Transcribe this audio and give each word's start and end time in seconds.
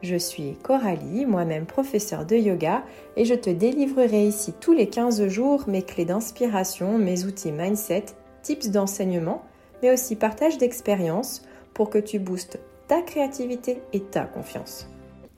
Je 0.00 0.16
suis 0.16 0.54
Coralie, 0.62 1.26
moi-même 1.26 1.66
professeure 1.66 2.24
de 2.24 2.36
yoga, 2.36 2.84
et 3.16 3.24
je 3.24 3.34
te 3.34 3.50
délivrerai 3.50 4.28
ici 4.28 4.52
tous 4.60 4.72
les 4.72 4.88
15 4.88 5.26
jours 5.26 5.64
mes 5.66 5.82
clés 5.82 6.04
d'inspiration, 6.04 6.98
mes 6.98 7.24
outils 7.24 7.50
mindset, 7.50 8.06
tips 8.42 8.68
d'enseignement, 8.68 9.42
mais 9.82 9.92
aussi 9.92 10.14
partage 10.14 10.56
d'expériences 10.56 11.42
pour 11.74 11.90
que 11.90 11.98
tu 11.98 12.20
boostes 12.20 12.60
ta 12.86 13.02
créativité 13.02 13.82
et 13.92 14.00
ta 14.00 14.24
confiance. 14.24 14.86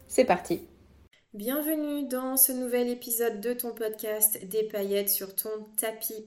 C'est 0.08 0.24
parti 0.24 0.62
Bienvenue 1.32 2.06
dans 2.06 2.36
ce 2.36 2.52
nouvel 2.52 2.88
épisode 2.88 3.40
de 3.40 3.54
ton 3.54 3.72
podcast 3.72 4.44
Des 4.46 4.64
paillettes 4.64 5.08
sur 5.08 5.34
ton 5.34 5.48
tapis. 5.76 6.26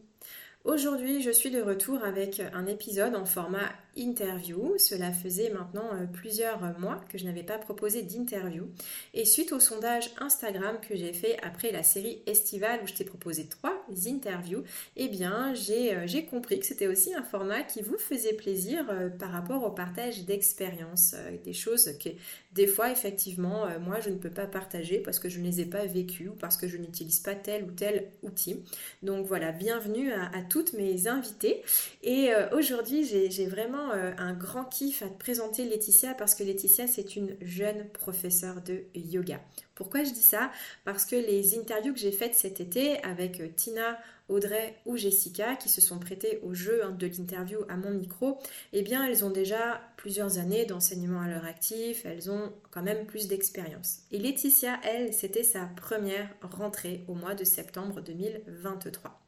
Aujourd'hui, 0.63 1.21
je 1.21 1.29
suis 1.29 1.51
de 1.51 1.61
retour 1.61 2.03
avec 2.03 2.41
un 2.53 2.65
épisode 2.65 3.13
en 3.15 3.25
format 3.25 3.69
interview. 3.95 4.75
Cela 4.77 5.11
faisait 5.11 5.49
maintenant 5.49 5.89
euh, 5.93 6.05
plusieurs 6.11 6.59
mois 6.79 7.01
que 7.09 7.17
je 7.17 7.25
n'avais 7.25 7.43
pas 7.43 7.57
proposé 7.57 8.01
d'interview. 8.01 8.67
Et 9.13 9.25
suite 9.25 9.51
au 9.51 9.59
sondage 9.59 10.09
Instagram 10.19 10.77
que 10.87 10.95
j'ai 10.95 11.13
fait 11.13 11.37
après 11.43 11.71
la 11.71 11.83
série 11.83 12.21
estivale 12.25 12.79
où 12.83 12.87
je 12.87 12.93
t'ai 12.93 13.03
proposé 13.03 13.45
trois 13.45 13.85
interviews, 14.07 14.63
eh 14.95 15.07
bien 15.07 15.53
euh, 15.53 16.03
j'ai 16.05 16.25
compris 16.25 16.59
que 16.59 16.65
c'était 16.65 16.87
aussi 16.87 17.13
un 17.13 17.23
format 17.23 17.63
qui 17.63 17.81
vous 17.81 17.97
faisait 17.97 18.33
plaisir 18.33 18.85
euh, 18.89 19.09
par 19.09 19.31
rapport 19.31 19.63
au 19.63 19.71
partage 19.71 20.25
d'expériences, 20.25 21.15
des 21.43 21.53
choses 21.53 21.97
que 22.03 22.09
des 22.53 22.67
fois 22.67 22.91
effectivement 22.91 23.67
moi 23.79 23.99
je 23.99 24.09
ne 24.09 24.17
peux 24.17 24.29
pas 24.29 24.45
partager 24.45 24.99
parce 24.99 25.19
que 25.19 25.27
je 25.29 25.39
ne 25.39 25.45
les 25.45 25.61
ai 25.61 25.65
pas 25.65 25.85
vécues 25.85 26.29
ou 26.29 26.33
parce 26.33 26.57
que 26.57 26.67
je 26.67 26.77
n'utilise 26.77 27.19
pas 27.19 27.35
tel 27.35 27.63
ou 27.63 27.71
tel 27.71 28.11
outil. 28.21 28.63
Donc 29.01 29.25
voilà, 29.25 29.51
bienvenue 29.51 30.11
à, 30.11 30.25
à 30.27 30.41
toutes 30.41 30.73
mes 30.73 31.07
invitées. 31.07 31.61
Et 32.03 32.29
aujourd'hui 32.51 33.03
j'ai 33.05 33.47
vraiment 33.47 33.82
euh, 33.91 34.13
un 34.17 34.33
grand 34.33 34.65
kiff 34.65 35.01
à 35.01 35.07
te 35.07 35.17
présenter 35.17 35.65
Laetitia 35.65 36.13
parce 36.13 36.35
que 36.35 36.43
Laetitia, 36.43 36.87
c'est 36.87 37.15
une 37.15 37.35
jeune 37.41 37.89
professeure 37.89 38.61
de 38.61 38.83
yoga. 38.95 39.39
Pourquoi 39.75 40.03
je 40.03 40.11
dis 40.11 40.21
ça? 40.21 40.51
Parce 40.85 41.05
que 41.05 41.15
les 41.15 41.57
interviews 41.57 41.93
que 41.93 41.99
j'ai 41.99 42.11
faites 42.11 42.35
cet 42.35 42.59
été 42.59 43.01
avec 43.03 43.39
euh, 43.39 43.47
Tina, 43.55 43.97
Audrey 44.29 44.75
ou 44.85 44.97
Jessica, 44.97 45.55
qui 45.55 45.69
se 45.69 45.81
sont 45.81 45.99
prêtées 45.99 46.39
au 46.43 46.53
jeu 46.53 46.83
hein, 46.83 46.91
de 46.91 47.07
l'interview 47.07 47.59
à 47.69 47.75
mon 47.75 47.91
micro, 47.91 48.39
eh 48.71 48.81
bien, 48.81 49.05
elles 49.05 49.25
ont 49.25 49.31
déjà 49.31 49.81
plusieurs 49.97 50.37
années 50.37 50.65
d'enseignement 50.65 51.21
à 51.21 51.27
leur 51.27 51.45
actif, 51.45 52.05
elles 52.05 52.29
ont 52.31 52.53
quand 52.71 52.83
même 52.83 53.05
plus 53.05 53.27
d'expérience. 53.27 53.99
Et 54.11 54.19
Laetitia, 54.19 54.79
elle, 54.83 55.13
c'était 55.13 55.43
sa 55.43 55.65
première 55.65 56.29
rentrée 56.41 57.03
au 57.07 57.13
mois 57.13 57.35
de 57.35 57.43
septembre 57.43 58.01
2023. 58.01 59.22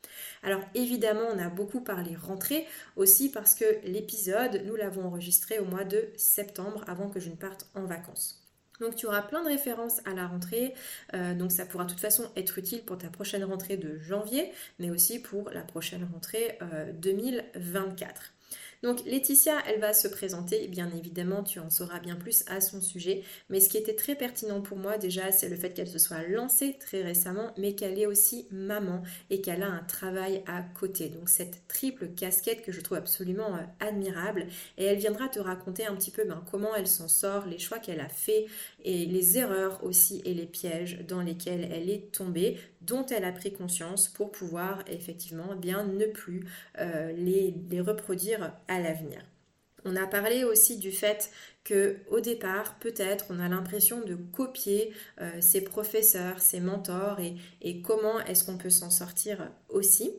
Alors 0.46 0.62
évidemment, 0.76 1.26
on 1.34 1.40
a 1.40 1.50
beaucoup 1.50 1.82
parlé 1.82 2.16
rentrée 2.16 2.68
aussi 2.96 3.30
parce 3.30 3.56
que 3.56 3.66
l'épisode, 3.84 4.62
nous 4.66 4.76
l'avons 4.76 5.06
enregistré 5.06 5.58
au 5.58 5.66
mois 5.66 5.84
de 5.84 6.08
septembre 6.18 6.84
avant 6.88 7.10
que 7.10 7.20
je 7.20 7.32
ne 7.32 7.36
parte 7.36 7.68
en 7.74 7.86
vacances. 7.86 8.44
Donc 8.80 8.96
tu 8.96 9.08
auras 9.08 9.23
plein 9.23 9.42
de 9.42 9.48
références 9.48 10.02
à 10.06 10.14
la 10.14 10.28
rentrée, 10.28 10.76
euh, 11.16 11.34
donc 11.34 11.52
ça 11.52 11.66
pourra 11.66 11.86
de 11.86 11.90
toute 11.90 12.00
façon 12.00 12.30
être 12.36 12.60
utile 12.60 12.84
pour 12.84 13.00
ta 13.00 13.10
prochaine 13.10 13.44
rentrée 13.44 13.78
de 13.78 13.98
janvier, 13.98 14.52
mais 14.78 14.92
aussi 14.92 15.18
pour 15.18 15.50
la 15.50 15.62
prochaine 15.62 16.08
rentrée 16.14 16.60
2024. 17.02 18.34
Donc 18.86 19.03
Laetitia, 19.03 19.64
elle 19.65 19.80
va 19.80 19.93
se 19.93 20.08
présenter, 20.08 20.67
bien 20.67 20.92
évidemment, 20.95 21.42
tu 21.42 21.58
en 21.58 21.71
sauras 21.71 21.98
bien 21.98 22.15
plus 22.15 22.45
à 22.45 22.61
son 22.61 22.82
sujet, 22.82 23.23
mais 23.49 23.60
ce 23.60 23.67
qui 23.67 23.77
était 23.77 23.95
très 23.95 24.14
pertinent 24.14 24.61
pour 24.61 24.77
moi 24.77 24.99
déjà, 24.99 25.32
c'est 25.32 25.49
le 25.49 25.55
fait 25.55 25.73
qu'elle 25.73 25.87
se 25.87 25.98
soit 25.98 26.21
lancée 26.27 26.77
très 26.80 27.02
récemment, 27.02 27.52
mais 27.58 27.73
qu'elle 27.73 27.98
est 27.98 28.05
aussi 28.05 28.48
maman 28.52 29.02
et 29.32 29.42
qu'elle 29.42 29.64
a 29.64 29.70
un 29.71 29.83
travail 29.86 30.43
à 30.45 30.61
côté. 30.61 31.10
Donc 31.10 31.30
cette 31.30 31.67
triple 31.67 32.10
casquette 32.10 32.61
que 32.61 32.71
je 32.71 32.80
trouve 32.80 32.99
absolument 32.99 33.55
euh, 33.55 33.61
admirable, 33.80 34.45
et 34.77 34.86
elle 34.86 34.99
viendra 34.99 35.30
te 35.30 35.39
raconter 35.39 35.87
un 35.87 35.95
petit 35.95 36.11
peu 36.11 36.23
ben, 36.23 36.43
comment 36.52 36.76
elle 36.76 36.86
s'en 36.86 37.08
sort, 37.08 37.48
les 37.48 37.58
choix 37.58 37.80
qu'elle 37.80 38.02
a 38.02 38.08
fait 38.08 38.45
et 38.86 39.06
les 39.08 39.40
erreurs 39.40 39.84
aussi 39.84 40.22
et 40.26 40.34
les 40.34 40.46
pièges 40.46 41.00
dans 41.08 41.22
lesquels 41.22 41.68
elle 41.72 41.90
est 41.90 42.12
tombée, 42.12 42.58
dont 42.82 43.06
elle 43.08 43.26
a 43.26 43.32
pris 43.32 43.52
conscience 43.52 44.08
pour 44.08 44.32
pouvoir 44.32 44.84
effectivement 44.88 45.56
bien 45.56 45.84
ne 45.84 46.06
plus 46.06 46.46
euh, 46.80 47.12
les, 47.14 47.82
reproduire 47.82 48.54
à 48.68 48.80
l'avenir. 48.80 49.20
On 49.86 49.96
a 49.96 50.08
parlé 50.08 50.44
aussi 50.44 50.78
du 50.78 50.92
fait 50.92 51.30
que 51.64 51.98
au 52.10 52.20
départ, 52.20 52.78
peut-être, 52.80 53.26
on 53.30 53.40
a 53.40 53.48
l'impression 53.48 54.02
de 54.02 54.16
copier 54.16 54.94
euh, 55.20 55.30
ses 55.42 55.62
professeurs, 55.62 56.40
ses 56.40 56.60
mentors 56.60 57.20
et, 57.20 57.82
comment 57.82 58.20
est-ce 58.22 58.44
qu'on 58.44 58.58
peut 58.58 58.70
s'en 58.70 58.90
sortir 58.92 59.52
aussi. 59.70 60.12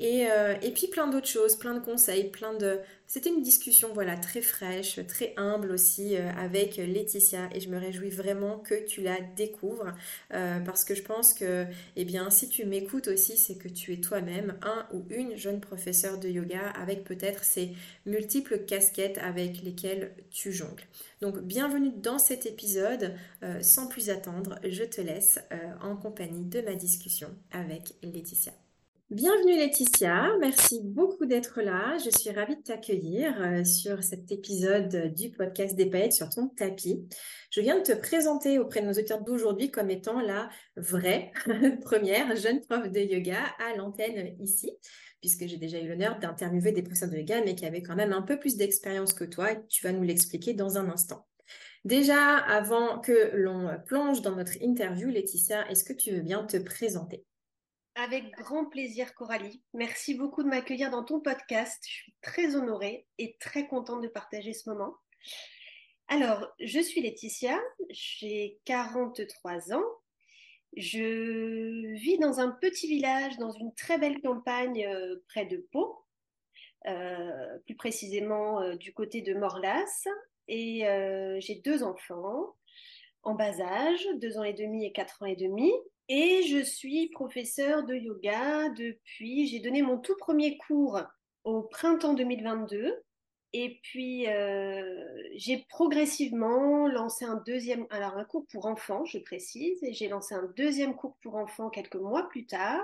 Euh, 0.00 0.54
et 0.62 0.70
puis 0.72 0.88
plein 0.88 1.06
d'autres 1.08 1.28
choses, 1.28 1.56
plein 1.56 1.74
de 1.74 1.84
conseils, 1.84 2.30
plein 2.30 2.54
de... 2.54 2.78
C'était 3.06 3.30
une 3.30 3.42
discussion 3.42 3.92
voilà 3.94 4.16
très 4.16 4.42
fraîche, 4.42 4.98
très 5.06 5.34
humble 5.36 5.70
aussi 5.70 6.16
euh, 6.16 6.30
avec 6.36 6.76
Laetitia 6.76 7.48
et 7.54 7.60
je 7.60 7.68
me 7.68 7.78
réjouis 7.78 8.10
vraiment 8.10 8.58
que 8.58 8.84
tu 8.86 9.02
la 9.02 9.20
découvres 9.36 9.92
parce 10.30 10.84
que 10.84 10.94
je 10.94 11.02
pense 11.02 11.32
que 11.32 11.66
eh 11.96 12.04
bien 12.04 12.30
si 12.30 12.48
tu 12.48 12.64
m'écoutes 12.64 13.08
aussi 13.08 13.36
c'est 13.36 13.56
que 13.56 13.68
tu 13.68 13.92
es 13.92 13.98
toi-même 13.98 14.58
un 14.62 14.86
ou 14.92 15.04
une 15.10 15.36
jeune 15.36 15.60
professeur 15.60 16.18
de 16.18 16.28
yoga 16.28 16.70
avec 16.70 17.04
peut-être 17.04 17.44
ces 17.44 17.72
multiples 18.06 18.64
casquettes 18.64 19.18
avec 19.18 19.62
lesquelles 19.62 20.14
tu 20.30 20.52
jongles. 20.52 20.84
Donc 21.20 21.40
bienvenue 21.40 21.92
dans 21.96 22.18
cet 22.18 22.46
épisode. 22.46 23.14
Euh, 23.42 23.62
sans 23.62 23.86
plus 23.86 24.10
attendre, 24.10 24.58
je 24.62 24.84
te 24.84 25.00
laisse 25.00 25.38
euh, 25.52 25.56
en 25.80 25.96
compagnie 25.96 26.44
de 26.44 26.60
ma 26.60 26.74
discussion 26.74 27.28
avec 27.52 27.94
Laetitia. 28.02 28.52
Bienvenue 29.10 29.56
Laetitia, 29.56 30.32
merci 30.40 30.80
beaucoup 30.82 31.26
d'être 31.26 31.60
là. 31.60 31.98
Je 32.04 32.10
suis 32.10 32.30
ravie 32.30 32.56
de 32.56 32.62
t'accueillir 32.62 33.38
euh, 33.40 33.62
sur 33.62 34.02
cet 34.02 34.32
épisode 34.32 35.14
du 35.14 35.30
podcast 35.30 35.76
des 35.76 35.86
paillettes 35.86 36.14
sur 36.14 36.30
ton 36.30 36.48
tapis. 36.48 37.06
Je 37.50 37.60
viens 37.60 37.78
de 37.78 37.82
te 37.82 37.92
présenter 37.92 38.58
auprès 38.58 38.80
de 38.80 38.86
nos 38.86 38.92
auditeurs 38.92 39.22
d'aujourd'hui 39.22 39.70
comme 39.70 39.90
étant 39.90 40.20
la 40.20 40.48
vraie 40.76 41.32
première 41.82 42.34
jeune 42.34 42.62
prof 42.62 42.90
de 42.90 43.00
yoga 43.00 43.38
à 43.58 43.76
l'antenne 43.76 44.36
ici 44.40 44.72
puisque 45.20 45.46
j'ai 45.46 45.56
déjà 45.58 45.78
eu 45.80 45.88
l'honneur 45.88 46.18
d'interviewer 46.18 46.72
des 46.72 46.82
professeurs 46.82 47.08
de 47.08 47.16
yoga, 47.16 47.42
mais 47.44 47.54
qui 47.54 47.64
avaient 47.64 47.82
quand 47.82 47.96
même 47.96 48.12
un 48.12 48.20
peu 48.20 48.38
plus 48.38 48.56
d'expérience 48.58 49.14
que 49.14 49.24
toi, 49.24 49.54
tu 49.68 49.82
vas 49.82 49.92
nous 49.92 50.02
l'expliquer 50.02 50.52
dans 50.52 50.76
un 50.76 50.90
instant. 50.90 51.26
Déjà, 51.84 52.36
avant 52.36 52.98
que 52.98 53.34
l'on 53.34 53.70
plonge 53.86 54.20
dans 54.20 54.36
notre 54.36 54.60
interview, 54.62 55.08
Laetitia, 55.08 55.66
est-ce 55.70 55.82
que 55.82 55.94
tu 55.94 56.10
veux 56.10 56.20
bien 56.20 56.44
te 56.44 56.58
présenter? 56.58 57.24
Avec 57.96 58.32
grand 58.32 58.64
plaisir, 58.64 59.14
Coralie. 59.14 59.62
Merci 59.72 60.14
beaucoup 60.14 60.42
de 60.42 60.48
m'accueillir 60.48 60.90
dans 60.90 61.04
ton 61.04 61.20
podcast. 61.20 61.80
Je 61.86 61.92
suis 61.92 62.14
très 62.22 62.56
honorée 62.56 63.06
et 63.18 63.36
très 63.38 63.68
contente 63.68 64.02
de 64.02 64.08
partager 64.08 64.52
ce 64.52 64.68
moment. 64.68 64.96
Alors, 66.08 66.52
je 66.58 66.80
suis 66.80 67.00
Laetitia, 67.00 67.56
j'ai 67.90 68.58
43 68.64 69.72
ans, 69.74 69.84
je 70.76 71.94
vis 71.94 72.18
dans 72.18 72.40
un 72.40 72.50
petit 72.50 72.88
village, 72.88 73.38
dans 73.38 73.52
une 73.52 73.72
très 73.74 73.96
belle 73.96 74.20
campagne 74.20 74.84
euh, 74.86 75.22
près 75.28 75.46
de 75.46 75.64
Pau, 75.70 76.04
euh, 76.86 77.58
plus 77.64 77.76
précisément 77.76 78.60
euh, 78.60 78.74
du 78.74 78.92
côté 78.92 79.22
de 79.22 79.34
Morlas. 79.34 80.04
Et 80.48 80.84
j'ai 81.38 81.54
deux 81.64 81.82
enfants 81.82 82.54
en 83.22 83.34
bas 83.34 83.60
âge, 83.60 84.06
deux 84.16 84.36
ans 84.36 84.42
et 84.42 84.52
demi 84.52 84.84
et 84.84 84.92
quatre 84.92 85.22
ans 85.22 85.26
et 85.26 85.36
demi. 85.36 85.72
Et 86.08 86.42
je 86.42 86.62
suis 86.62 87.08
professeure 87.08 87.84
de 87.84 87.94
yoga 87.94 88.68
depuis, 88.70 89.46
j'ai 89.46 89.60
donné 89.60 89.82
mon 89.82 89.98
tout 89.98 90.16
premier 90.16 90.58
cours 90.58 91.00
au 91.44 91.62
printemps 91.62 92.14
2022 92.14 93.02
et 93.56 93.78
puis, 93.84 94.26
euh, 94.26 95.06
j'ai 95.36 95.64
progressivement 95.68 96.88
lancé 96.88 97.24
un 97.24 97.36
deuxième, 97.46 97.86
alors 97.90 98.16
un 98.16 98.24
cours 98.24 98.44
pour 98.50 98.66
enfants, 98.66 99.04
je 99.04 99.18
précise, 99.18 99.80
et 99.84 99.92
j'ai 99.92 100.08
lancé 100.08 100.34
un 100.34 100.52
deuxième 100.56 100.96
cours 100.96 101.16
pour 101.22 101.36
enfants 101.36 101.70
quelques 101.70 101.94
mois 101.94 102.28
plus 102.28 102.46
tard, 102.46 102.82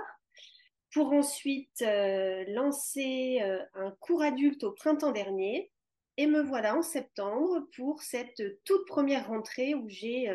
pour 0.93 1.11
ensuite 1.11 1.81
euh, 1.81 2.45
lancer 2.47 3.39
euh, 3.41 3.61
un 3.73 3.91
cours 3.99 4.21
adulte 4.21 4.63
au 4.63 4.71
printemps 4.71 5.11
dernier. 5.11 5.73
Et 6.15 6.25
me 6.25 6.41
voilà 6.41 6.77
en 6.77 6.83
septembre 6.83 7.67
pour 7.75 8.01
cette 8.01 8.41
toute 8.63 8.87
première 8.87 9.27
rentrée 9.27 9.75
où 9.75 9.89
j'ai 9.89 10.33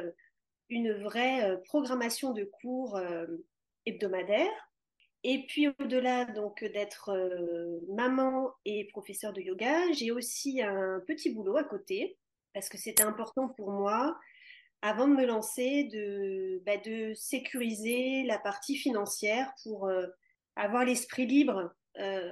une 0.68 0.92
vraie 0.92 1.60
programmation 1.64 2.32
de 2.32 2.44
cours 2.44 3.00
hebdomadaires 3.84 4.66
et 5.28 5.44
puis 5.48 5.66
au-delà 5.80 6.24
donc 6.24 6.62
d'être 6.62 7.08
euh, 7.08 7.80
maman 7.88 8.52
et 8.64 8.84
professeur 8.84 9.32
de 9.32 9.40
yoga, 9.40 9.90
j'ai 9.90 10.12
aussi 10.12 10.62
un 10.62 11.02
petit 11.04 11.30
boulot 11.30 11.56
à 11.56 11.64
côté 11.64 12.16
parce 12.54 12.68
que 12.68 12.78
c'était 12.78 13.02
important 13.02 13.48
pour 13.48 13.72
moi 13.72 14.16
avant 14.82 15.08
de 15.08 15.14
me 15.14 15.26
lancer, 15.26 15.82
de, 15.92 16.62
bah, 16.64 16.80
sécuriser 17.16 18.22
la 18.22 18.38
partie 18.38 18.76
financière 18.76 19.52
pour 19.64 19.88
euh, 19.88 20.06
avoir 20.54 20.84
l'esprit 20.84 21.26
libre 21.26 21.74
euh, 21.98 22.30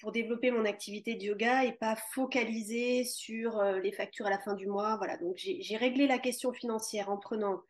pour 0.00 0.12
développer 0.12 0.50
mon 0.50 0.64
activité 0.64 1.14
de 1.14 1.24
yoga 1.24 1.64
et 1.64 1.72
pas 1.72 1.96
focaliser 1.96 3.04
sur 3.04 3.58
euh, 3.58 3.80
les 3.80 3.92
factures 3.92 4.26
à 4.26 4.30
la 4.30 4.38
fin 4.38 4.54
du 4.54 4.66
mois. 4.66 4.96
Voilà, 4.96 5.16
donc 5.16 5.36
j'ai 5.36 5.76
réglé 5.76 6.06
la 6.06 6.18
question 6.18 6.52
financière 6.52 7.10
en 7.10 7.18
prenant 7.18 7.62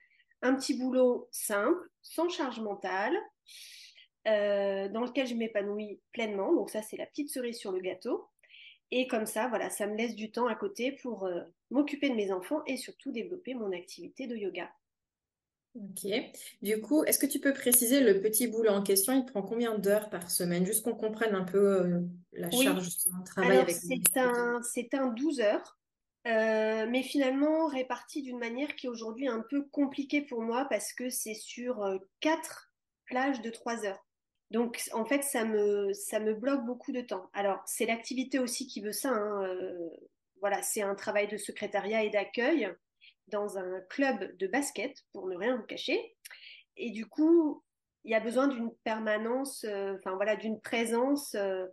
un 0.43 0.55
petit 0.55 0.79
boulot 0.79 1.29
simple, 1.33 1.89
sans 2.03 2.29
charge 2.29 2.61
mentale, 2.61 3.17
dans 4.25 5.05
lequel 5.05 5.27
je 5.27 5.35
m'épanouis 5.35 6.01
pleinement. 6.13 6.53
Donc 6.53 6.71
ça, 6.71 6.83
c'est 6.83 6.99
la 6.99 7.07
petite 7.07 7.31
cerise 7.31 7.59
sur 7.59 7.73
le 7.73 7.81
gâteau. 7.81 8.29
Et 8.91 9.07
comme 9.07 9.27
ça, 9.27 9.49
voilà, 9.49 9.69
ça 9.69 9.87
me 9.87 9.97
laisse 9.97 10.15
du 10.15 10.31
temps 10.31 10.47
à 10.47 10.55
côté 10.55 10.93
pour 10.93 11.25
euh, 11.25 11.43
m'occuper 11.71 12.09
de 12.09 12.15
mes 12.15 12.33
enfants 12.33 12.63
et 12.67 12.77
surtout 12.77 13.13
développer 13.13 13.55
mon 13.55 13.73
activité 13.73 14.27
de 14.27 14.35
yoga. 14.35 14.71
Ok. 15.75 16.11
Du 16.63 16.81
coup, 16.81 17.05
est-ce 17.05 17.19
que 17.19 17.27
tu 17.27 17.39
peux 17.39 17.53
préciser 17.53 18.01
le 18.01 18.21
petit 18.21 18.49
boulot 18.49 18.71
en 18.71 18.83
question 18.83 19.15
Il 19.15 19.25
prend 19.27 19.43
combien 19.43 19.79
d'heures 19.79 20.11
par 20.11 20.31
semaine? 20.31 20.67
Juste 20.67 20.85
qu'on 20.85 20.95
comprenne 20.95 21.35
un 21.35 21.45
peu 21.45 21.59
euh, 21.59 22.01
la 22.33 22.51
charge 22.51 22.89
de 22.89 23.25
travail 23.25 23.59
avec 23.59 23.77
c'est 23.77 24.19
un, 24.19 24.61
c'est 24.63 24.95
un 24.95 25.09
12 25.09 25.41
heures, 25.41 25.79
euh, 26.27 26.87
mais 26.89 27.03
finalement 27.03 27.69
réparti 27.69 28.23
d'une 28.23 28.39
manière 28.39 28.75
qui 28.77 28.87
est 28.87 28.91
aujourd'hui 28.91 29.29
un 29.29 29.45
peu 29.49 29.65
compliquée 29.71 30.23
pour 30.23 30.43
moi 30.43 30.67
parce 30.69 30.93
que 30.93 31.11
c'est 31.11 31.35
sur 31.35 31.99
quatre 32.21 32.73
plages 33.07 33.41
de 33.41 33.51
3 33.51 33.85
heures. 33.85 34.05
Donc, 34.51 34.83
en 34.93 35.05
fait, 35.05 35.23
ça 35.23 35.45
me, 35.45 35.93
ça 35.93 36.21
me 36.21 36.35
bloque 36.35 36.65
beaucoup 36.65 36.93
de 36.93 37.03
temps. 37.03 37.29
Alors, 37.35 37.61
c'est 37.67 37.87
l'activité 37.87 38.39
aussi 38.39 38.67
qui 38.67 38.81
veut 38.81 38.93
ça. 38.93 39.11
Hein, 39.11 39.45
euh, 39.45 39.91
voilà, 40.41 40.63
c'est 40.63 40.83
un 40.83 40.95
travail 40.95 41.29
de 41.29 41.37
secrétariat 41.37 42.05
et 42.05 42.11
d'accueil 42.11 42.73
dans 43.31 43.59
un 43.59 43.81
club 43.89 44.37
de 44.37 44.47
basket, 44.47 45.05
pour 45.13 45.29
ne 45.29 45.37
rien 45.37 45.57
vous 45.57 45.67
cacher. 45.67 46.17
Et 46.77 46.91
du 46.91 47.07
coup, 47.07 47.63
il 48.05 48.13
y 48.13 48.15
a 48.15 48.21
besoin 48.21 48.49
d'une 48.49 48.73
permanence, 48.85 49.65
euh, 49.65 49.95
enfin 49.97 50.15
voilà, 50.15 50.37
d'une 50.37 50.61
présence 50.61 51.35
euh, 51.35 51.67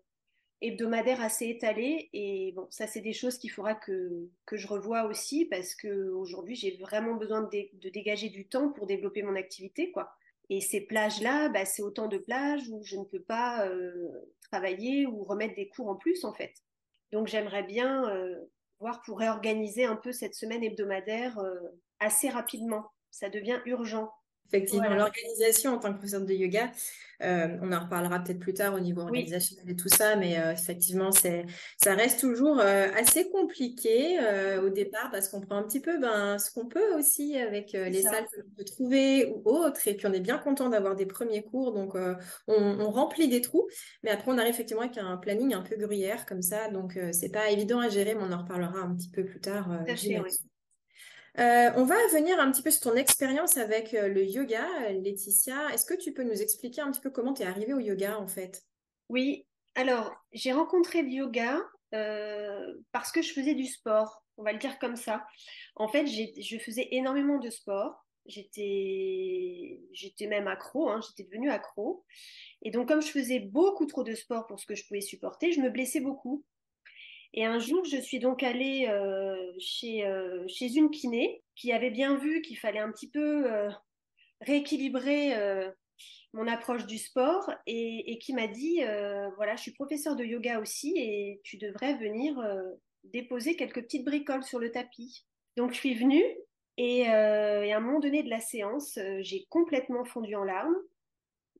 hebdomadaire 0.61 1.21
assez 1.21 1.47
étalée. 1.47 2.09
Et 2.13 2.53
bon, 2.55 2.67
ça, 2.71 2.87
c'est 2.87 3.01
des 3.01 3.13
choses 3.13 3.37
qu'il 3.37 3.51
faudra 3.51 3.75
que, 3.75 4.29
que 4.45 4.57
je 4.57 4.67
revoie 4.67 5.05
aussi 5.05 5.45
parce 5.45 5.75
qu'aujourd'hui, 5.75 6.55
j'ai 6.55 6.77
vraiment 6.77 7.15
besoin 7.15 7.41
de, 7.43 7.69
de, 7.73 7.89
dégager 7.89 8.29
du 8.29 8.47
temps 8.47 8.69
pour 8.69 8.87
développer 8.87 9.23
mon 9.23 9.35
activité, 9.35 9.91
quoi. 9.91 10.11
Et 10.49 10.61
ces 10.61 10.81
plages-là, 10.81 11.49
bah, 11.49 11.65
c'est 11.65 11.81
autant 11.81 12.07
de 12.07 12.17
plages 12.17 12.69
où 12.69 12.83
je 12.83 12.97
ne 12.97 13.03
peux 13.03 13.21
pas 13.21 13.67
euh, 13.67 14.09
travailler 14.43 15.07
ou 15.07 15.23
remettre 15.23 15.55
des 15.55 15.69
cours 15.69 15.87
en 15.87 15.95
plus, 15.95 16.23
en 16.23 16.33
fait. 16.33 16.53
Donc, 17.11 17.27
j'aimerais 17.27 17.63
bien 17.63 18.09
pour 19.05 19.19
réorganiser 19.19 19.85
un 19.85 19.95
peu 19.95 20.11
cette 20.11 20.35
semaine 20.35 20.63
hebdomadaire 20.63 21.37
euh, 21.39 21.55
assez 21.99 22.29
rapidement. 22.29 22.91
Ça 23.11 23.29
devient 23.29 23.59
urgent. 23.65 24.11
Effectivement, 24.47 24.89
l'organisation 24.89 25.73
en 25.73 25.77
tant 25.77 25.89
que 25.89 25.97
professeur 25.97 26.21
de 26.21 26.33
yoga, 26.33 26.71
euh, 27.21 27.57
on 27.61 27.71
en 27.71 27.79
reparlera 27.79 28.19
peut-être 28.19 28.39
plus 28.39 28.53
tard 28.53 28.73
au 28.73 28.79
niveau 28.79 29.01
organisationnel 29.01 29.69
et 29.69 29.75
tout 29.75 29.89
ça, 29.89 30.15
mais 30.15 30.37
euh, 30.37 30.51
effectivement, 30.51 31.11
c'est, 31.11 31.45
ça 31.77 31.93
reste 31.95 32.19
toujours 32.19 32.59
euh, 32.59 32.87
assez 32.97 33.29
compliqué 33.29 34.19
au 34.63 34.69
départ 34.69 35.09
parce 35.11 35.29
qu'on 35.29 35.41
prend 35.41 35.57
un 35.57 35.63
petit 35.63 35.79
peu 35.79 35.99
ben, 35.99 36.37
ce 36.37 36.51
qu'on 36.51 36.65
peut 36.65 36.93
aussi 36.97 37.37
avec 37.37 37.73
les 37.73 38.01
salles 38.01 38.25
que 38.31 38.39
l'on 38.39 38.49
peut 38.57 38.63
trouver 38.63 39.27
ou 39.27 39.41
autres. 39.49 39.87
Et 39.87 39.95
puis, 39.95 40.07
on 40.07 40.13
est 40.13 40.19
bien 40.19 40.37
content 40.37 40.69
d'avoir 40.69 40.95
des 40.95 41.05
premiers 41.05 41.43
cours, 41.43 41.73
donc 41.73 41.95
on, 42.47 42.91
remplit 42.91 43.27
des 43.27 43.41
trous. 43.41 43.67
Mais 44.03 44.11
après, 44.11 44.31
on 44.31 44.37
arrive 44.37 44.53
effectivement 44.53 44.83
avec 44.83 44.97
un 44.97 45.17
planning 45.17 45.53
un 45.53 45.61
peu 45.61 45.75
gruyère 45.75 46.25
comme 46.25 46.41
ça, 46.41 46.69
donc 46.69 46.97
c'est 47.11 47.31
pas 47.31 47.49
évident 47.49 47.79
à 47.79 47.89
gérer, 47.89 48.15
mais 48.15 48.23
on 48.23 48.31
en 48.31 48.41
reparlera 48.41 48.79
un 48.79 48.95
petit 48.95 49.09
peu 49.09 49.25
plus 49.25 49.39
tard. 49.39 49.69
Euh, 51.37 51.69
on 51.75 51.83
va 51.83 51.95
venir 52.13 52.39
un 52.39 52.49
petit 52.49 52.61
peu 52.61 52.71
sur 52.71 52.81
ton 52.81 52.95
expérience 52.95 53.57
avec 53.57 53.93
euh, 53.93 54.07
le 54.07 54.23
yoga, 54.23 54.65
Laetitia. 54.91 55.73
Est-ce 55.73 55.85
que 55.85 55.93
tu 55.93 56.13
peux 56.13 56.23
nous 56.23 56.41
expliquer 56.41 56.79
un 56.81 56.91
petit 56.91 57.01
peu 57.01 57.09
comment 57.09 57.33
tu 57.33 57.41
es 57.41 57.45
arrivée 57.45 57.73
au 57.73 57.79
yoga 57.79 58.17
en 58.17 58.27
fait? 58.27 58.63
Oui, 59.09 59.45
alors 59.75 60.15
j'ai 60.31 60.53
rencontré 60.53 61.01
le 61.01 61.09
yoga 61.09 61.61
euh, 61.93 62.73
parce 62.93 63.11
que 63.11 63.21
je 63.21 63.33
faisais 63.33 63.53
du 63.53 63.65
sport, 63.65 64.23
on 64.37 64.43
va 64.43 64.53
le 64.53 64.59
dire 64.59 64.79
comme 64.79 64.95
ça. 64.95 65.25
En 65.75 65.89
fait, 65.89 66.07
je 66.07 66.57
faisais 66.57 66.87
énormément 66.91 67.37
de 67.37 67.49
sport. 67.49 68.05
J'étais, 68.27 69.79
même 70.21 70.47
accro, 70.47 70.89
hein, 70.89 70.99
j'étais 71.05 71.29
devenue 71.29 71.51
accro. 71.51 72.05
Et 72.63 72.71
donc, 72.71 72.87
comme 72.87 73.01
je 73.01 73.11
faisais 73.11 73.39
beaucoup 73.39 73.85
trop 73.85 74.03
de 74.03 74.15
sport 74.15 74.47
pour 74.47 74.59
ce 74.59 74.65
que 74.65 74.73
je 74.73 74.87
pouvais 74.87 75.01
supporter, 75.01 75.51
je 75.51 75.61
me 75.61 75.69
blessais 75.69 75.99
beaucoup. 75.99 76.43
Et 77.37 77.43
un 77.43 77.59
jour, 77.59 77.83
je 77.83 77.97
suis 77.97 78.19
donc 78.19 78.43
allée 78.43 78.87
euh, 78.89 79.35
chez, 79.59 80.05
euh, 80.05 80.45
chez 80.47 80.73
une 80.75 80.89
kiné 80.89 81.43
qui 81.57 81.73
avait 81.73 81.91
bien 81.91 82.15
vu 82.15 82.41
qu'il 82.41 82.57
fallait 82.57 82.79
un 82.79 82.91
petit 82.91 83.09
peu 83.09 83.51
euh, 83.51 83.69
rééquilibrer 84.39 85.33
mon 86.33 86.47
approche 86.47 86.85
du 86.85 86.97
sport 86.97 87.51
et, 87.65 88.17
qui 88.19 88.33
m'a 88.33 88.47
dit, 88.47 88.81
voilà, 89.35 89.55
je 89.55 89.61
suis 89.63 89.71
professeur 89.71 90.15
de 90.15 90.23
yoga 90.23 90.59
aussi 90.59 90.93
et 90.97 91.41
tu 91.43 91.57
devrais 91.57 91.95
venir 91.95 92.35
déposer 93.05 93.55
quelques 93.55 93.83
petites 93.83 94.05
bricoles 94.05 94.43
sur 94.43 94.59
le 94.59 94.71
tapis. 94.71 95.25
Donc 95.55 95.71
je 95.71 95.77
suis 95.77 95.95
venue 95.95 96.25
et, 96.77 96.99
et 96.99 97.07
à 97.07 97.77
un 97.77 97.79
moment 97.79 98.01
donné 98.01 98.23
de 98.23 98.29
la 98.29 98.41
séance, 98.41 98.99
j'ai 99.21 99.45
complètement 99.49 100.03
fondu 100.03 100.35
en 100.35 100.43
larmes. 100.43 100.75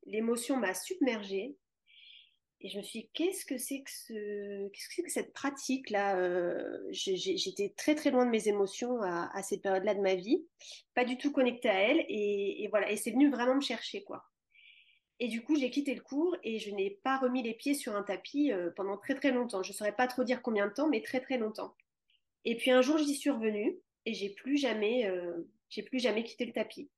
L'émotion 0.06 0.57
m'a 0.57 0.74
submergée. 0.74 1.56
Et 2.65 2.69
je 2.69 2.79
me 2.79 2.81
suis 2.81 3.01
dit, 3.01 3.09
qu'est-ce 3.13 3.45
que 3.45 3.59
c'est 3.59 3.83
que, 3.83 5.09
cette 5.09 5.33
pratique-là 5.33 6.17
euh, 6.17 6.83
J'étais 6.89 7.71
très 7.77 7.94
très 7.94 8.09
loin 8.09 8.25
de 8.25 8.31
mes 8.31 8.47
émotions 8.47 9.03
à, 9.03 9.44
cette 9.44 9.62
période-là 9.62 9.94
de 9.94 10.01
ma 10.01 10.15
vie, 10.15 10.44
pas 10.95 11.06
du 11.06 11.15
tout 11.19 11.31
connectée 11.31 11.69
à 11.69 11.79
elle. 11.79 12.03
Et, 12.09 12.67
voilà, 12.71 12.91
et 12.91 12.97
c'est 12.97 13.12
venu 13.12 13.29
vraiment 13.29 13.53
me 13.53 13.62
chercher, 13.62 14.03
quoi. 14.03 14.25
Et 15.19 15.27
du 15.27 15.44
coup, 15.44 15.56
j'ai 15.56 15.69
quitté 15.69 15.94
le 15.94 16.01
cours 16.01 16.35
et 16.44 16.57
je 16.57 16.71
n'ai 16.71 16.89
pas 16.89 17.19
remis 17.19 17.44
les 17.44 17.53
pieds 17.53 17.75
sur 17.75 17.95
un 17.95 18.01
tapis 18.01 18.51
euh, 18.51 18.71
pendant 18.75 18.97
très 18.97 19.13
très 19.13 19.31
longtemps. 19.31 19.62
Je 19.62 19.69
ne 19.69 19.75
saurais 19.75 19.95
pas 19.95 20.07
trop 20.07 20.23
dire 20.23 20.41
combien 20.41 20.65
de 20.65 20.73
temps, 20.73 20.89
mais 20.89 21.03
très 21.03 21.19
très 21.19 21.38
longtemps. 21.38 21.75
Et 22.45 22.57
puis 22.57 22.71
un 22.71 22.81
jour, 22.81 22.97
j'y 22.97 23.13
suis 23.13 23.29
revenue 23.29 23.77
et 24.07 24.15
j'ai 24.15 24.29
plus 24.29 24.57
jamais, 24.57 25.06
euh, 25.06 25.47
j'ai 25.69 25.83
plus 25.83 26.00
jamais 26.00 26.23
quitté 26.23 26.45
le 26.45 26.51
tapis. 26.51 26.89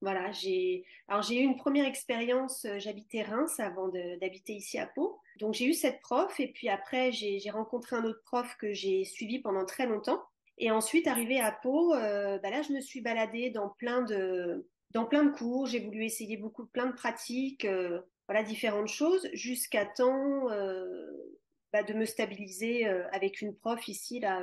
Voilà, 0.00 0.30
j'ai 0.30 0.84
alors 1.08 1.22
j'ai 1.22 1.40
eu 1.40 1.42
une 1.42 1.56
première 1.56 1.84
expérience, 1.84 2.64
euh, 2.64 2.78
j'habitais 2.78 3.22
Reims 3.22 3.58
avant 3.58 3.88
d'habiter 3.88 4.52
ici 4.52 4.78
à 4.78 4.86
Pau. 4.86 5.18
Donc 5.40 5.54
j'ai 5.54 5.66
eu 5.66 5.74
cette 5.74 6.00
prof 6.00 6.38
et 6.38 6.48
puis 6.48 6.68
après 6.68 7.10
j'ai 7.10 7.50
rencontré 7.50 7.96
un 7.96 8.04
autre 8.04 8.22
prof 8.24 8.56
que 8.58 8.72
j'ai 8.72 9.04
suivi 9.04 9.40
pendant 9.40 9.64
très 9.64 9.86
longtemps. 9.86 10.22
Et 10.58 10.70
ensuite 10.70 11.08
arrivé 11.08 11.40
à 11.40 11.50
Pau, 11.50 11.94
euh, 11.94 12.38
bah 12.38 12.50
là 12.50 12.62
je 12.62 12.72
me 12.72 12.80
suis 12.80 13.00
baladée 13.00 13.50
dans 13.50 13.70
plein 13.70 14.02
de 14.02 14.68
dans 14.90 15.04
plein 15.04 15.24
de 15.24 15.30
cours, 15.30 15.66
j'ai 15.66 15.80
voulu 15.80 16.04
essayer 16.04 16.36
beaucoup 16.36 16.66
plein 16.66 16.86
de 16.86 16.94
pratiques, 16.94 17.64
euh, 17.64 18.00
voilà 18.28 18.42
différentes 18.44 18.88
choses 18.88 19.28
jusqu'à 19.32 19.84
temps 19.84 20.46
bah, 21.72 21.82
de 21.82 21.92
me 21.92 22.04
stabiliser 22.04 22.86
avec 22.86 23.40
une 23.40 23.54
prof 23.54 23.88
ici 23.88 24.20
là 24.20 24.42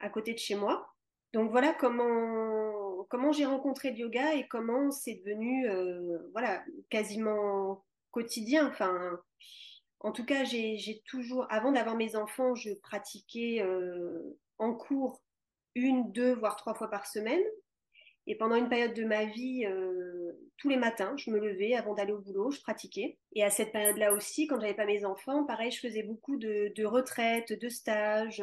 à 0.00 0.10
côté 0.10 0.34
de 0.34 0.38
chez 0.38 0.56
moi. 0.56 0.88
Donc 1.32 1.50
voilà 1.50 1.74
comment 1.74 2.75
comment 3.08 3.32
j'ai 3.32 3.46
rencontré 3.46 3.90
le 3.90 3.98
yoga 3.98 4.34
et 4.34 4.46
comment 4.48 4.90
c'est 4.90 5.14
devenu 5.14 5.68
euh, 5.68 6.18
voilà, 6.32 6.64
quasiment 6.90 7.84
quotidien. 8.10 8.68
Enfin, 8.68 9.18
en 10.00 10.12
tout 10.12 10.24
cas, 10.24 10.44
j'ai 10.44 11.02
toujours, 11.06 11.46
avant 11.50 11.72
d'avoir 11.72 11.96
mes 11.96 12.16
enfants, 12.16 12.54
je 12.54 12.72
pratiquais 12.74 13.62
euh, 13.62 14.38
en 14.58 14.74
cours 14.74 15.20
une, 15.74 16.10
deux, 16.12 16.34
voire 16.34 16.56
trois 16.56 16.74
fois 16.74 16.90
par 16.90 17.06
semaine. 17.06 17.42
Et 18.28 18.36
pendant 18.36 18.56
une 18.56 18.68
période 18.68 18.94
de 18.94 19.04
ma 19.04 19.24
vie, 19.24 19.64
euh, 19.66 20.32
tous 20.56 20.68
les 20.68 20.76
matins, 20.76 21.14
je 21.16 21.30
me 21.30 21.38
levais 21.38 21.74
avant 21.74 21.94
d'aller 21.94 22.12
au 22.12 22.18
boulot, 22.18 22.50
je 22.50 22.60
pratiquais. 22.60 23.18
Et 23.34 23.44
à 23.44 23.50
cette 23.50 23.70
période-là 23.70 24.12
aussi, 24.12 24.48
quand 24.48 24.58
j'avais 24.58 24.74
pas 24.74 24.86
mes 24.86 25.04
enfants, 25.04 25.44
pareil, 25.44 25.70
je 25.70 25.78
faisais 25.78 26.02
beaucoup 26.02 26.36
de, 26.36 26.72
de 26.74 26.84
retraites, 26.84 27.52
de 27.52 27.68
stages 27.68 28.42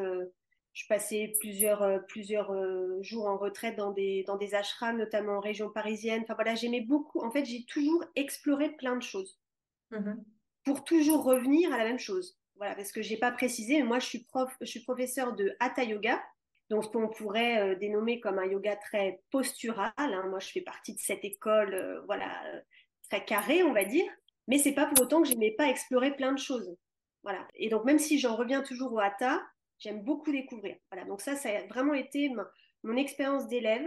je 0.73 0.87
passais 0.87 1.33
plusieurs, 1.39 1.83
euh, 1.83 1.99
plusieurs 1.99 2.51
euh, 2.51 3.01
jours 3.01 3.27
en 3.27 3.37
retraite 3.37 3.75
dans 3.75 3.91
des, 3.91 4.23
dans 4.25 4.37
des 4.37 4.55
ashrams, 4.55 4.97
notamment 4.97 5.33
en 5.33 5.39
région 5.39 5.69
parisienne. 5.69 6.21
Enfin 6.23 6.33
voilà, 6.33 6.55
j'aimais 6.55 6.81
beaucoup. 6.81 7.21
En 7.21 7.31
fait, 7.31 7.45
j'ai 7.45 7.63
toujours 7.65 8.03
exploré 8.15 8.75
plein 8.75 8.95
de 8.95 9.03
choses 9.03 9.39
mm-hmm. 9.91 10.23
pour 10.65 10.83
toujours 10.83 11.23
revenir 11.23 11.71
à 11.73 11.77
la 11.77 11.83
même 11.83 11.99
chose. 11.99 12.39
Voilà, 12.55 12.75
parce 12.75 12.91
que 12.91 13.01
j'ai 13.01 13.17
pas 13.17 13.31
précisé, 13.31 13.77
mais 13.77 13.83
moi 13.83 13.99
je 13.99 14.05
suis 14.05 14.23
prof, 14.23 14.51
je 14.61 14.65
suis 14.65 14.81
professeur 14.81 15.33
de 15.35 15.55
Hatha 15.59 15.83
Yoga, 15.83 16.23
donc 16.69 16.83
ce 16.83 16.89
qu'on 16.89 17.07
pourrait 17.07 17.59
euh, 17.59 17.75
dénommer 17.75 18.19
comme 18.19 18.39
un 18.39 18.45
yoga 18.45 18.75
très 18.75 19.21
postural. 19.31 19.91
Hein. 19.97 20.25
Moi, 20.29 20.39
je 20.39 20.49
fais 20.49 20.61
partie 20.61 20.93
de 20.93 20.99
cette 20.99 21.23
école, 21.25 22.03
voilà, 22.05 22.29
très 23.09 23.23
carrée, 23.23 23.63
on 23.63 23.73
va 23.73 23.85
dire. 23.85 24.05
Mais 24.47 24.57
c'est 24.57 24.73
pas 24.73 24.87
pour 24.87 25.01
autant 25.01 25.21
que 25.21 25.27
j'aimais 25.27 25.51
pas 25.51 25.67
explorer 25.67 26.15
plein 26.15 26.31
de 26.31 26.39
choses. 26.39 26.75
Voilà. 27.23 27.47
Et 27.55 27.69
donc 27.69 27.85
même 27.85 27.99
si 27.99 28.19
j'en 28.19 28.35
reviens 28.35 28.61
toujours 28.61 28.93
au 28.93 28.99
Hatha, 28.99 29.41
J'aime 29.79 30.03
beaucoup 30.03 30.31
découvrir. 30.31 30.77
Voilà, 30.91 31.07
donc 31.07 31.21
ça, 31.21 31.35
ça 31.35 31.49
a 31.49 31.67
vraiment 31.67 31.93
été 31.93 32.31
mon 32.83 32.95
expérience 32.95 33.47
d'élève, 33.47 33.85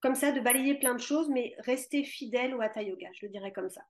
comme 0.00 0.14
ça, 0.14 0.32
de 0.32 0.40
balayer 0.40 0.78
plein 0.78 0.94
de 0.94 1.00
choses, 1.00 1.28
mais 1.28 1.54
rester 1.58 2.04
fidèle 2.04 2.54
au 2.54 2.60
Hatha 2.60 2.82
Yoga, 2.82 3.08
je 3.14 3.26
le 3.26 3.32
dirais 3.32 3.52
comme 3.52 3.70
ça. 3.70 3.82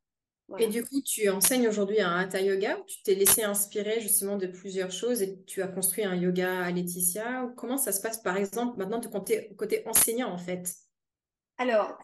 Et 0.59 0.67
du 0.67 0.83
coup, 0.83 1.03
tu 1.03 1.29
enseignes 1.29 1.69
aujourd'hui 1.69 2.01
un 2.01 2.17
Hatha 2.17 2.41
Yoga, 2.41 2.79
tu 2.87 3.03
t'es 3.03 3.15
laissé 3.15 3.43
inspirer 3.43 4.01
justement 4.01 4.37
de 4.37 4.47
plusieurs 4.47 4.91
choses 4.91 5.21
et 5.21 5.45
tu 5.45 5.61
as 5.61 5.69
construit 5.69 6.05
un 6.05 6.15
yoga 6.15 6.65
à 6.65 6.71
Laetitia. 6.71 7.53
Comment 7.57 7.77
ça 7.77 7.93
se 7.93 8.01
passe, 8.01 8.23
par 8.23 8.39
exemple, 8.39 8.79
maintenant, 8.79 8.99
de 8.99 9.09
côté, 9.09 9.55
côté 9.59 9.87
enseignant, 9.87 10.33
en 10.33 10.39
fait? 10.39 10.73
Alors, 11.59 11.99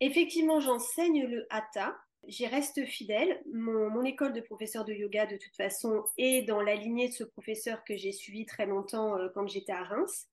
effectivement, 0.00 0.60
j'enseigne 0.60 1.26
le 1.26 1.46
hatha. 1.48 1.96
J'y 2.28 2.46
reste 2.46 2.84
fidèle. 2.84 3.40
Mon, 3.52 4.04
école 4.04 4.32
de 4.32 4.40
professeur 4.40 4.84
de 4.84 4.92
yoga, 4.92 5.26
de 5.26 5.36
toute 5.36 5.54
façon, 5.56 6.04
est 6.18 6.42
dans 6.42 6.60
la 6.60 6.74
lignée 6.74 7.08
de 7.08 7.14
ce 7.14 7.24
professeur 7.24 7.84
que 7.84 7.96
j'ai 7.96 8.12
suivi 8.12 8.46
très 8.46 8.66
longtemps 8.66 9.16
euh, 9.16 9.28
quand 9.34 9.46
j'étais 9.46 9.72
à 9.72 9.84
Reims. 9.84 10.28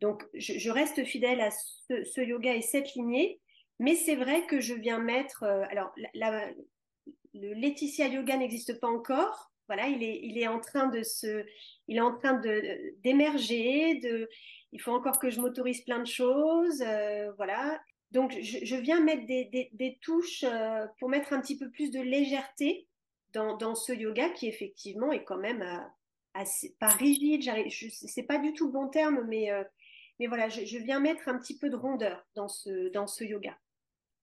Donc, 0.00 0.24
je, 0.34 0.70
reste 0.70 1.04
fidèle 1.04 1.40
à 1.40 1.50
ce, 1.50 2.20
yoga 2.20 2.54
et 2.54 2.60
cette 2.60 2.94
lignée. 2.94 3.40
Mais 3.78 3.94
c'est 3.94 4.16
vrai 4.16 4.46
que 4.46 4.60
je 4.60 4.74
viens 4.74 4.98
mettre. 4.98 5.42
Euh, 5.42 5.64
alors, 5.70 5.94
le 7.34 7.52
Laetitia 7.54 8.08
Yoga 8.08 8.36
n'existe 8.36 8.78
pas 8.80 8.88
encore. 8.88 9.52
Voilà, 9.68 9.88
il 9.88 10.02
est, 10.02 10.20
il 10.22 10.38
est 10.38 10.46
en 10.46 10.60
train 10.60 10.86
de 10.86 11.02
se, 11.02 11.44
il 11.88 11.96
est 11.96 12.00
en 12.00 12.16
train 12.16 12.34
de 12.34 12.94
d'émerger. 13.02 14.00
Il 14.72 14.80
faut 14.80 14.92
encore 14.92 15.18
que 15.18 15.30
je 15.30 15.40
m'autorise 15.40 15.82
plein 15.82 15.98
de 15.98 16.06
choses. 16.06 16.82
Euh, 16.82 17.32
voilà. 17.36 17.80
Donc, 18.12 18.32
je, 18.40 18.76
viens 18.76 19.00
mettre 19.00 19.26
des, 19.26 19.98
touches 20.00 20.44
euh, 20.44 20.86
pour 20.98 21.08
mettre 21.08 21.32
un 21.32 21.40
petit 21.40 21.58
peu 21.58 21.70
plus 21.70 21.90
de 21.90 22.00
légèreté 22.00 22.86
dans, 23.32 23.74
ce 23.74 23.92
yoga 23.92 24.30
qui, 24.30 24.48
effectivement, 24.48 25.12
est 25.12 25.24
quand 25.24 25.38
même 25.38 25.62
euh, 25.62 25.78
assez, 26.34 26.74
pas 26.78 26.88
rigide. 26.88 27.42
Ce 27.42 28.20
n'est 28.20 28.26
pas 28.26 28.38
du 28.38 28.52
tout 28.54 28.66
le 28.66 28.72
bon 28.72 28.88
terme, 28.88 29.24
mais, 29.28 29.50
euh, 29.50 29.64
mais 30.18 30.26
voilà, 30.26 30.48
je, 30.48 30.78
viens 30.78 31.00
mettre 31.00 31.28
un 31.28 31.38
petit 31.38 31.58
peu 31.58 31.68
de 31.68 31.76
rondeur 31.76 32.24
dans 32.34 32.48
ce, 32.48 32.88
dans 32.90 33.06
ce 33.06 33.24
yoga. 33.24 33.58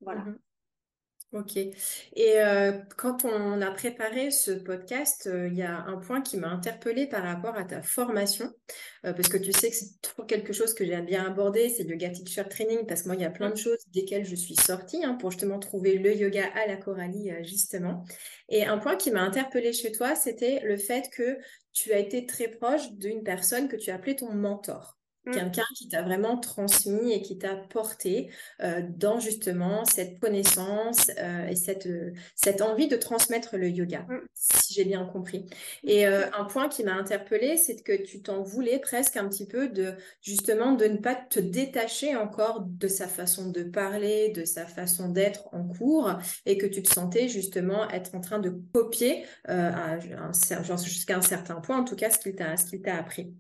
Voilà. 0.02 0.22
Mm-hmm. 0.22 0.38
Ok. 1.34 1.58
Et 1.58 1.74
euh, 2.42 2.74
quand 2.96 3.25
on 3.25 3.60
a 3.63 3.72
préparé 3.72 4.30
ce 4.30 4.52
podcast, 4.52 5.25
euh, 5.25 5.48
il 5.48 5.56
y 5.58 5.63
a 5.63 5.80
un 5.80 5.98
point 5.98 6.22
qui 6.22 6.38
m'a 6.38 6.50
interpellée 6.50 7.08
par 7.08 7.24
rapport 7.24 7.56
à 7.56 7.63
ta 7.63 7.82
formation, 7.82 8.54
euh, 9.04 9.13
parce 9.13 9.30
que 9.30 9.38
tu 9.38 9.52
sais 9.52 9.72
que 9.72 9.75
c'est 9.75 10.00
trop 10.04 10.25
quelque 10.25 10.54
chose 10.54 10.75
que 10.75 10.86
j'aime 10.86 11.08
bien 11.08 11.25
aborder, 11.25 11.70
c'est 11.70 11.86
le 11.86 11.94
yoga 11.94 12.10
teacher 12.10 12.44
training, 12.48 12.86
parce 12.86 13.02
que 13.02 13.08
moi, 13.08 13.16
il 13.16 13.24
y 13.24 13.25
a 13.25 13.32
plein 13.32 13.50
de 13.50 13.56
choses 13.56 13.80
desquelles 13.96 14.25
je 14.25 14.36
suis 14.36 14.56
sortie 14.56 15.04
hein, 15.04 15.16
pour 15.16 15.32
justement 15.32 15.58
trouver 15.58 15.98
le 15.98 16.16
yoga 16.16 16.46
à 16.54 16.68
la 16.68 16.78
Coralie, 16.78 17.32
justement. 17.42 18.06
Et 18.50 18.66
un 18.66 18.78
point 18.78 18.96
qui 18.96 19.10
m'a 19.10 19.22
interpellée 19.22 19.74
chez 19.74 19.92
toi, 19.92 20.13
c'était 20.13 20.60
le 20.63 20.78
fait 20.78 21.10
que 21.10 21.40
tu 21.72 21.94
as 21.94 21.98
été 21.98 22.28
très 22.28 22.48
proche 22.48 22.92
d'une 22.92 23.24
personne 23.24 23.68
que 23.68 23.75
tu 23.75 23.90
appelée 23.90 24.16
ton 24.16 24.32
mentor. 24.36 25.00
Mm. 25.25 25.32
quelqu'un 25.32 25.65
qui 25.77 25.88
t'a 25.88 26.01
vraiment 26.01 26.38
transmis 26.38 27.13
et 27.13 27.22
qui 27.22 27.38
t'a 27.38 27.56
porté 27.56 28.30
euh, 28.62 28.82
dans 28.98 29.20
justement 29.20 29.86
cette 29.86 30.20
connaissance 30.20 31.12
euh, 31.18 31.48
et 31.48 31.56
cette, 31.56 31.88
euh, 31.88 32.12
cette 32.36 32.62
envie 32.62 32.89
de 32.89 32.98
transmettre 32.98 33.56
le 33.56 33.70
yoga, 33.70 34.06
mm. 34.10 34.20
si 34.34 34.74
j'ai 34.74 34.84
bien 34.84 35.06
compris. 35.06 35.46
Et 35.84 36.06
un 36.06 36.46
point 36.46 36.68
qui 36.68 36.84
m'a 36.84 36.94
interpellée, 36.94 37.58
c'est 37.58 37.82
que 37.84 38.03
tu 38.03 38.22
t'en 38.22 38.42
voulais 38.42 38.80
presque 38.80 39.15
un 39.15 39.27
petit 39.30 39.48
peu 39.48 39.70
de 39.70 39.94
justement 40.22 40.74
de 40.74 40.86
ne 40.86 40.98
pas 40.98 41.15
te 41.15 41.39
détacher 41.39 42.15
encore 42.15 42.62
de 42.65 42.88
sa 42.88 43.08
façon 43.08 43.50
de 43.50 43.63
parler, 43.63 44.30
de 44.30 44.44
sa 44.44 44.65
façon 44.65 45.10
d'être 45.10 45.48
en 45.53 45.68
cours 45.68 46.12
et 46.46 46.58
que 46.58 46.65
tu 46.65 46.84
te 46.84 46.92
sentais 46.92 47.27
justement 47.27 47.89
être 47.89 48.15
en 48.15 48.22
train 48.22 48.39
de 48.39 48.53
copier 48.74 49.25
jusqu'à 50.84 51.18
un 51.18 51.22
certain 51.22 51.62
point, 51.62 51.80
en 51.80 51.84
tout 51.84 51.96
cas, 51.96 52.10
ce 52.10 52.18
qu'il 52.18 52.36
t'a 52.82 52.96
appris. 52.96 53.34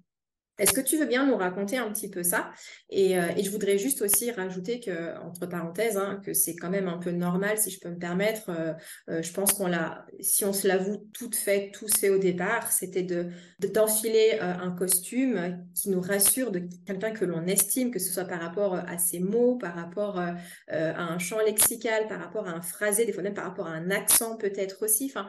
Est-ce 0.59 0.73
que 0.73 0.81
tu 0.81 0.97
veux 0.97 1.07
bien 1.07 1.25
nous 1.25 1.35
raconter 1.35 1.77
un 1.77 1.91
petit 1.91 2.09
peu 2.09 2.21
ça? 2.21 2.51
Euh, 2.91 3.27
et, 3.35 3.43
je 3.43 3.49
voudrais 3.49 3.79
juste 3.79 4.03
aussi 4.03 4.31
rajouter 4.31 4.79
que, 4.79 5.17
entre 5.19 5.47
parenthèses, 5.47 5.97
hein, 5.97 6.21
que 6.23 6.33
c'est 6.33 6.55
quand 6.55 6.69
même 6.69 6.87
un 6.87 6.99
peu 6.99 7.09
normal, 7.09 7.57
si 7.57 7.71
je 7.71 7.79
peux 7.79 7.89
me 7.89 7.97
permettre. 7.97 8.49
Euh, 8.49 8.73
euh, 9.09 9.21
je 9.23 9.33
pense 9.33 9.53
qu'on 9.53 9.65
l'a, 9.65 10.05
si 10.19 10.45
on 10.45 10.53
se 10.53 10.67
l'avoue 10.67 11.09
toute 11.13 11.35
fait, 11.35 11.71
tous 11.73 11.91
fait 11.97 12.09
au 12.09 12.19
départ, 12.19 12.71
c'était 12.71 13.01
de, 13.01 13.29
d'enfiler 13.59 14.37
un 14.39 14.71
costume 14.71 15.65
qui 15.73 15.89
nous 15.89 16.01
rassure 16.01 16.51
de 16.51 16.61
quelqu'un 16.85 17.11
que 17.11 17.25
l'on 17.25 17.47
estime, 17.47 17.89
que 17.91 17.99
ce 17.99 18.13
soit 18.13 18.25
par 18.25 18.39
rapport 18.39 18.75
à 18.75 18.97
ses 18.97 19.19
mots, 19.19 19.57
par 19.57 19.73
rapport 19.73 20.19
à 20.19 20.35
un 20.67 21.17
champ 21.17 21.39
lexical, 21.39 22.07
par 22.07 22.19
rapport 22.19 22.47
à 22.47 22.51
un 22.51 22.61
phrasé, 22.61 23.05
des 23.05 23.13
fois 23.13 23.23
même 23.23 23.33
par 23.33 23.45
rapport 23.45 23.67
à 23.67 23.71
un 23.71 23.89
accent 23.89 24.37
peut-être 24.37 24.83
aussi. 24.83 25.05
Enfin, 25.05 25.27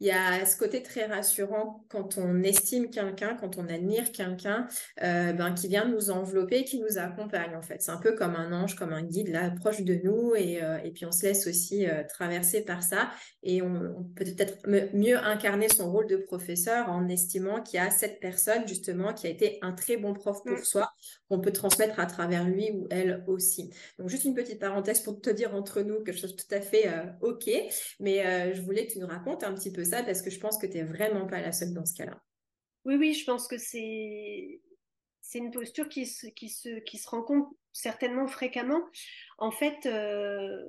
il 0.00 0.08
y 0.08 0.10
a 0.10 0.44
ce 0.44 0.56
côté 0.56 0.82
très 0.82 1.06
rassurant 1.06 1.84
quand 1.88 2.18
on 2.18 2.42
estime 2.42 2.90
quelqu'un, 2.90 3.34
quand 3.34 3.56
on 3.56 3.66
admire 3.68 4.12
quelqu'un, 4.12 4.68
euh, 5.02 5.32
ben, 5.32 5.54
qui 5.54 5.68
vient 5.68 5.86
nous 5.86 6.10
envelopper, 6.10 6.64
qui 6.64 6.80
nous 6.80 6.98
accompagne 6.98 7.56
en 7.56 7.62
fait. 7.62 7.82
C'est 7.82 7.92
un 7.92 7.96
peu 7.96 8.12
comme 8.12 8.36
un 8.36 8.52
ange, 8.52 8.74
comme 8.76 8.92
un 8.92 9.02
guide 9.02 9.28
là, 9.28 9.50
proche 9.50 9.82
de 9.82 9.94
nous 10.04 10.34
et, 10.34 10.62
euh, 10.62 10.78
et 10.84 10.90
puis 10.90 11.06
on 11.06 11.12
se 11.12 11.24
laisse 11.24 11.46
aussi 11.46 11.88
euh, 11.88 12.02
traverser 12.06 12.62
par 12.62 12.82
ça 12.82 13.10
et 13.42 13.62
on, 13.62 14.04
peut 14.14 14.24
peut-être 14.24 14.58
mieux 14.94 15.16
incarner 15.18 15.68
son 15.68 15.90
rôle 15.90 16.06
de 16.06 16.16
professeur 16.16 16.90
en 16.90 17.08
estimant 17.08 17.62
qu'il 17.62 17.78
y 17.78 17.82
a 17.82 17.90
cette 17.90 18.20
personne 18.20 18.66
justement 18.66 19.14
qui 19.14 19.26
a 19.26 19.30
été 19.30 19.58
un 19.62 19.72
très 19.72 19.96
bon 19.96 20.12
prof 20.12 20.42
pour 20.44 20.58
mm. 20.58 20.64
soi, 20.64 20.92
qu'on 21.30 21.40
peut 21.40 21.52
transmettre 21.52 21.98
à 22.00 22.06
travers 22.06 22.44
lui 22.44 22.70
ou 22.72 22.86
elle 22.90 23.24
aussi. 23.26 23.70
Donc 23.98 24.08
juste 24.10 24.24
une 24.24 24.34
petite 24.34 24.60
parenthèse 24.60 25.00
pour 25.00 25.20
te 25.20 25.30
dire 25.30 25.54
entre 25.54 25.80
nous 25.80 26.02
que 26.02 26.12
je 26.12 26.26
suis 26.26 26.36
tout 26.36 26.54
à 26.54 26.60
fait 26.60 26.90
OK, 27.20 27.48
mais 28.00 28.54
je 28.54 28.60
voulais 28.62 28.86
que 28.86 28.92
tu 28.92 28.98
nous 28.98 29.06
racontes 29.06 29.44
un 29.44 29.54
petit 29.54 29.72
peu 29.72 29.85
ça 29.86 30.02
parce 30.02 30.22
que 30.22 30.30
je 30.30 30.38
pense 30.38 30.58
que 30.58 30.66
tu 30.66 30.76
n'es 30.76 30.84
vraiment 30.84 31.26
pas 31.26 31.40
la 31.40 31.52
seule 31.52 31.72
dans 31.72 31.86
ce 31.86 31.94
cas-là. 31.94 32.20
Oui, 32.84 32.96
oui, 32.96 33.14
je 33.14 33.24
pense 33.24 33.48
que 33.48 33.58
c'est 33.58 34.60
c'est 35.26 35.38
une 35.38 35.50
posture 35.50 35.88
qui 35.88 36.06
se, 36.06 36.28
qui, 36.28 36.48
se, 36.48 36.78
qui 36.80 36.98
se 36.98 37.08
rencontre 37.08 37.50
certainement 37.72 38.28
fréquemment. 38.28 38.80
En 39.38 39.50
fait, 39.50 39.84
euh, 39.86 40.64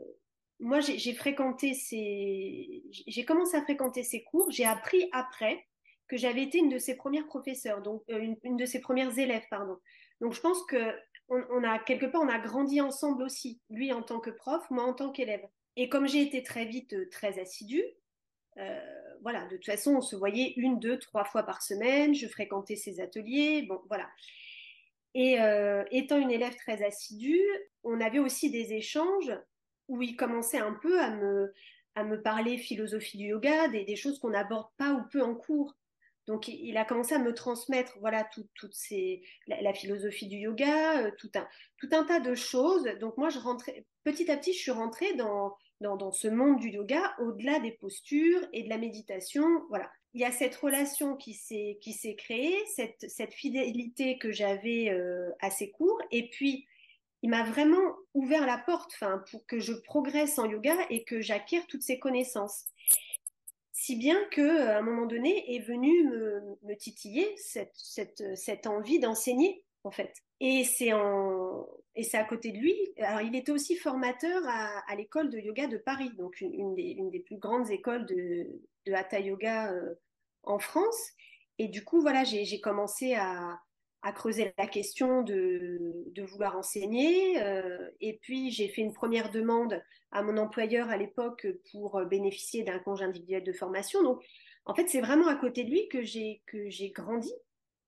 moi, 0.59 0.79
j'ai 0.79 1.13
fréquenté 1.13 1.75
ces... 1.75 2.83
J'ai 2.89 3.23
commencé 3.23 3.55
à 3.55 3.61
fréquenter 3.61 4.01
ces 4.01 4.23
cours. 4.23 4.49
J'ai 4.49 4.65
appris 4.65 5.09
après 5.11 5.63
que 6.07 6.17
j'avais 6.17 6.41
été 6.41 6.57
une 6.57 6.69
de 6.69 6.79
ses 6.79 6.95
premières 6.95 7.27
professeurs, 7.27 7.83
donc 7.83 8.01
euh, 8.09 8.33
une, 8.43 8.57
de 8.57 8.65
ses 8.65 8.79
premières 8.79 9.17
élèves, 9.19 9.43
pardon. 9.51 9.77
Donc, 10.21 10.33
je 10.33 10.41
pense 10.41 10.63
que 10.65 10.95
on, 11.29 11.63
a 11.63 11.77
quelque 11.77 12.05
part, 12.05 12.21
on 12.21 12.29
a 12.29 12.39
grandi 12.39 12.81
ensemble 12.81 13.21
aussi, 13.21 13.59
lui 13.69 13.91
en 13.91 14.01
tant 14.01 14.19
que 14.19 14.29
prof, 14.29 14.65
moi 14.71 14.85
en 14.85 14.93
tant 14.93 15.11
qu'élève. 15.11 15.45
Et 15.75 15.89
comme 15.89 16.07
j'ai 16.07 16.21
été 16.21 16.41
très 16.41 16.65
vite 16.65 16.93
euh, 16.93 17.07
très 17.11 17.39
assidue, 17.39 17.83
voilà, 19.21 19.45
de 19.45 19.55
toute 19.55 19.65
façon, 19.65 19.95
on 19.95 20.01
se 20.01 20.15
voyait 20.15 20.53
une, 20.57 20.79
deux, 20.79 20.99
trois 20.99 21.25
fois 21.25 21.43
par 21.43 21.61
semaine. 21.61 22.13
Je 22.13 22.27
fréquentais 22.27 22.75
ses 22.75 22.99
ateliers. 22.99 23.63
Bon, 23.63 23.81
voilà. 23.87 24.07
Et 25.13 25.41
euh, 25.41 25.83
étant 25.91 26.17
une 26.17 26.31
élève 26.31 26.55
très 26.55 26.83
assidue, 26.85 27.41
on 27.83 27.99
avait 28.01 28.19
aussi 28.19 28.51
des 28.51 28.73
échanges 28.73 29.31
où 29.87 30.01
il 30.01 30.15
commençait 30.15 30.59
un 30.59 30.73
peu 30.73 31.01
à 31.01 31.09
me, 31.09 31.53
à 31.95 32.03
me 32.03 32.21
parler 32.21 32.57
philosophie 32.57 33.17
du 33.17 33.25
yoga, 33.25 33.67
des, 33.69 33.95
choses 33.95 34.19
qu'on 34.19 34.29
n'aborde 34.29 34.67
pas 34.77 34.91
ou 34.93 35.01
peu 35.11 35.23
en 35.23 35.33
cours. 35.33 35.75
Donc, 36.27 36.49
il 36.49 36.75
a 36.77 36.83
commencé 36.83 37.15
à 37.15 37.19
me 37.19 37.33
transmettre 37.33 37.97
voilà 37.99 38.29
toute 38.53 38.73
ces, 38.73 39.23
la, 39.47 39.73
philosophie 39.73 40.27
du 40.27 40.35
yoga, 40.35 41.05
euh, 41.05 41.11
tout, 41.17 41.31
un, 41.35 41.47
tout 41.77 41.89
un 41.93 42.03
tas 42.03 42.19
de 42.19 42.35
choses. 42.35 42.83
Donc, 42.99 43.17
moi, 43.17 43.29
je 43.29 43.39
rentrais, 43.39 43.85
petit 44.03 44.29
à 44.29 44.37
petit, 44.37 44.53
je 44.53 44.59
suis 44.59 44.71
rentrée 44.71 45.13
dans, 45.15 45.55
dans, 45.81 46.11
ce 46.11 46.27
monde 46.27 46.59
du 46.59 46.69
yoga, 46.69 47.15
au-delà 47.19 47.59
des 47.59 47.71
postures 47.71 48.41
et 48.53 48.63
de 48.63 48.69
la 48.69 48.77
méditation. 48.77 49.45
Voilà. 49.69 49.89
Il 50.13 50.21
y 50.21 50.25
a 50.25 50.31
cette 50.31 50.55
relation 50.55 51.15
qui 51.15 51.33
s'est, 51.33 51.77
qui 51.81 51.93
s'est 51.93 52.15
créée, 52.15 52.57
cette, 52.75 53.05
cette 53.09 53.33
fidélité 53.33 54.17
que 54.17 54.31
j'avais 54.31 54.89
euh, 54.89 55.29
à 55.39 55.51
ses 55.51 55.69
cours. 55.69 56.01
Et 56.11 56.29
puis, 56.29 56.65
il 57.21 57.29
m'a 57.29 57.43
vraiment 57.43 57.95
ouvert 58.13 58.45
la 58.45 58.57
porte 58.57 58.91
enfin, 58.95 59.23
pour 59.29 59.45
que 59.45 59.59
je 59.59 59.73
progresse 59.73 60.39
en 60.39 60.49
yoga 60.49 60.75
et 60.89 61.03
que 61.03 61.21
j'acquière 61.21 61.67
toutes 61.67 61.83
ces 61.83 61.99
connaissances. 61.99 62.65
Si 63.73 63.95
bien 63.95 64.17
qu'à 64.31 64.79
un 64.79 64.81
moment 64.81 65.05
donné 65.05 65.55
est 65.55 65.59
venue 65.59 66.03
me, 66.05 66.57
me 66.63 66.75
titiller 66.75 67.31
cette, 67.37 67.75
cette, 67.75 68.35
cette 68.35 68.65
envie 68.65 68.99
d'enseigner, 68.99 69.63
en 69.87 69.91
fait. 69.91 70.13
Et 70.39 70.63
c'est 70.63 70.91
à 70.91 72.23
côté 72.25 72.51
de 72.51 72.57
lui. 72.57 72.75
Alors, 72.97 73.21
il 73.21 73.35
était 73.35 73.51
aussi 73.51 73.75
formateur 73.75 74.43
à, 74.45 74.95
l'école 74.95 75.29
de 75.29 75.39
yoga 75.39 75.67
de 75.67 75.77
Paris, 75.77 76.11
donc 76.17 76.41
une, 76.41 76.75
des, 76.75 77.23
plus 77.25 77.37
grandes 77.37 77.71
écoles 77.71 78.05
de, 78.05 78.93
hatha 78.93 79.19
yoga 79.19 79.71
euh, 79.71 79.95
en 80.43 80.59
France. 80.59 81.11
Et 81.57 81.69
du 81.69 81.83
coup, 81.83 82.01
voilà, 82.01 82.23
j'ai 82.23 82.61
commencé 82.61 83.15
à, 83.15 83.59
creuser 84.15 84.53
la 84.57 84.67
question 84.67 85.21
de, 85.21 86.23
vouloir 86.31 86.57
enseigner. 86.57 87.41
Euh, 87.41 87.89
et 87.99 88.19
puis, 88.21 88.51
j'ai 88.51 88.67
fait 88.67 88.81
une 88.81 88.93
première 88.93 89.31
demande 89.31 89.81
à 90.11 90.21
mon 90.21 90.37
employeur 90.37 90.89
à 90.89 90.97
l'époque 90.97 91.47
pour 91.71 91.99
bénéficier 92.05 92.63
d'un 92.63 92.79
congé 92.79 93.05
individuel 93.05 93.43
de 93.43 93.53
formation. 93.53 94.03
Donc, 94.03 94.21
en 94.65 94.75
fait, 94.75 94.87
c'est 94.89 95.01
vraiment 95.01 95.27
à 95.27 95.35
côté 95.35 95.63
de 95.63 95.71
lui 95.71 95.87
que 95.87 96.03
j'ai 96.03 96.91
grandi 96.91 97.31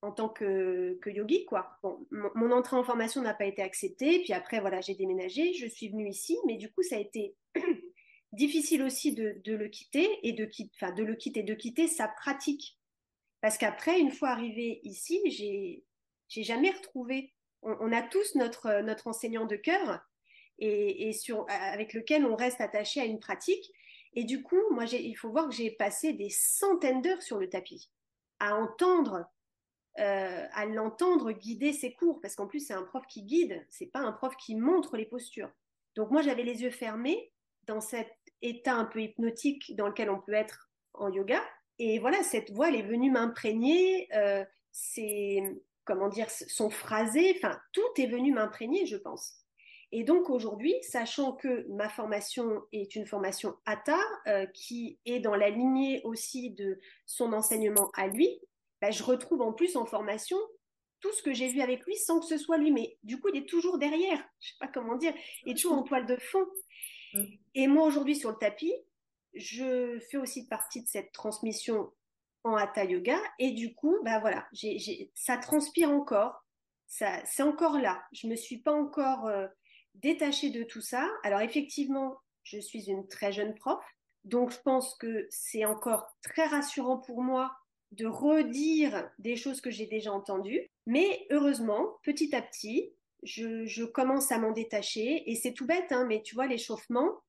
en 0.01 0.11
tant 0.11 0.29
que, 0.29 0.97
yogi, 1.05 1.45
quoi. 1.45 1.77
Bon, 1.83 2.05
mon, 2.11 2.51
entrée 2.51 2.77
en 2.77 2.83
formation 2.83 3.21
n'a 3.21 3.33
pas 3.33 3.45
été 3.45 3.61
acceptée, 3.61 4.19
puis 4.19 4.33
après, 4.33 4.59
voilà, 4.59 4.81
j'ai 4.81 4.95
déménagé, 4.95 5.53
je 5.53 5.67
suis 5.67 5.89
venue 5.89 6.09
ici, 6.09 6.37
mais 6.45 6.55
du 6.55 6.71
coup, 6.71 6.83
ça 6.83 6.95
a 6.95 6.99
été 6.99 7.35
difficile 8.31 8.83
aussi 8.83 9.13
de, 9.13 9.41
le 9.45 9.67
quitter 9.67 10.07
et 10.23 10.33
de, 10.33 10.49
enfin, 10.75 10.93
de 10.93 11.03
le 11.03 11.15
quitter, 11.15 11.43
de 11.43 11.53
quitter 11.53 11.87
sa 11.87 12.07
pratique. 12.07 12.77
Parce 13.41 13.57
qu'après, 13.57 13.99
une 13.99 14.11
fois 14.11 14.29
arrivé 14.29 14.79
ici, 14.83 15.21
j'ai, 15.25 15.83
j'ai 16.27 16.43
jamais 16.43 16.71
retrouvé. 16.71 17.33
On, 17.61 17.91
a 17.91 18.01
tous 18.01 18.35
notre, 18.35 18.81
notre 18.81 19.07
enseignant 19.07 19.45
de 19.45 19.57
cœur 19.57 19.99
et, 20.59 21.11
sur, 21.11 21.45
avec 21.49 21.93
lequel 21.93 22.25
on 22.25 22.35
reste 22.35 22.61
attaché 22.61 23.01
à 23.01 23.05
une 23.05 23.19
pratique. 23.19 23.69
Et 24.13 24.23
du 24.23 24.43
coup, 24.43 24.61
moi, 24.71 24.85
il 24.85 25.15
faut 25.15 25.29
voir 25.29 25.49
que 25.49 25.55
j'ai 25.55 25.71
passé 25.71 26.13
des 26.13 26.29
centaines 26.29 27.01
d'heures 27.01 27.21
sur 27.21 27.37
le 27.37 27.49
tapis 27.49 27.89
à 28.39 28.55
entendre 28.55 29.29
euh, 29.97 30.45
à 30.53 30.65
l'entendre 30.65 31.31
guider 31.31 31.73
ses 31.73 31.93
cours, 31.93 32.21
parce 32.21 32.35
qu'en 32.35 32.47
plus 32.47 32.59
c'est 32.59 32.73
un 32.73 32.83
prof 32.83 33.03
qui 33.07 33.23
guide, 33.23 33.65
c'est 33.69 33.87
pas 33.87 33.99
un 33.99 34.11
prof 34.11 34.35
qui 34.37 34.55
montre 34.55 34.95
les 34.97 35.05
postures. 35.05 35.51
Donc 35.95 36.11
moi, 36.11 36.21
j'avais 36.21 36.43
les 36.43 36.61
yeux 36.61 36.71
fermés 36.71 37.31
dans 37.63 37.81
cet 37.81 38.09
état 38.41 38.73
un 38.73 38.85
peu 38.85 39.01
hypnotique 39.01 39.75
dans 39.75 39.87
lequel 39.87 40.09
on 40.09 40.19
peut 40.19 40.33
être 40.33 40.69
en 40.93 41.09
yoga. 41.09 41.43
Et 41.77 41.99
voilà, 41.99 42.23
cette 42.23 42.51
voix, 42.51 42.69
elle 42.69 42.75
est 42.75 42.83
venue 42.83 43.11
m'imprégner. 43.11 44.07
Euh, 44.15 44.45
c'est, 44.71 45.43
comment 45.85 46.09
dire, 46.09 46.29
sont 46.29 46.69
phrasés. 46.69 47.33
Enfin, 47.35 47.59
tout 47.73 47.81
est 47.97 48.07
venu 48.07 48.31
m'imprégner, 48.31 48.85
je 48.85 48.97
pense. 48.97 49.39
Et 49.91 50.03
donc 50.03 50.29
aujourd'hui, 50.29 50.75
sachant 50.83 51.33
que 51.33 51.67
ma 51.69 51.89
formation 51.89 52.63
est 52.71 52.95
une 52.95 53.07
formation 53.07 53.57
ATA, 53.65 53.99
euh, 54.27 54.45
qui 54.47 54.99
est 55.05 55.19
dans 55.19 55.35
la 55.35 55.49
lignée 55.49 56.01
aussi 56.03 56.51
de 56.51 56.79
son 57.07 57.33
enseignement 57.33 57.89
à 57.95 58.07
lui, 58.07 58.39
bah, 58.81 58.91
je 58.91 59.03
retrouve 59.03 59.41
en 59.41 59.53
plus 59.53 59.75
en 59.75 59.85
formation 59.85 60.37
tout 61.01 61.11
ce 61.13 61.23
que 61.23 61.33
j'ai 61.33 61.47
vu 61.47 61.61
avec 61.61 61.85
lui 61.85 61.95
sans 61.95 62.19
que 62.19 62.25
ce 62.25 62.37
soit 62.37 62.57
lui. 62.57 62.71
Mais 62.71 62.97
du 63.03 63.19
coup, 63.19 63.29
il 63.33 63.41
est 63.41 63.47
toujours 63.47 63.77
derrière, 63.77 64.23
je 64.39 64.49
sais 64.49 64.57
pas 64.59 64.67
comment 64.67 64.95
dire, 64.95 65.13
il 65.45 65.51
est 65.51 65.55
toujours 65.55 65.77
en 65.77 65.83
toile 65.83 66.05
de 66.05 66.17
fond. 66.17 66.45
Mm. 67.13 67.23
Et 67.55 67.67
moi, 67.67 67.85
aujourd'hui, 67.85 68.15
sur 68.15 68.31
le 68.31 68.37
tapis, 68.37 68.73
je 69.33 69.99
fais 70.11 70.17
aussi 70.17 70.47
partie 70.47 70.81
de 70.81 70.87
cette 70.87 71.11
transmission 71.11 71.91
en 72.43 72.55
Hatha 72.55 72.85
Yoga. 72.85 73.17
Et 73.37 73.51
du 73.51 73.73
coup, 73.73 73.97
bah 74.03 74.19
voilà, 74.19 74.47
ça 75.15 75.37
transpire 75.37 75.91
encore. 75.91 76.45
Ça, 76.87 77.23
c'est 77.25 77.43
encore 77.43 77.77
là. 77.79 78.03
Je 78.11 78.27
me 78.27 78.35
suis 78.35 78.57
pas 78.57 78.73
encore 78.73 79.27
euh, 79.27 79.47
détachée 79.95 80.49
de 80.49 80.63
tout 80.63 80.81
ça. 80.81 81.07
Alors 81.23 81.41
effectivement, 81.41 82.17
je 82.43 82.59
suis 82.59 82.89
une 82.89 83.07
très 83.07 83.31
jeune 83.31 83.53
prof. 83.55 83.83
Donc, 84.25 84.51
je 84.51 84.59
pense 84.59 84.95
que 84.97 85.27
c'est 85.29 85.65
encore 85.65 86.07
très 86.23 86.45
rassurant 86.45 86.97
pour 86.97 87.21
moi 87.21 87.55
de 87.91 88.05
redire 88.05 89.09
des 89.19 89.35
choses 89.35 89.61
que 89.61 89.71
j'ai 89.71 89.85
déjà 89.85 90.11
entendues. 90.11 90.69
Mais 90.85 91.25
heureusement, 91.31 91.97
petit 92.03 92.35
à 92.35 92.41
petit, 92.41 92.93
je, 93.23 93.85
commence 93.85 94.31
à 94.31 94.39
m'en 94.39 94.51
détacher. 94.51 95.29
Et 95.29 95.35
c'est 95.35 95.53
tout 95.53 95.65
bête, 95.65 95.91
hein, 95.91 96.05
mais 96.07 96.21
tu 96.21 96.35
vois, 96.35 96.47
l'échauffement, 96.47 97.21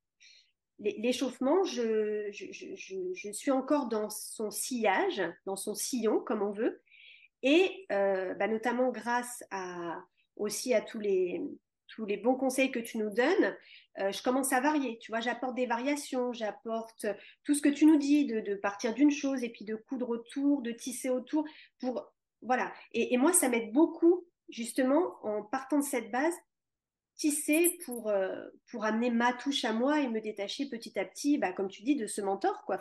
l'échauffement, 0.79 1.65
je, 1.65 2.31
je, 2.31 3.33
suis 3.33 3.51
encore 3.51 3.89
dans 3.89 4.11
son 4.11 4.51
sillage, 4.51 5.23
dans 5.47 5.57
son 5.57 5.75
sillon, 5.75 6.21
comme 6.21 6.43
on 6.43 6.53
veut. 6.53 6.83
Et 7.43 7.87
euh, 7.91 8.35
bah, 8.35 8.49
notamment 8.49 8.91
grâce 8.91 9.43
à, 9.51 10.03
aussi 10.37 10.75
à 10.75 10.83
tous 10.83 10.99
les, 10.99 11.43
tous 11.91 12.07
les 12.07 12.17
bons 12.17 12.35
conseils 12.35 12.71
que 12.71 12.79
tu 12.79 12.99
nous 12.99 13.11
donnes, 13.11 13.57
euh, 13.99 14.13
je 14.13 14.23
commence 14.23 14.53
à 14.53 14.61
varier. 14.61 14.99
Tu 14.99 15.11
vois, 15.11 15.21
j'apporte 15.21 15.55
des 15.55 15.67
variations, 15.67 16.33
j'apporte 16.33 17.07
tout 17.45 17.55
ce 17.55 17.61
que 17.61 17.69
tu 17.69 17.85
nous 17.85 17.99
dis, 17.99 18.27
de, 18.27 18.55
partir 18.55 18.95
d'une 18.95 19.11
chose 19.11 19.43
et 19.43 19.51
puis 19.51 19.65
de 19.65 19.75
coudre 19.75 20.09
autour, 20.09 20.63
de 20.63 20.71
tisser 20.71 21.11
autour. 21.11 21.45
Pour 21.81 22.13
voilà. 22.43 22.73
Et, 22.93 23.17
moi, 23.19 23.33
ça 23.33 23.49
m'aide 23.49 23.73
beaucoup 23.73 24.25
justement 24.49 25.17
en 25.23 25.43
partant 25.43 25.79
de 25.79 25.85
cette 25.85 26.11
base, 26.11 26.35
tisser 27.17 27.79
pour 27.85 28.09
euh, 28.09 28.49
pour 28.71 28.85
amener 28.85 29.11
ma 29.11 29.33
touche 29.33 29.65
à 29.65 29.73
moi 29.73 30.01
et 30.01 30.09
me 30.09 30.21
détacher 30.21 30.69
petit 30.69 30.99
à 30.99 31.05
petit, 31.05 31.39
bah, 31.39 31.53
comme 31.53 31.69
tu 31.69 31.83
dis, 31.83 31.97
de 31.97 32.07
ce 32.07 32.21
mentor 32.21 32.65
quoi. 32.65 32.81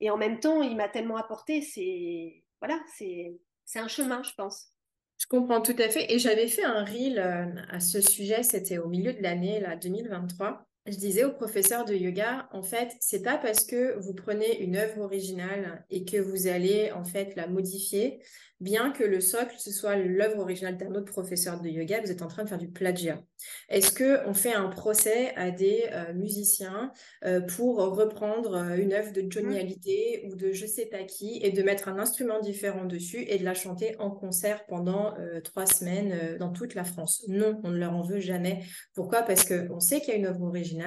Et 0.00 0.10
en 0.10 0.16
même 0.16 0.40
temps, 0.40 0.62
il 0.62 0.76
m'a 0.76 0.88
tellement 0.88 1.16
apporté. 1.16 1.60
C'est 1.60 2.44
voilà, 2.60 2.80
c'est 2.94 3.38
un 3.74 3.88
chemin, 3.88 4.22
je 4.22 4.32
pense. 4.34 4.72
Je 5.18 5.26
comprends 5.26 5.60
tout 5.60 5.76
à 5.78 5.88
fait. 5.88 6.12
Et 6.12 6.18
j'avais 6.18 6.48
fait 6.48 6.64
un 6.64 6.84
reel 6.84 7.18
euh, 7.18 7.46
à 7.70 7.80
ce 7.80 8.00
sujet, 8.00 8.42
c'était 8.42 8.78
au 8.78 8.88
milieu 8.88 9.12
de 9.12 9.22
l'année, 9.22 9.60
là, 9.60 9.76
2023 9.76 10.67
je 10.92 10.98
disais 10.98 11.24
au 11.24 11.32
professeur 11.32 11.84
de 11.84 11.94
yoga, 11.94 12.48
en 12.52 12.62
fait, 12.62 12.90
c'est 13.00 13.22
pas 13.22 13.38
parce 13.38 13.64
que 13.64 13.98
vous 13.98 14.14
prenez 14.14 14.60
une 14.62 14.76
œuvre 14.76 15.00
originale 15.00 15.84
et 15.90 16.04
que 16.04 16.16
vous 16.16 16.46
allez 16.46 16.92
en 16.92 17.04
fait 17.04 17.34
la 17.36 17.46
modifier, 17.46 18.20
bien 18.60 18.90
que 18.90 19.04
le 19.04 19.20
socle 19.20 19.54
ce 19.58 19.70
soit 19.70 19.96
l'œuvre 19.96 20.40
originale 20.40 20.76
d'un 20.76 20.94
autre 20.94 21.12
professeur 21.12 21.60
de 21.60 21.68
yoga, 21.68 22.00
vous 22.00 22.10
êtes 22.10 22.22
en 22.22 22.28
train 22.28 22.44
de 22.44 22.48
faire 22.48 22.58
du 22.58 22.68
plagiat. 22.68 23.22
Est-ce 23.68 23.92
que 23.92 24.26
on 24.26 24.34
fait 24.34 24.52
un 24.52 24.68
procès 24.68 25.32
à 25.36 25.50
des 25.50 25.84
euh, 25.92 26.12
musiciens 26.12 26.92
euh, 27.24 27.40
pour 27.40 27.76
reprendre 27.76 28.56
euh, 28.56 28.76
une 28.76 28.92
œuvre 28.92 29.12
de 29.12 29.24
Johnny 29.30 29.54
mmh. 29.54 29.60
Hallyday 29.60 30.22
ou 30.26 30.34
de 30.34 30.52
je 30.52 30.66
sais 30.66 30.86
pas 30.86 31.04
qui 31.04 31.38
et 31.42 31.52
de 31.52 31.62
mettre 31.62 31.88
un 31.88 31.98
instrument 31.98 32.40
différent 32.40 32.84
dessus 32.84 33.24
et 33.28 33.38
de 33.38 33.44
la 33.44 33.54
chanter 33.54 33.94
en 34.00 34.10
concert 34.10 34.66
pendant 34.66 35.14
trois 35.44 35.66
semaines 35.66 36.36
dans 36.38 36.50
toute 36.50 36.74
la 36.74 36.84
France? 36.84 37.24
Non, 37.28 37.60
on 37.62 37.70
ne 37.70 37.78
leur 37.78 37.94
en 37.94 38.02
veut 38.02 38.20
jamais. 38.20 38.64
Pourquoi? 38.94 39.22
Parce 39.22 39.44
que 39.44 39.70
on 39.70 39.80
sait 39.80 40.00
qu'il 40.00 40.10
y 40.10 40.16
a 40.16 40.16
une 40.16 40.26
œuvre 40.26 40.42
originale 40.42 40.77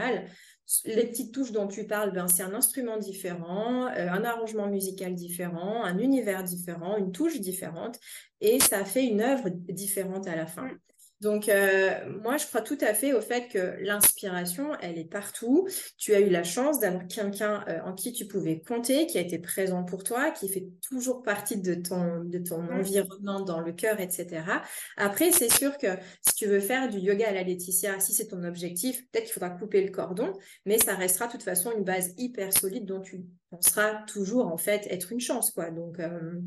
les 0.86 1.06
petites 1.08 1.34
touches 1.34 1.52
dont 1.52 1.68
tu 1.68 1.86
parles, 1.86 2.12
ben, 2.14 2.28
c'est 2.28 2.44
un 2.44 2.54
instrument 2.54 2.98
différent, 2.98 3.88
euh, 3.88 4.10
un 4.10 4.24
arrangement 4.24 4.68
musical 4.68 5.14
différent, 5.14 5.84
un 5.84 5.98
univers 5.98 6.44
différent, 6.44 6.98
une 6.98 7.12
touche 7.12 7.40
différente, 7.40 8.00
et 8.40 8.60
ça 8.60 8.86
fait 8.86 9.06
une 9.06 9.22
œuvre 9.22 9.50
différente 9.50 10.28
à 10.28 10.36
la 10.36 10.48
fin. 10.48 10.70
Donc, 11.22 11.50
euh, 11.50 11.92
moi, 12.24 12.38
je 12.38 12.48
crois 12.48 12.62
tout 12.62 12.78
à 12.82 12.96
fait 12.96 13.14
au 13.14 13.22
fait 13.22 13.48
que 13.48 13.78
l'inspiration, 13.82 14.72
elle 14.82 14.98
est 14.98 15.06
partout. 15.06 15.68
Tu 15.98 16.16
as 16.16 16.20
eu 16.20 16.30
la 16.30 16.44
chance 16.44 16.80
d'avoir 16.80 17.06
quelqu'un 17.08 17.64
euh, 17.68 17.80
en 17.86 17.94
qui 17.94 18.12
tu 18.12 18.26
pouvais 18.26 18.60
compter, 18.60 19.06
qui 19.06 19.20
a 19.20 19.22
été 19.22 19.38
présent 19.38 19.84
pour 19.84 20.04
toi, 20.04 20.32
qui 20.32 20.50
fait 20.50 20.68
toujours 20.82 21.22
partie 21.22 21.62
de 21.62 21.76
ton, 21.76 22.24
de 22.24 22.40
ton 22.40 22.68
environnement 22.72 23.42
dans 23.42 23.60
le 23.60 23.72
cœur, 23.72 24.00
etc. 24.00 24.44
Après, 24.98 25.32
c'est 25.32 25.54
sûr 25.54 25.78
que 25.78 25.96
si 26.28 26.34
tu 26.34 26.48
veux 26.48 26.60
faire 26.60 26.90
du 26.90 26.98
yoga 26.98 27.30
à 27.30 27.34
la 27.34 27.44
Laetitia, 27.44 28.00
si 28.00 28.14
c'est 28.14 28.30
ton 28.30 28.44
objectif, 28.44 29.04
peut-être 29.12 29.26
qu'il 29.26 29.34
faudra 29.34 29.52
couper 29.52 29.84
le 29.84 29.92
cordon, 29.92 30.34
mais 30.66 30.80
ça 30.80 30.96
restera 30.96 31.28
de 31.28 31.34
toute 31.34 31.44
façon 31.44 31.72
une 31.78 31.84
base 31.84 32.16
hyper 32.18 32.52
solide 32.52 32.86
dont 32.86 33.02
tu 33.02 33.22
penseras 33.52 34.04
toujours, 34.08 34.48
en 34.48 34.58
fait, 34.58 34.88
être 34.90 35.12
une 35.12 35.20
chance, 35.20 35.52
quoi. 35.52 35.70
Donc, 35.70 36.00
euh, 36.00 36.42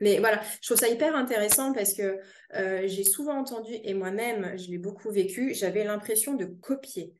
mais 0.00 0.18
voilà, 0.18 0.42
je 0.60 0.68
trouve 0.68 0.78
ça 0.78 0.88
hyper 0.88 1.16
intéressant 1.16 1.72
parce 1.72 1.94
que 1.94 2.18
euh, 2.54 2.82
j'ai 2.86 3.04
souvent 3.04 3.38
entendu, 3.38 3.72
et 3.82 3.94
moi-même, 3.94 4.56
je 4.58 4.70
l'ai 4.70 4.78
beaucoup 4.78 5.10
vécu, 5.10 5.54
j'avais 5.54 5.84
l'impression 5.84 6.34
de 6.34 6.44
copier. 6.44 7.14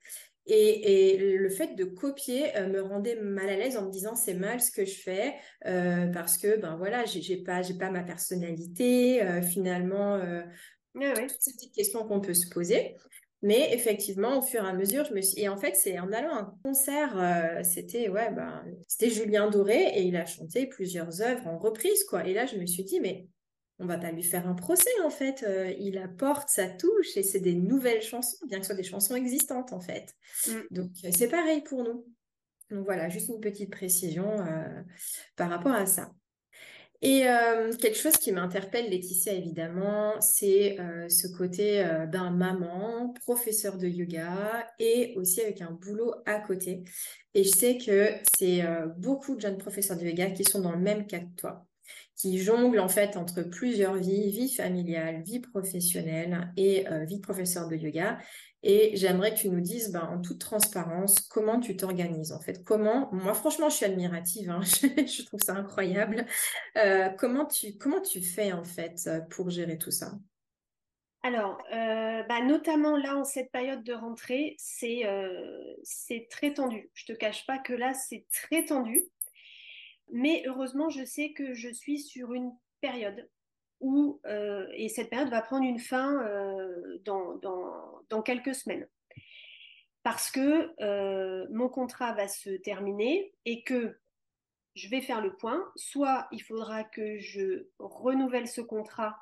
Et, 0.49 1.17
le 1.19 1.49
fait 1.49 1.75
de 1.75 1.85
copier 1.85 2.57
euh, 2.57 2.69
me 2.69 2.81
rendait 2.81 3.17
mal 3.17 3.49
à 3.49 3.57
l'aise 3.57 3.77
en 3.77 3.87
me 3.87 3.91
disant 3.91 4.15
c'est 4.15 4.35
mal 4.35 4.61
ce 4.61 4.71
que 4.71 4.85
je 4.85 4.95
fais 4.95 5.35
euh, 5.67 6.07
parce 6.13 6.39
que 6.39 6.57
ben 6.57 6.77
voilà 6.77 7.05
j'ai 7.05 7.39
pas 7.39 7.63
j'ai 7.63 7.75
pas 7.75 7.91
ma 7.91 8.05
personnalité 8.05 9.21
finalement 9.43 10.21
ah 10.21 11.13
toutes 11.19 11.41
ces 11.41 11.53
petites 11.53 11.75
questions 11.75 12.07
qu'on 12.07 12.21
peut 12.21 12.33
se 12.33 12.49
poser 12.49 12.95
mais 13.43 13.73
effectivement, 13.73 14.39
au 14.39 14.43
fur 14.43 14.65
et 14.65 14.69
à 14.69 14.73
mesure, 14.73 15.05
je 15.05 15.15
me 15.15 15.21
suis. 15.21 15.41
Et 15.41 15.49
en 15.49 15.57
fait, 15.57 15.77
c'est 15.77 15.99
en 15.99 16.11
allant 16.13 16.35
à 16.35 16.41
un 16.41 16.55
concert, 16.65 17.15
euh, 17.19 17.63
c'était 17.63 18.09
ouais, 18.09 18.33
ben, 18.33 18.65
c'était 18.89 19.11
Julien 19.11 19.51
Doré 19.51 19.91
et 19.95 20.03
il 20.03 20.17
a 20.17 20.25
chanté 20.25 20.67
plusieurs 20.67 21.21
œuvres 21.21 21.47
en 21.47 21.59
reprise, 21.59 22.05
quoi. 22.05 22.27
Et 22.27 22.33
là, 22.33 22.47
je 22.47 22.57
me 22.57 22.67
suis 22.67 22.85
dit, 22.85 22.99
mais 23.01 23.29
on 23.79 23.87
va 23.87 23.99
pas 23.99 24.11
lui 24.11 24.23
faire 24.23 24.49
un 24.49 24.55
procès, 24.55 24.91
en 25.05 25.11
fait. 25.11 25.45
Euh, 25.47 25.73
il 25.79 25.99
apporte 25.99 26.49
sa 26.49 26.67
touche 26.69 27.17
et 27.17 27.23
c'est 27.23 27.41
des 27.41 27.55
nouvelles 27.55 28.03
chansons, 28.03 28.39
bien 28.47 28.59
que 28.59 28.65
ce 28.65 28.69
soit 28.69 28.77
des 28.77 28.89
chansons 28.89 29.15
existantes, 29.15 29.73
en 29.73 29.81
fait. 29.81 30.15
Mm. 30.49 30.53
Donc, 30.71 30.91
euh, 31.05 31.11
c'est 31.15 31.29
pareil 31.29 31.61
pour 31.63 31.85
nous. 31.85 32.07
Donc 32.71 32.85
voilà, 32.85 33.09
juste 33.09 33.29
une 33.29 33.41
petite 33.41 33.71
précision 33.71 34.39
par 35.37 35.51
rapport 35.51 35.71
à 35.71 35.87
ça. 35.87 36.11
Et 37.03 37.29
euh, 37.29 37.73
quelque 37.77 37.99
chose 37.99 38.17
qui 38.17 38.33
m'interpelle, 38.33 38.89
Laetitia, 38.91 39.35
évidemment, 39.35 40.21
c'est 40.21 40.81
euh, 40.81 41.09
ce 41.09 41.27
côté 41.27 41.85
euh, 41.85 42.07
d'un 42.07 42.31
maman, 42.31 43.13
professeur 43.25 43.77
de 43.77 43.87
yoga 43.87 44.67
et 44.79 45.13
aussi 45.17 45.43
avec 45.43 45.61
un 45.61 45.73
boulot 45.73 46.15
à 46.25 46.41
côté. 46.41 46.85
Et 47.35 47.45
je 47.45 47.51
sais 47.51 47.77
que 47.77 48.13
c'est 48.39 48.65
beaucoup 48.97 49.35
de 49.37 49.43
jeunes 49.43 49.59
professeurs 49.59 49.99
de 49.99 50.07
yoga 50.07 50.31
qui 50.31 50.43
sont 50.43 50.63
dans 50.63 50.73
le 50.73 50.79
même 50.79 51.07
cas 51.07 51.19
que 51.19 51.35
toi, 51.37 51.67
qui 52.17 52.39
jonglent 52.39 52.81
en 52.81 52.89
fait 52.89 53.19
entre 53.19 53.43
plusieurs 53.43 53.97
vies, 53.97 54.31
vie 54.31 54.51
familiale, 54.51 55.23
vie 55.23 55.41
professionnelle 55.41 56.51
et 56.57 56.87
vie 57.07 57.17
de 57.17 57.21
professeur 57.21 57.69
de 57.69 57.77
yoga. 57.77 58.17
Et 58.69 58.97
j'aimerais 58.97 59.33
que 59.33 59.39
tu 59.39 59.49
nous 59.49 59.61
dises, 59.61 59.93
ben, 59.93 60.03
en 60.03 60.21
toute 60.21 60.41
transparence, 60.41 61.21
comment 61.21 61.61
tu 61.61 61.77
t'organises 61.77 62.33
en 62.33 62.41
fait. 62.41 62.65
Comment, 62.65 63.09
moi 63.13 63.33
franchement, 63.33 63.69
je 63.69 63.77
suis 63.77 63.85
admirative, 63.85 64.51
hein. 64.51 64.61
je, 64.83 65.25
trouve 65.25 65.39
ça 65.39 65.55
incroyable. 65.55 66.27
Euh, 66.77 67.09
comment, 67.11 67.47
tu, 67.47 67.79
comment 67.79 68.01
tu 68.01 68.21
fais 68.21 68.51
en 68.51 68.65
fait 68.65 69.09
pour 69.31 69.51
gérer 69.51 69.79
tout 69.79 69.93
ça? 69.93 70.11
Alors, 71.23 71.63
euh, 71.73 72.25
bah, 72.25 72.43
notamment 72.43 72.97
là, 72.97 73.17
en 73.17 73.23
cette 73.23 73.53
période 73.53 73.85
de 73.85 73.93
rentrée, 73.93 74.57
c'est 74.59 75.07
euh, 75.07 75.77
très 76.29 76.53
tendu. 76.53 76.91
Je 76.93 77.05
ne 77.09 77.15
te 77.15 77.21
cache 77.21 77.47
pas 77.47 77.59
que 77.59 77.73
là, 77.73 77.95
c'est 77.95 78.27
très 78.33 78.65
tendu. 78.65 79.05
Mais 80.13 80.43
heureusement, 80.45 80.91
je 80.91 81.05
sais 81.05 81.33
que 81.35 81.55
je 81.55 81.69
suis 81.69 82.01
sur 82.01 82.35
une 82.35 82.51
période 82.81 83.31
euh, 83.83 84.67
et 84.75 84.89
cette 84.89 85.11
période 85.11 85.31
va 85.31 85.43
prendre 85.43 85.65
une 85.65 85.79
fin 85.79 86.23
euh, 86.25 86.99
dans, 87.05 88.23
quelques 88.23 88.55
semaines. 88.55 88.89
Parce 90.03 90.31
que 90.31 90.73
euh, 90.81 91.47
mon 91.51 91.69
contrat 91.69 92.13
va 92.13 92.29
se 92.29 92.51
terminer 92.51 93.35
et 93.45 93.63
que 93.65 93.99
je 94.75 94.89
vais 94.89 95.01
faire 95.01 95.21
le 95.21 95.35
point. 95.37 95.65
Soit 95.75 96.29
il 96.33 96.43
faudra 96.43 96.85
que 96.85 97.19
je 97.19 97.67
renouvelle 97.79 98.47
ce 98.47 98.61
contrat, 98.61 99.17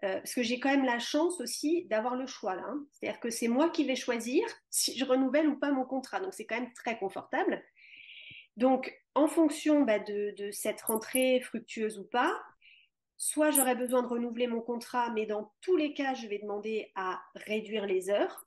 parce 0.00 0.32
que 0.32 0.42
j'ai 0.42 0.60
quand 0.60 0.70
même 0.70 0.84
la 0.84 1.00
chance 1.00 1.40
aussi 1.40 1.84
d'avoir 1.86 2.14
le 2.14 2.26
choix 2.26 2.54
là. 2.54 2.64
Hein. 2.64 2.86
C'est-à-dire 2.92 3.20
que 3.20 3.30
c'est 3.30 3.48
moi 3.48 3.68
qui 3.68 3.84
vais 3.84 3.96
choisir 3.96 4.46
si 4.70 4.96
je 4.96 5.04
renouvelle 5.04 5.48
ou 5.48 5.58
pas 5.58 5.72
mon 5.72 5.84
contrat. 5.84 6.20
Donc 6.20 6.32
c'est 6.32 6.46
quand 6.46 6.60
même 6.60 6.72
très 6.72 6.98
confortable. 6.98 7.62
Donc 8.56 8.92
en 9.14 9.26
fonction 9.26 9.82
bah, 9.82 9.98
de, 9.98 10.50
cette 10.52 10.80
rentrée 10.82 11.40
fructueuse 11.40 11.98
ou 11.98 12.04
pas, 12.04 12.34
soit 13.18 13.50
j'aurais 13.50 13.74
besoin 13.74 14.02
de 14.02 14.06
renouveler 14.06 14.46
mon 14.46 14.60
contrat, 14.60 15.10
mais 15.10 15.26
dans 15.26 15.52
tous 15.60 15.76
les 15.76 15.92
cas, 15.92 16.14
je 16.14 16.28
vais 16.28 16.38
demander 16.38 16.90
à 16.94 17.20
réduire 17.34 17.84
les 17.84 18.10
heures, 18.10 18.46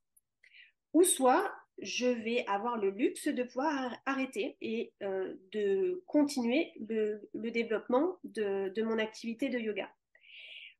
ou 0.94 1.04
soit 1.04 1.54
je 1.80 2.08
vais 2.08 2.46
avoir 2.48 2.78
le 2.78 2.90
luxe 2.90 3.28
de 3.28 3.44
pouvoir 3.44 3.94
arrêter 4.06 4.58
et 4.62 4.94
euh, 5.04 5.36
de 5.52 6.04
continuer 6.08 6.72
le, 6.88 7.22
développement 7.52 8.18
de, 8.24 8.82
mon 8.84 8.98
activité 8.98 9.50
de 9.50 9.60
yoga. 9.60 9.90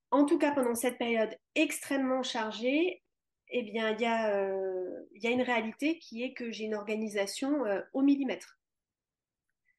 En 0.10 0.26
tout 0.26 0.38
cas, 0.38 0.52
pendant 0.52 0.76
cette 0.76 0.98
période 0.98 1.36
extrêmement 1.56 2.24
chargée, 2.24 3.04
eh 3.50 3.64
bien, 3.64 3.92
il 3.92 4.02
y, 4.02 4.06
a, 4.06 4.38
euh, 4.38 5.06
une 5.22 5.42
réalité 5.42 6.00
qui 6.00 6.24
est 6.24 6.34
que 6.34 6.52
j'ai 6.52 6.66
une 6.66 6.76
organisation 6.76 7.66
euh, 7.66 7.82
au 7.94 8.02
millimètre. 8.02 8.60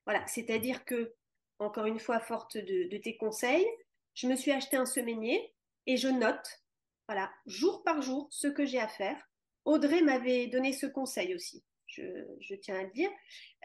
Voilà, 0.05 0.27
c'est-à-dire 0.27 0.85
que, 0.85 1.15
encore 1.59 1.87
une 1.87 2.01
fois, 2.01 2.19
forte 2.19 2.59
de 2.59 2.97
tes 2.99 3.17
conseils, 3.17 3.67
je 4.15 4.27
me 4.27 4.37
suis 4.37 4.53
acheté 4.53 4.77
un 4.77 4.87
semainier 4.87 5.55
et 5.87 5.97
je 5.97 6.09
note, 6.09 6.63
voilà, 7.09 7.31
jour 7.47 7.83
par 7.85 8.03
jour, 8.03 8.29
ce 8.31 8.49
que 8.49 8.65
j'ai 8.65 8.79
à 8.79 8.89
faire 8.89 9.17
Audrey 9.65 10.03
m'avait 10.03 10.49
donné 10.49 10.73
ce 10.73 10.87
conseil 10.87 11.35
aussi, 11.35 11.63
je, 11.87 12.55
tiens 12.57 12.81
à 12.81 12.83
le 12.83 12.91
dire. 12.91 13.11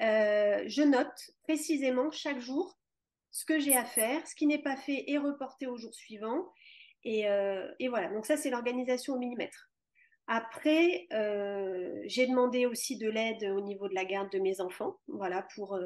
Euh, 0.02 0.64
je 0.68 0.84
note 0.84 1.32
précisément 1.44 2.12
chaque 2.12 2.40
jour 2.40 2.78
ce 3.32 3.46
que 3.46 3.60
j'ai 3.60 3.76
à 3.76 3.86
faire, 3.86 4.26
ce 4.28 4.36
qui 4.36 4.48
n'est 4.48 4.62
pas 4.62 4.78
fait 4.78 5.10
est 5.10 5.18
reporté 5.18 5.68
au 5.68 5.78
jour 5.78 5.94
suivant. 5.94 6.52
Et, 7.04 7.28
euh, 7.28 7.68
voilà, 7.90 8.10
donc 8.10 8.26
ça 8.26 8.38
c'est 8.38 8.50
l'organisation 8.50 9.16
au 9.16 9.18
millimètre. 9.18 9.72
Après, 10.28 11.08
euh, 11.14 12.02
j'ai 12.06 12.28
demandé 12.28 12.66
aussi 12.66 12.98
de 12.98 13.10
l'aide 13.10 13.44
au 13.56 13.62
niveau 13.62 13.88
de 13.88 13.96
la 13.96 14.06
garde 14.06 14.32
de 14.32 14.40
mes 14.40 14.60
enfants, 14.60 15.00
voilà, 15.08 15.48
pour, 15.56 15.80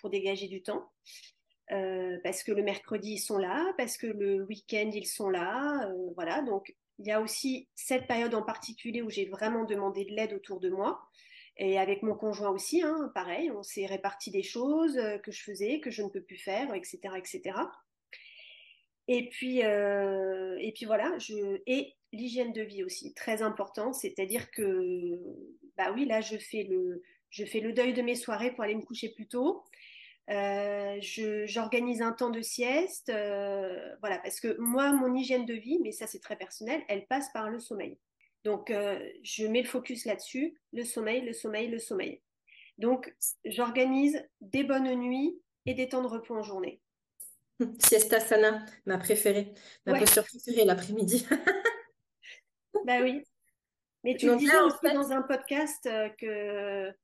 pour 0.00 0.10
dégager 0.10 0.48
du 0.48 0.62
temps. 0.62 0.90
Parce 1.68 2.42
que 2.42 2.52
le 2.52 2.62
mercredi 2.62 3.12
ils 3.12 3.18
sont 3.18 3.38
là, 3.38 3.72
parce 3.76 3.96
que 3.96 4.06
le 4.06 4.44
week-end 4.44 4.90
ils 4.92 5.06
sont 5.06 5.30
là, 5.30 5.90
voilà. 6.14 6.42
Donc 6.42 6.74
il 6.98 7.06
y 7.06 7.12
a 7.12 7.20
aussi 7.20 7.68
cette 7.74 8.06
période 8.06 8.34
en 8.34 8.42
particulier 8.42 9.02
où 9.02 9.10
j'ai 9.10 9.26
vraiment 9.26 9.64
demandé 9.64 10.04
de 10.04 10.14
l'aide 10.14 10.32
autour 10.32 10.60
de 10.60 10.70
moi. 10.70 11.00
Et 11.58 11.78
avec 11.78 12.02
mon 12.02 12.14
conjoint 12.14 12.50
aussi, 12.50 12.82
hein, 12.82 13.10
pareil, 13.14 13.50
on 13.50 13.62
s'est 13.64 13.86
réparti 13.86 14.30
des 14.30 14.44
choses 14.44 14.96
euh, 14.96 15.18
que 15.18 15.32
je 15.32 15.42
faisais, 15.42 15.80
que 15.80 15.90
je 15.90 16.02
ne 16.02 16.08
peux 16.08 16.22
plus 16.22 16.36
faire, 16.36 16.72
etc. 16.72 16.98
etc. 17.16 17.58
Et 19.08 19.28
puis, 19.28 19.64
euh, 19.64 20.56
et 20.60 20.72
puis 20.72 20.84
voilà, 20.84 21.16
et 21.66 21.94
l'hygiène 22.12 22.52
de 22.52 22.62
vie 22.62 22.84
aussi, 22.84 23.12
très 23.14 23.42
important, 23.42 23.92
c'est-à-dire 23.92 24.50
que, 24.50 25.18
bah 25.76 25.92
oui, 25.92 26.04
là, 26.04 26.20
je 26.20 26.36
fais, 26.36 26.62
le, 26.62 27.02
je 27.30 27.44
fais 27.44 27.60
le 27.60 27.72
deuil 27.72 27.92
de 27.92 28.02
mes 28.02 28.14
soirées 28.14 28.52
pour 28.52 28.62
aller 28.62 28.76
me 28.76 28.82
coucher 28.82 29.08
plus 29.08 29.26
tôt. 29.26 29.64
Euh, 30.30 30.98
j'organise 31.46 32.02
un 32.02 32.12
temps 32.12 32.28
de 32.28 32.42
sieste, 32.42 33.08
euh, 33.08 33.94
voilà, 34.00 34.18
parce 34.18 34.40
que 34.40 34.58
moi, 34.58 34.92
mon 34.92 35.14
hygiène 35.14 35.46
de 35.46 35.54
vie, 35.54 35.78
mais 35.82 35.92
ça 35.92 36.06
c'est 36.06 36.18
très 36.18 36.36
personnel, 36.36 36.82
elle 36.88 37.06
passe 37.06 37.30
par 37.32 37.48
le 37.48 37.58
sommeil. 37.58 37.98
Donc, 38.44 38.70
euh, 38.70 38.98
je 39.22 39.46
mets 39.46 39.62
le 39.62 39.68
focus 39.68 40.04
là-dessus, 40.04 40.60
le 40.72 40.84
sommeil, 40.84 41.22
le 41.22 41.32
sommeil, 41.32 41.68
le 41.68 41.78
sommeil. 41.78 42.20
Donc, 42.76 43.14
j'organise 43.46 44.22
des 44.40 44.64
bonnes 44.64 44.94
nuits 44.94 45.40
et 45.64 45.74
des 45.74 45.88
temps 45.88 46.02
de 46.02 46.08
repos 46.08 46.36
en 46.36 46.42
journée. 46.42 46.80
Siesta 47.78 48.20
sana, 48.20 48.64
ma 48.84 48.98
préférée, 48.98 49.54
ma 49.86 49.98
posture 49.98 50.24
préférée 50.24 50.66
l'après-midi. 50.66 51.26
bah 52.84 53.00
oui. 53.02 53.24
Mais 54.04 54.14
tu 54.14 54.34
disais 54.36 54.60
aussi 54.60 54.94
dans 54.94 55.10
un 55.10 55.22
podcast 55.22 55.88
que 56.18 56.94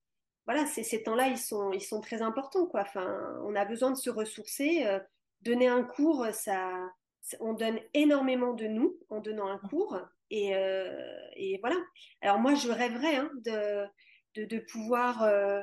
voilà, 0.46 0.66
ces 0.66 1.02
temps-là, 1.02 1.28
ils 1.28 1.38
sont, 1.38 1.72
ils 1.72 1.82
sont 1.82 2.00
très 2.00 2.20
importants. 2.20 2.66
Quoi. 2.66 2.82
Enfin, 2.82 3.40
on 3.44 3.54
a 3.54 3.64
besoin 3.64 3.90
de 3.90 3.96
se 3.96 4.10
ressourcer. 4.10 4.84
Euh, 4.86 5.00
donner 5.40 5.68
un 5.68 5.82
cours, 5.82 6.26
ça, 6.32 6.90
on 7.40 7.52
donne 7.52 7.78
énormément 7.92 8.54
de 8.54 8.66
nous 8.66 8.98
en 9.10 9.20
donnant 9.20 9.48
un 9.48 9.58
cours. 9.58 9.98
Et, 10.30 10.54
euh, 10.54 11.16
et 11.36 11.58
voilà. 11.60 11.76
Alors 12.22 12.38
moi, 12.38 12.54
je 12.54 12.70
rêverais 12.70 13.16
hein, 13.16 13.30
de, 13.44 13.86
de, 14.46 14.58
pouvoir 14.58 15.22
euh, 15.22 15.62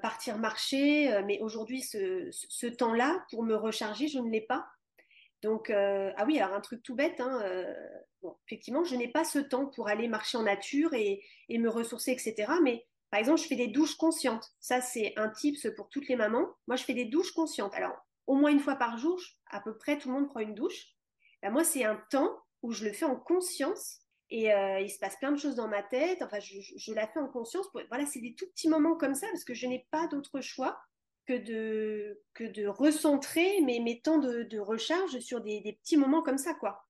partir 0.00 0.38
marcher, 0.38 1.22
mais 1.26 1.40
aujourd'hui, 1.40 1.82
ce, 1.82 2.28
ce 2.30 2.66
temps-là, 2.66 3.24
pour 3.30 3.42
me 3.42 3.54
recharger, 3.54 4.08
je 4.08 4.18
ne 4.18 4.30
l'ai 4.30 4.40
pas. 4.40 4.66
Donc, 5.42 5.70
ah 5.70 6.24
oui, 6.26 6.38
alors 6.38 6.54
un 6.54 6.60
truc 6.60 6.82
tout 6.82 6.94
bête, 6.94 7.20
hein, 7.20 7.42
bon, 8.22 8.36
effectivement, 8.46 8.84
je 8.84 8.94
n'ai 8.94 9.08
pas 9.08 9.24
ce 9.24 9.40
temps 9.40 9.66
pour 9.66 9.88
aller 9.88 10.08
marcher 10.08 10.38
en 10.38 10.44
nature 10.44 10.94
et, 10.94 11.22
et 11.48 11.58
me 11.58 11.68
ressourcer, 11.68 12.12
etc. 12.12 12.50
Mais 12.62 12.86
par 13.12 13.20
exemple, 13.20 13.42
je 13.42 13.46
fais 13.46 13.56
des 13.56 13.68
douches 13.68 13.96
conscientes. 13.96 14.54
Ça, 14.58 14.80
c'est 14.80 15.12
un 15.18 15.28
tips 15.28 15.68
pour 15.76 15.90
toutes 15.90 16.08
les 16.08 16.16
mamans. 16.16 16.48
Moi, 16.66 16.76
je 16.76 16.84
fais 16.84 16.94
des 16.94 17.04
douches 17.04 17.32
conscientes. 17.32 17.74
Alors, 17.74 17.94
au 18.26 18.34
moins 18.36 18.50
une 18.50 18.58
fois 18.58 18.76
par 18.76 18.96
jour, 18.96 19.20
à 19.50 19.60
peu 19.60 19.76
près 19.76 19.98
tout 19.98 20.08
le 20.08 20.14
monde 20.14 20.28
prend 20.30 20.40
une 20.40 20.54
douche. 20.54 20.86
Ben, 21.42 21.50
moi, 21.50 21.62
c'est 21.62 21.84
un 21.84 22.02
temps 22.10 22.34
où 22.62 22.72
je 22.72 22.86
le 22.86 22.92
fais 22.94 23.04
en 23.04 23.16
conscience 23.16 23.98
et 24.30 24.50
euh, 24.54 24.80
il 24.80 24.88
se 24.88 24.98
passe 24.98 25.16
plein 25.16 25.30
de 25.30 25.36
choses 25.36 25.56
dans 25.56 25.68
ma 25.68 25.82
tête. 25.82 26.22
Enfin, 26.22 26.38
je, 26.40 26.92
la 26.94 27.06
fais 27.06 27.20
en 27.20 27.28
conscience. 27.28 27.68
Voilà, 27.90 28.06
c'est 28.06 28.22
des 28.22 28.34
tout 28.34 28.46
petits 28.46 28.70
moments 28.70 28.96
comme 28.96 29.14
ça 29.14 29.26
parce 29.26 29.44
que 29.44 29.52
je 29.52 29.66
n'ai 29.66 29.86
pas 29.90 30.06
d'autre 30.06 30.40
choix 30.40 30.80
que 31.26 31.34
de, 31.34 32.22
que 32.32 32.44
de 32.44 32.66
recentrer 32.66 33.60
mes, 33.60 33.80
mes 33.80 34.00
temps 34.00 34.20
de, 34.20 34.58
recharge 34.58 35.18
sur 35.20 35.42
des, 35.42 35.60
des 35.60 35.74
petits 35.74 35.98
moments 35.98 36.22
comme 36.22 36.38
ça, 36.38 36.54
quoi. 36.54 36.86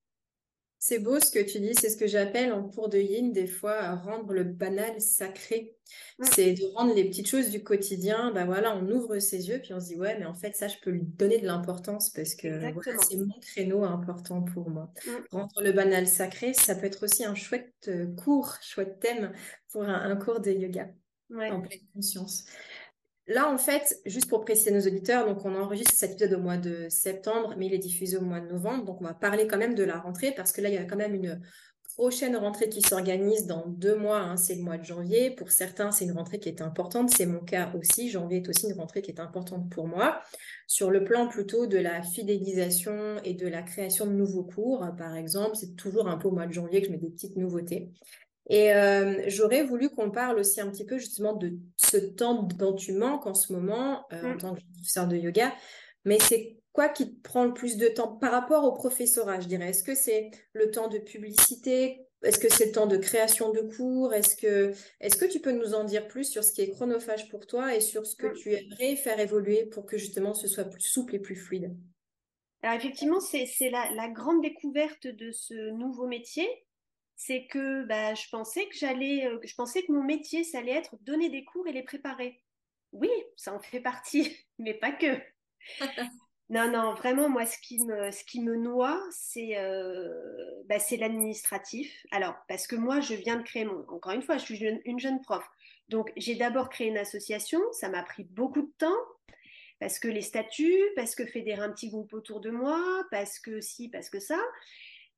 C'est 0.84 0.98
beau 0.98 1.20
ce 1.20 1.30
que 1.30 1.38
tu 1.38 1.60
dis, 1.60 1.76
c'est 1.76 1.90
ce 1.90 1.96
que 1.96 2.08
j'appelle 2.08 2.52
en 2.52 2.68
cours 2.68 2.88
de 2.88 2.98
yin 2.98 3.32
des 3.32 3.46
fois 3.46 3.94
rendre 3.94 4.32
le 4.32 4.42
banal 4.42 5.00
sacré. 5.00 5.76
C'est 6.22 6.54
de 6.54 6.64
rendre 6.74 6.92
les 6.92 7.04
petites 7.04 7.28
choses 7.28 7.50
du 7.50 7.62
quotidien, 7.62 8.32
ben 8.32 8.46
voilà, 8.46 8.76
on 8.76 8.90
ouvre 8.90 9.20
ses 9.20 9.48
yeux 9.48 9.60
puis 9.62 9.74
on 9.74 9.78
se 9.78 9.86
dit 9.86 9.96
ouais, 9.96 10.18
mais 10.18 10.24
en 10.24 10.34
fait 10.34 10.56
ça 10.56 10.66
je 10.66 10.74
peux 10.82 10.90
lui 10.90 11.04
donner 11.04 11.38
de 11.38 11.46
l'importance 11.46 12.10
parce 12.10 12.34
que 12.34 12.60
c'est 13.08 13.16
mon 13.16 13.38
créneau 13.40 13.84
important 13.84 14.42
pour 14.42 14.70
moi. 14.70 14.92
Rendre 15.30 15.62
le 15.62 15.70
banal 15.70 16.08
sacré, 16.08 16.52
ça 16.52 16.74
peut 16.74 16.86
être 16.86 17.04
aussi 17.04 17.24
un 17.24 17.36
chouette 17.36 17.72
euh, 17.86 18.12
cours, 18.16 18.56
chouette 18.60 18.98
thème 18.98 19.32
pour 19.70 19.84
un, 19.84 20.16
cours 20.16 20.40
de 20.40 20.50
yoga 20.50 20.88
en 21.32 21.60
pleine 21.60 21.78
conscience. 21.94 22.44
Là, 23.28 23.48
en 23.48 23.58
fait, 23.58 24.00
juste 24.04 24.28
pour 24.28 24.44
préciser 24.44 24.72
nos 24.72 24.80
auditeurs, 24.80 25.26
donc 25.26 25.44
on 25.44 25.54
enregistre 25.54 25.94
cet 25.94 26.12
épisode 26.12 26.34
au 26.34 26.42
mois 26.42 26.56
de 26.56 26.88
septembre, 26.88 27.54
mais 27.56 27.66
il 27.66 27.74
est 27.74 27.78
diffusé 27.78 28.16
au 28.16 28.22
mois 28.22 28.40
de 28.40 28.48
novembre. 28.48 28.84
Donc, 28.84 29.00
on 29.00 29.04
va 29.04 29.14
parler 29.14 29.46
quand 29.46 29.58
même 29.58 29.76
de 29.76 29.84
la 29.84 29.98
rentrée 29.98 30.32
parce 30.32 30.52
que 30.52 30.60
là, 30.60 30.68
il 30.68 30.74
y 30.74 30.78
a 30.78 30.84
quand 30.84 30.96
même 30.96 31.14
une 31.14 31.40
prochaine 31.94 32.36
rentrée 32.36 32.68
qui 32.68 32.80
s'organise 32.82 33.46
dans 33.46 33.66
deux 33.68 33.94
mois. 33.94 34.18
Hein, 34.18 34.36
c'est 34.36 34.56
le 34.56 34.62
mois 34.62 34.78
de 34.78 34.84
janvier. 34.84 35.30
Pour 35.30 35.50
certains, 35.50 35.92
c'est 35.92 36.04
une 36.04 36.12
rentrée 36.12 36.40
qui 36.40 36.48
est 36.48 36.62
importante. 36.62 37.10
C'est 37.10 37.26
mon 37.26 37.40
cas 37.40 37.72
aussi. 37.78 38.10
Janvier 38.10 38.38
est 38.38 38.48
aussi 38.48 38.66
une 38.66 38.78
rentrée 38.78 39.02
qui 39.02 39.10
est 39.10 39.20
importante 39.20 39.70
pour 39.70 39.86
moi. 39.86 40.20
Sur 40.66 40.90
le 40.90 41.04
plan 41.04 41.28
plutôt 41.28 41.66
de 41.66 41.78
la 41.78 42.02
fidélisation 42.02 43.18
et 43.24 43.34
de 43.34 43.46
la 43.46 43.62
création 43.62 44.06
de 44.06 44.12
nouveaux 44.12 44.44
cours, 44.44 44.84
par 44.98 45.14
exemple, 45.16 45.54
c'est 45.54 45.76
toujours 45.76 46.08
un 46.08 46.16
peu 46.16 46.28
au 46.28 46.32
mois 46.32 46.46
de 46.46 46.52
janvier 46.52 46.80
que 46.80 46.88
je 46.88 46.92
mets 46.92 46.98
des 46.98 47.10
petites 47.10 47.36
nouveautés. 47.36 47.92
Et 48.48 48.72
euh, 48.74 49.22
j'aurais 49.28 49.62
voulu 49.62 49.88
qu'on 49.90 50.10
parle 50.10 50.38
aussi 50.38 50.60
un 50.60 50.70
petit 50.70 50.84
peu 50.84 50.98
justement 50.98 51.32
de 51.32 51.52
ce 51.76 51.96
temps 51.96 52.42
dont 52.42 52.74
tu 52.74 52.92
manques 52.92 53.26
en 53.26 53.34
ce 53.34 53.52
moment 53.52 54.04
euh, 54.12 54.32
en 54.32 54.34
mm. 54.34 54.38
tant 54.38 54.54
que 54.54 54.60
professeur 54.74 55.06
de 55.06 55.16
yoga. 55.16 55.54
Mais 56.04 56.18
c'est 56.18 56.58
quoi 56.72 56.88
qui 56.88 57.14
te 57.14 57.22
prend 57.22 57.44
le 57.44 57.54
plus 57.54 57.76
de 57.76 57.88
temps 57.88 58.16
par 58.16 58.32
rapport 58.32 58.64
au 58.64 58.72
professorat, 58.72 59.40
je 59.40 59.46
dirais? 59.46 59.70
Est-ce 59.70 59.84
que 59.84 59.94
c'est 59.94 60.30
le 60.52 60.70
temps 60.70 60.88
de 60.88 60.98
publicité? 60.98 62.06
Est-ce 62.24 62.38
que 62.38 62.52
c'est 62.52 62.66
le 62.66 62.72
temps 62.72 62.86
de 62.86 62.96
création 62.96 63.52
de 63.52 63.60
cours? 63.60 64.14
Est-ce 64.14 64.36
que, 64.36 64.72
est 65.00 65.18
que 65.18 65.24
tu 65.24 65.40
peux 65.40 65.52
nous 65.52 65.74
en 65.74 65.84
dire 65.84 66.06
plus 66.06 66.24
sur 66.24 66.44
ce 66.44 66.52
qui 66.52 66.62
est 66.62 66.70
chronophage 66.70 67.28
pour 67.28 67.46
toi 67.46 67.74
et 67.74 67.80
sur 67.80 68.06
ce 68.06 68.16
que 68.16 68.28
mm. 68.28 68.34
tu 68.34 68.52
aimerais 68.52 68.96
faire 68.96 69.20
évoluer 69.20 69.66
pour 69.66 69.86
que 69.86 69.98
justement 69.98 70.34
ce 70.34 70.48
soit 70.48 70.64
plus 70.64 70.82
souple 70.82 71.14
et 71.14 71.20
plus 71.20 71.36
fluide? 71.36 71.76
Alors 72.64 72.76
effectivement, 72.76 73.18
c'est 73.18 73.70
la, 73.70 73.90
la, 73.96 74.08
grande 74.08 74.40
découverte 74.40 75.08
de 75.08 75.32
ce 75.32 75.70
nouveau 75.70 76.06
métier, 76.06 76.48
c'est 77.26 77.46
que 77.46 77.84
bah, 77.84 78.14
je 78.14 78.28
pensais 78.30 78.66
que 78.66 78.76
j'allais, 78.76 79.26
euh, 79.26 79.38
je 79.44 79.54
pensais 79.54 79.82
que 79.82 79.92
mon 79.92 80.02
métier, 80.02 80.42
ça 80.42 80.58
allait 80.58 80.72
être 80.72 80.96
donner 81.02 81.28
des 81.28 81.44
cours 81.44 81.68
et 81.68 81.72
les 81.72 81.84
préparer. 81.84 82.42
Oui, 82.90 83.10
ça 83.36 83.54
en 83.54 83.60
fait 83.60 83.80
partie, 83.80 84.36
mais 84.58 84.74
pas 84.74 84.90
que. 84.90 85.20
non, 86.50 86.70
non, 86.70 86.94
vraiment, 86.94 87.28
moi, 87.28 87.46
ce 87.46 87.58
qui 87.58 87.78
me, 87.84 88.10
ce 88.10 88.24
qui 88.24 88.40
me 88.40 88.56
noie, 88.56 89.00
c'est 89.12 89.56
euh, 89.56 90.62
bah, 90.66 90.78
l'administratif. 90.98 92.04
Alors, 92.10 92.34
parce 92.48 92.66
que 92.66 92.74
moi, 92.74 93.00
je 93.00 93.14
viens 93.14 93.36
de 93.36 93.44
créer 93.44 93.64
mon. 93.64 93.86
Encore 93.88 94.12
une 94.12 94.22
fois, 94.22 94.38
je 94.38 94.44
suis 94.44 94.64
une 94.84 94.98
jeune 94.98 95.20
prof. 95.20 95.48
Donc, 95.88 96.12
j'ai 96.16 96.34
d'abord 96.34 96.70
créé 96.70 96.88
une 96.88 96.98
association. 96.98 97.60
Ça 97.72 97.88
m'a 97.88 98.02
pris 98.02 98.24
beaucoup 98.24 98.62
de 98.62 98.72
temps 98.78 98.98
parce 99.78 99.98
que 99.98 100.08
les 100.08 100.22
statuts, 100.22 100.90
parce 100.96 101.14
que 101.14 101.26
fédérer 101.26 101.62
un 101.62 101.72
petit 101.72 101.88
groupe 101.88 102.12
autour 102.14 102.40
de 102.40 102.50
moi, 102.50 103.04
parce 103.10 103.38
que 103.38 103.60
si, 103.60 103.88
parce 103.88 104.10
que 104.10 104.18
ça. 104.18 104.40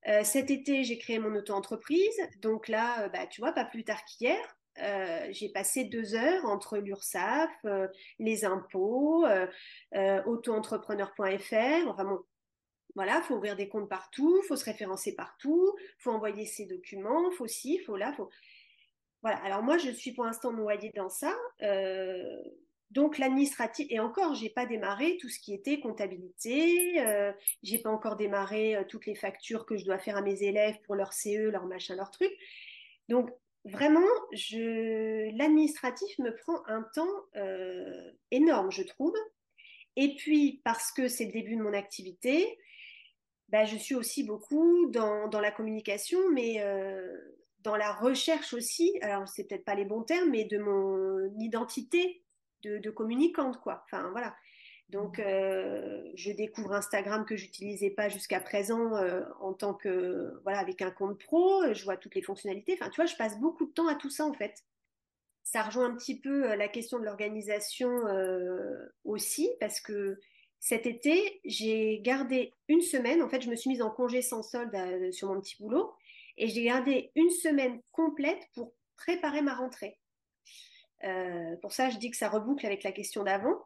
Euh, 0.07 0.23
cet 0.23 0.51
été, 0.51 0.85
j'ai 0.85 0.99
créé 0.99 1.19
mon 1.19 1.35
auto-entreprise. 1.35 2.21
Donc 2.41 2.69
là, 2.69 3.05
euh, 3.05 3.09
bah, 3.09 3.27
tu 3.27 3.41
vois, 3.41 3.53
pas 3.53 3.65
plus 3.65 3.85
tard 3.85 4.05
qu'hier, 4.05 4.37
euh, 4.83 5.27
j'ai 5.31 5.49
passé 5.49 5.85
deux 5.85 6.15
heures 6.15 6.45
entre 6.45 6.79
l'URSSAF, 6.79 7.51
les 8.19 8.45
impôts, 8.45 9.25
auto-entrepreneur.fr. 10.27 11.89
Enfin 11.89 12.05
bon, 12.05 12.21
voilà, 12.95 13.23
faut 13.23 13.37
ouvrir 13.37 13.57
des 13.57 13.69
comptes 13.69 13.89
partout, 13.89 14.43
faut 14.49 14.57
se 14.57 14.65
référencer 14.65 15.15
partout, 15.15 15.75
faut 15.99 16.11
envoyer 16.11 16.47
ses 16.47 16.67
documents, 16.67 17.31
faut 17.33 17.47
ci, 17.47 17.79
faut 17.81 17.97
là, 17.97 18.13
faut. 18.13 18.29
Voilà. 19.23 19.39
Alors 19.45 19.63
moi, 19.63 19.79
je 19.79 19.91
suis 19.91 20.13
pour 20.13 20.25
l'instant 20.25 20.53
noyée 20.53 20.93
dans 20.95 21.09
ça. 21.09 21.35
Donc 22.95 23.19
l'administratif, 23.19 23.89
et 23.91 23.99
encore, 23.99 24.37
j'ai 24.37 24.51
pas 24.51 24.67
démarré 24.67 25.17
tout 25.21 25.29
ce 25.29 25.41
qui 25.41 25.53
était 25.53 25.81
comptabilité, 25.81 27.01
euh, 27.01 27.33
j'ai 27.65 27.81
pas 27.81 27.91
encore 27.91 28.15
démarré 28.15 28.77
euh, 28.77 28.85
toutes 28.89 29.07
les 29.07 29.17
factures 29.17 29.67
que 29.67 29.77
je 29.77 29.85
dois 29.85 29.99
faire 29.99 30.17
à 30.17 30.23
mes 30.23 30.45
élèves 30.45 30.77
pour 30.85 30.95
leur 30.95 31.13
CE, 31.13 31.51
leur 31.51 31.67
machin, 31.67 31.97
leur 31.97 32.13
truc. 32.13 32.31
Donc 33.09 33.31
vraiment, 33.65 34.07
l'administratif 34.31 36.17
me 36.21 36.37
prend 36.37 36.65
un 36.69 36.83
temps 36.95 37.25
énorme, 38.31 38.71
je 38.71 38.83
trouve. 38.85 39.17
Et 39.97 40.15
puis, 40.15 40.61
parce 40.65 40.93
que 40.93 41.09
c'est 41.09 41.27
le 41.27 41.33
début 41.33 41.57
de 41.57 41.63
mon 41.63 41.73
activité, 41.73 42.57
bah, 43.49 43.65
je 43.65 43.77
suis 43.77 43.97
aussi 43.97 44.23
beaucoup 44.23 44.89
dans, 44.91 45.27
dans 45.29 45.41
la 45.41 45.51
communication, 45.51 46.21
mais 46.31 46.63
dans 47.61 47.77
la 47.77 47.93
recherche 47.93 48.55
aussi, 48.55 48.97
alors 49.03 49.27
c'est 49.27 49.45
peut-être 49.45 49.65
pas 49.65 49.75
les 49.75 49.85
bons 49.85 50.03
termes, 50.03 50.31
mais 50.31 50.45
de 50.45 50.59
mon 50.59 51.35
identité 51.41 52.24
de, 52.65 52.79
de 52.79 52.91
communicante, 52.91 53.61
quoi. 53.61 53.83
Enfin, 53.87 54.11
voilà. 54.11 54.35
Donc, 54.91 55.19
euh, 55.19 56.03
je 56.15 56.31
découvre 56.31 56.73
Instagram 56.73 57.25
que 57.25 57.37
j'utilisais 57.37 57.91
pas 57.91 58.09
jusqu'à 58.09 58.41
présent 58.41 58.95
euh, 58.97 59.23
en 59.41 59.55
tant 59.55 59.75
que, 59.75 60.39
voilà, 60.43 60.59
avec 60.59 60.83
un 60.83 60.91
compte 60.91 61.19
pro. 61.19 61.73
Je 61.73 61.85
vois 61.85 61.97
toutes 61.97 62.15
les 62.15 62.23
fonctionnalités. 62.23 62.75
Enfin, 62.75 62.91
tu 62.91 62.97
vois, 62.97 63.07
je 63.07 63.17
passe 63.17 63.39
beaucoup 63.41 63.67
de 63.67 63.73
temps 63.73 63.89
à 63.89 63.95
tout 63.95 64.11
ça, 64.11 64.27
en 64.27 64.35
fait. 64.35 64.63
Ça 65.43 65.63
rejoint 65.63 65.87
un 65.87 65.97
petit 65.97 66.21
peu 66.21 66.51
euh, 66.51 66.57
la 66.57 66.69
question 66.69 66.99
de 66.99 67.05
l'organisation 67.05 67.91
aussi, 69.05 69.51
parce 69.61 69.81
que 69.81 70.21
cet 70.61 70.87
été, 70.87 71.41
j'ai 71.45 72.01
gardé 72.01 72.53
une 72.69 72.81
semaine. 72.81 73.23
En 73.23 73.29
fait, 73.29 73.43
je 73.43 73.51
me 73.51 73.57
suis 73.57 73.71
mise 73.71 73.83
en 73.83 73.91
congé 73.91 74.23
sans 74.23 74.43
solde 74.43 74.77
sur 75.13 75.29
mon 75.29 75.41
petit 75.41 75.57
boulot. 75.59 75.93
Et 76.37 76.49
j'ai 76.49 76.65
gardé 76.65 77.11
une 77.15 77.31
semaine 77.31 77.81
complète 77.93 78.49
pour 78.55 78.73
préparer 78.97 79.43
ma 79.43 79.55
rentrée. 79.55 79.99
Euh, 81.05 81.57
pour 81.57 81.73
ça, 81.73 81.91
je 81.91 81.99
dis 81.99 82.11
que 82.11 82.17
ça 82.17 82.29
reboucle 82.29 82.65
avec 82.67 82.83
la 82.83 82.93
question 82.93 83.25
d'avant. 83.25 83.57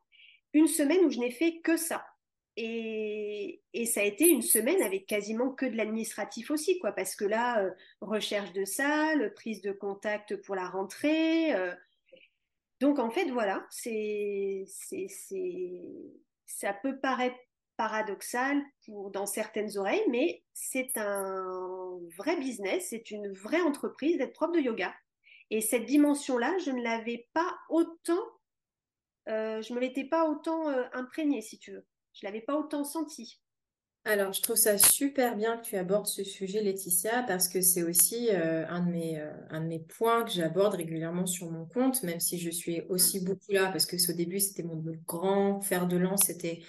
Une 0.52 0.66
semaine 0.66 1.04
où 1.04 1.10
je 1.10 1.18
n'ai 1.18 1.30
fait 1.30 1.60
que 1.60 1.76
ça. 1.76 2.04
Et, 2.56 3.62
ça 3.86 4.00
a 4.00 4.04
été 4.04 4.28
une 4.28 4.42
semaine 4.42 4.82
avec 4.82 5.06
quasiment 5.06 5.52
que 5.52 5.64
de 5.64 5.76
l'administratif 5.76 6.50
aussi, 6.50 6.78
quoi, 6.80 6.92
parce 6.92 7.14
que 7.14 7.24
là, 7.24 7.62
euh, 7.62 7.70
recherche 8.00 8.52
de 8.52 8.64
salle, 8.64 9.32
prise 9.34 9.62
de 9.62 9.70
contact 9.70 10.36
pour 10.42 10.56
la 10.56 10.68
rentrée. 10.68 11.54
Euh. 11.54 11.72
donc 12.80 12.98
en 12.98 13.10
fait, 13.10 13.26
voilà, 13.30 13.64
c'est, 13.70 14.64
c'est, 14.66 15.06
ça 16.46 16.72
peut 16.74 16.98
paraître 16.98 17.38
paradoxal 17.76 18.60
pour, 18.84 19.12
dans 19.12 19.26
certaines 19.26 19.78
oreilles, 19.78 20.04
mais 20.10 20.42
c'est 20.52 20.98
un 20.98 22.00
vrai 22.16 22.36
business, 22.36 22.88
c'est 22.90 23.12
une 23.12 23.32
vraie 23.32 23.60
entreprise 23.60 24.18
d'être 24.18 24.32
prof 24.32 24.50
de 24.50 24.58
yoga. 24.58 24.92
Et 25.50 25.60
cette 25.60 25.86
dimension-là, 25.86 26.56
je 26.64 26.70
ne 26.70 26.82
l'avais 26.82 27.28
pas 27.32 27.58
autant, 27.70 28.22
euh, 29.28 29.62
je 29.62 29.72
me 29.72 29.80
l'étais 29.80 30.04
pas 30.04 30.28
autant 30.28 30.68
euh, 30.68 30.84
imprégnée, 30.92 31.40
si 31.40 31.58
tu 31.58 31.72
veux. 31.72 31.86
Je 32.12 32.26
l'avais 32.26 32.40
pas 32.40 32.56
autant 32.56 32.84
senti. 32.84 33.40
Alors, 34.04 34.32
je 34.32 34.40
trouve 34.40 34.56
ça 34.56 34.78
super 34.78 35.36
bien 35.36 35.58
que 35.58 35.64
tu 35.64 35.76
abordes 35.76 36.06
ce 36.06 36.24
sujet, 36.24 36.62
Laetitia, 36.62 37.24
parce 37.24 37.48
que 37.48 37.60
c'est 37.60 37.82
aussi 37.82 38.28
euh, 38.30 38.66
un, 38.68 38.80
de 38.80 38.90
mes, 38.90 39.20
un 39.50 39.60
de 39.60 39.66
mes 39.66 39.80
points 39.80 40.24
que 40.24 40.30
j'aborde 40.30 40.74
régulièrement 40.74 41.26
sur 41.26 41.50
mon 41.50 41.66
compte, 41.66 42.02
même 42.02 42.20
si 42.20 42.38
je 42.38 42.50
suis 42.50 42.82
aussi 42.88 43.20
beaucoup 43.20 43.52
là, 43.52 43.70
parce 43.70 43.86
que 43.86 43.96
au 44.10 44.14
début, 44.14 44.40
c'était 44.40 44.62
mon 44.62 44.82
grand 45.06 45.60
fer 45.60 45.88
de 45.88 45.96
lance, 45.96 46.22
c'était 46.26 46.62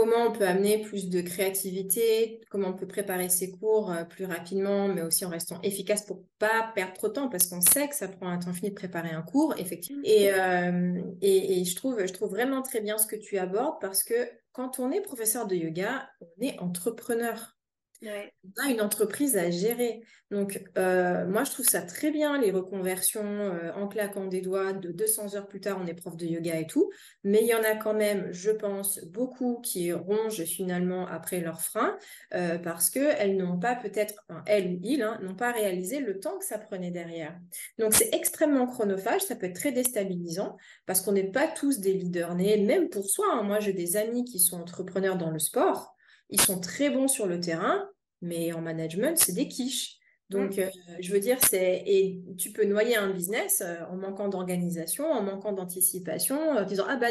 comment 0.00 0.28
on 0.28 0.32
peut 0.32 0.46
amener 0.46 0.78
plus 0.80 1.10
de 1.10 1.20
créativité, 1.20 2.40
comment 2.48 2.68
on 2.68 2.72
peut 2.72 2.86
préparer 2.86 3.28
ses 3.28 3.52
cours 3.52 3.92
euh, 3.92 4.04
plus 4.04 4.24
rapidement, 4.24 4.88
mais 4.88 5.02
aussi 5.02 5.26
en 5.26 5.28
restant 5.28 5.60
efficace 5.62 6.06
pour 6.06 6.24
pas 6.38 6.72
perdre 6.74 6.94
trop 6.94 7.08
de 7.08 7.12
temps, 7.12 7.28
parce 7.28 7.46
qu'on 7.48 7.60
sait 7.60 7.86
que 7.86 7.94
ça 7.94 8.08
prend 8.08 8.28
un 8.28 8.38
temps 8.38 8.54
fini 8.54 8.70
de 8.70 8.74
préparer 8.74 9.10
un 9.10 9.20
cours, 9.20 9.54
effectivement. 9.58 10.00
Et, 10.06 10.32
euh, 10.32 11.02
et, 11.20 11.62
je, 11.66 11.76
trouve, 11.76 12.00
je 12.00 12.12
trouve 12.14 12.30
vraiment 12.30 12.62
très 12.62 12.80
bien 12.80 12.96
ce 12.96 13.06
que 13.06 13.16
tu 13.16 13.36
abordes, 13.36 13.78
parce 13.78 14.02
que 14.02 14.14
quand 14.52 14.78
on 14.78 14.90
est 14.90 15.02
professeur 15.02 15.46
de 15.46 15.54
yoga, 15.54 16.08
on 16.22 16.46
est 16.46 16.58
entrepreneur. 16.60 17.58
Une 18.02 18.80
entreprise 18.80 19.36
à 19.36 19.50
gérer. 19.50 20.00
Donc, 20.30 20.62
euh, 20.78 21.26
moi, 21.26 21.44
je 21.44 21.50
trouve 21.50 21.66
ça 21.66 21.82
très 21.82 22.10
bien, 22.10 22.40
les 22.40 22.50
reconversions 22.50 23.24
euh, 23.24 23.72
en 23.74 23.88
claquant 23.88 24.26
des 24.26 24.40
doigts, 24.40 24.72
de 24.72 24.90
200 24.90 25.34
heures 25.34 25.48
plus 25.48 25.60
tard, 25.60 25.78
on 25.82 25.86
est 25.86 25.94
prof 25.94 26.16
de 26.16 26.24
yoga 26.24 26.58
et 26.58 26.66
tout. 26.66 26.90
Mais 27.24 27.40
il 27.42 27.48
y 27.48 27.54
en 27.54 27.62
a 27.62 27.74
quand 27.74 27.92
même, 27.92 28.32
je 28.32 28.52
pense, 28.52 29.04
beaucoup 29.06 29.60
qui 29.60 29.92
rongent 29.92 30.44
finalement 30.44 31.06
après 31.08 31.40
leur 31.40 31.60
frein 31.60 31.98
euh, 32.32 32.58
parce 32.58 32.90
qu'elles 32.90 33.36
n'ont 33.36 33.58
pas 33.58 33.74
peut-être, 33.74 34.14
elles 34.46 34.74
ou 34.74 34.80
ils, 34.82 35.02
hein, 35.02 35.18
n'ont 35.22 35.34
pas 35.34 35.52
réalisé 35.52 36.00
le 36.00 36.20
temps 36.20 36.38
que 36.38 36.44
ça 36.44 36.58
prenait 36.58 36.92
derrière. 36.92 37.36
Donc, 37.78 37.92
c'est 37.94 38.14
extrêmement 38.14 38.66
chronophage, 38.66 39.22
ça 39.22 39.36
peut 39.36 39.46
être 39.46 39.56
très 39.56 39.72
déstabilisant 39.72 40.56
parce 40.86 41.02
qu'on 41.02 41.12
n'est 41.12 41.30
pas 41.30 41.48
tous 41.48 41.80
des 41.80 41.92
leaders 41.92 42.34
nés, 42.34 42.62
même 42.62 42.88
pour 42.88 43.10
soi. 43.10 43.26
Hein. 43.32 43.42
Moi, 43.42 43.60
j'ai 43.60 43.72
des 43.72 43.96
amis 43.96 44.24
qui 44.24 44.38
sont 44.38 44.60
entrepreneurs 44.60 45.18
dans 45.18 45.30
le 45.30 45.38
sport 45.38 45.94
ils 46.30 46.40
sont 46.40 46.60
très 46.60 46.90
bons 46.90 47.08
sur 47.08 47.26
le 47.26 47.40
terrain, 47.40 47.88
mais 48.22 48.52
en 48.52 48.60
management, 48.60 49.18
c'est 49.18 49.32
des 49.32 49.48
quiches. 49.48 50.00
Donc, 50.30 50.56
mm. 50.56 50.60
euh, 50.60 50.70
je 51.00 51.12
veux 51.12 51.18
dire, 51.18 51.38
c'est 51.42 51.82
et 51.84 52.22
tu 52.38 52.52
peux 52.52 52.64
noyer 52.64 52.96
un 52.96 53.10
business 53.10 53.62
euh, 53.66 53.80
en 53.90 53.96
manquant 53.96 54.28
d'organisation, 54.28 55.10
en 55.10 55.22
manquant 55.22 55.52
d'anticipation, 55.52 56.50
en 56.50 56.64
disant 56.64 56.84
ah 56.88 56.96
bah 56.96 57.08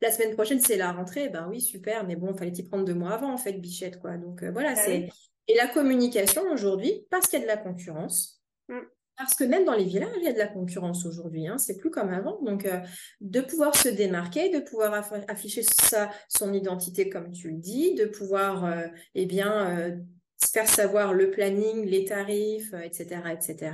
la 0.00 0.12
semaine 0.12 0.34
prochaine 0.34 0.60
c'est 0.60 0.76
la 0.76 0.92
rentrée, 0.92 1.28
ben 1.28 1.48
oui 1.50 1.60
super, 1.60 2.06
mais 2.06 2.14
bon 2.14 2.32
fallait 2.32 2.52
t'y 2.52 2.62
prendre 2.62 2.84
deux 2.84 2.94
mois 2.94 3.10
avant 3.10 3.32
en 3.32 3.38
fait 3.38 3.54
bichette 3.54 3.98
quoi. 3.98 4.16
Donc 4.16 4.44
euh, 4.44 4.52
voilà 4.52 4.74
bah 4.74 4.80
c'est 4.84 5.08
et 5.48 5.56
la 5.56 5.66
communication 5.66 6.42
aujourd'hui 6.52 7.06
parce 7.10 7.26
qu'il 7.26 7.40
y 7.40 7.42
a 7.42 7.44
de 7.44 7.50
la 7.50 7.56
concurrence, 7.56 8.40
mm. 8.68 8.78
Parce 9.20 9.34
que 9.34 9.44
même 9.44 9.66
dans 9.66 9.74
les 9.74 9.84
villages, 9.84 10.08
il 10.16 10.24
y 10.24 10.28
a 10.28 10.32
de 10.32 10.38
la 10.38 10.46
concurrence 10.46 11.04
aujourd'hui. 11.04 11.46
Hein. 11.46 11.58
C'est 11.58 11.76
plus 11.76 11.90
comme 11.90 12.08
avant. 12.08 12.40
Donc, 12.40 12.64
euh, 12.64 12.80
de 13.20 13.42
pouvoir 13.42 13.76
se 13.76 13.90
démarquer, 13.90 14.48
de 14.48 14.60
pouvoir 14.60 14.94
afficher 15.28 15.62
ça, 15.62 16.10
son 16.26 16.54
identité, 16.54 17.10
comme 17.10 17.30
tu 17.30 17.50
le 17.50 17.58
dis, 17.58 17.94
de 17.94 18.06
pouvoir, 18.06 18.64
euh, 18.64 18.86
eh 19.14 19.26
bien, 19.26 19.78
euh, 19.78 19.96
faire 20.42 20.66
savoir 20.66 21.12
le 21.12 21.30
planning, 21.30 21.84
les 21.84 22.06
tarifs, 22.06 22.72
etc., 22.82 23.20
etc. 23.30 23.72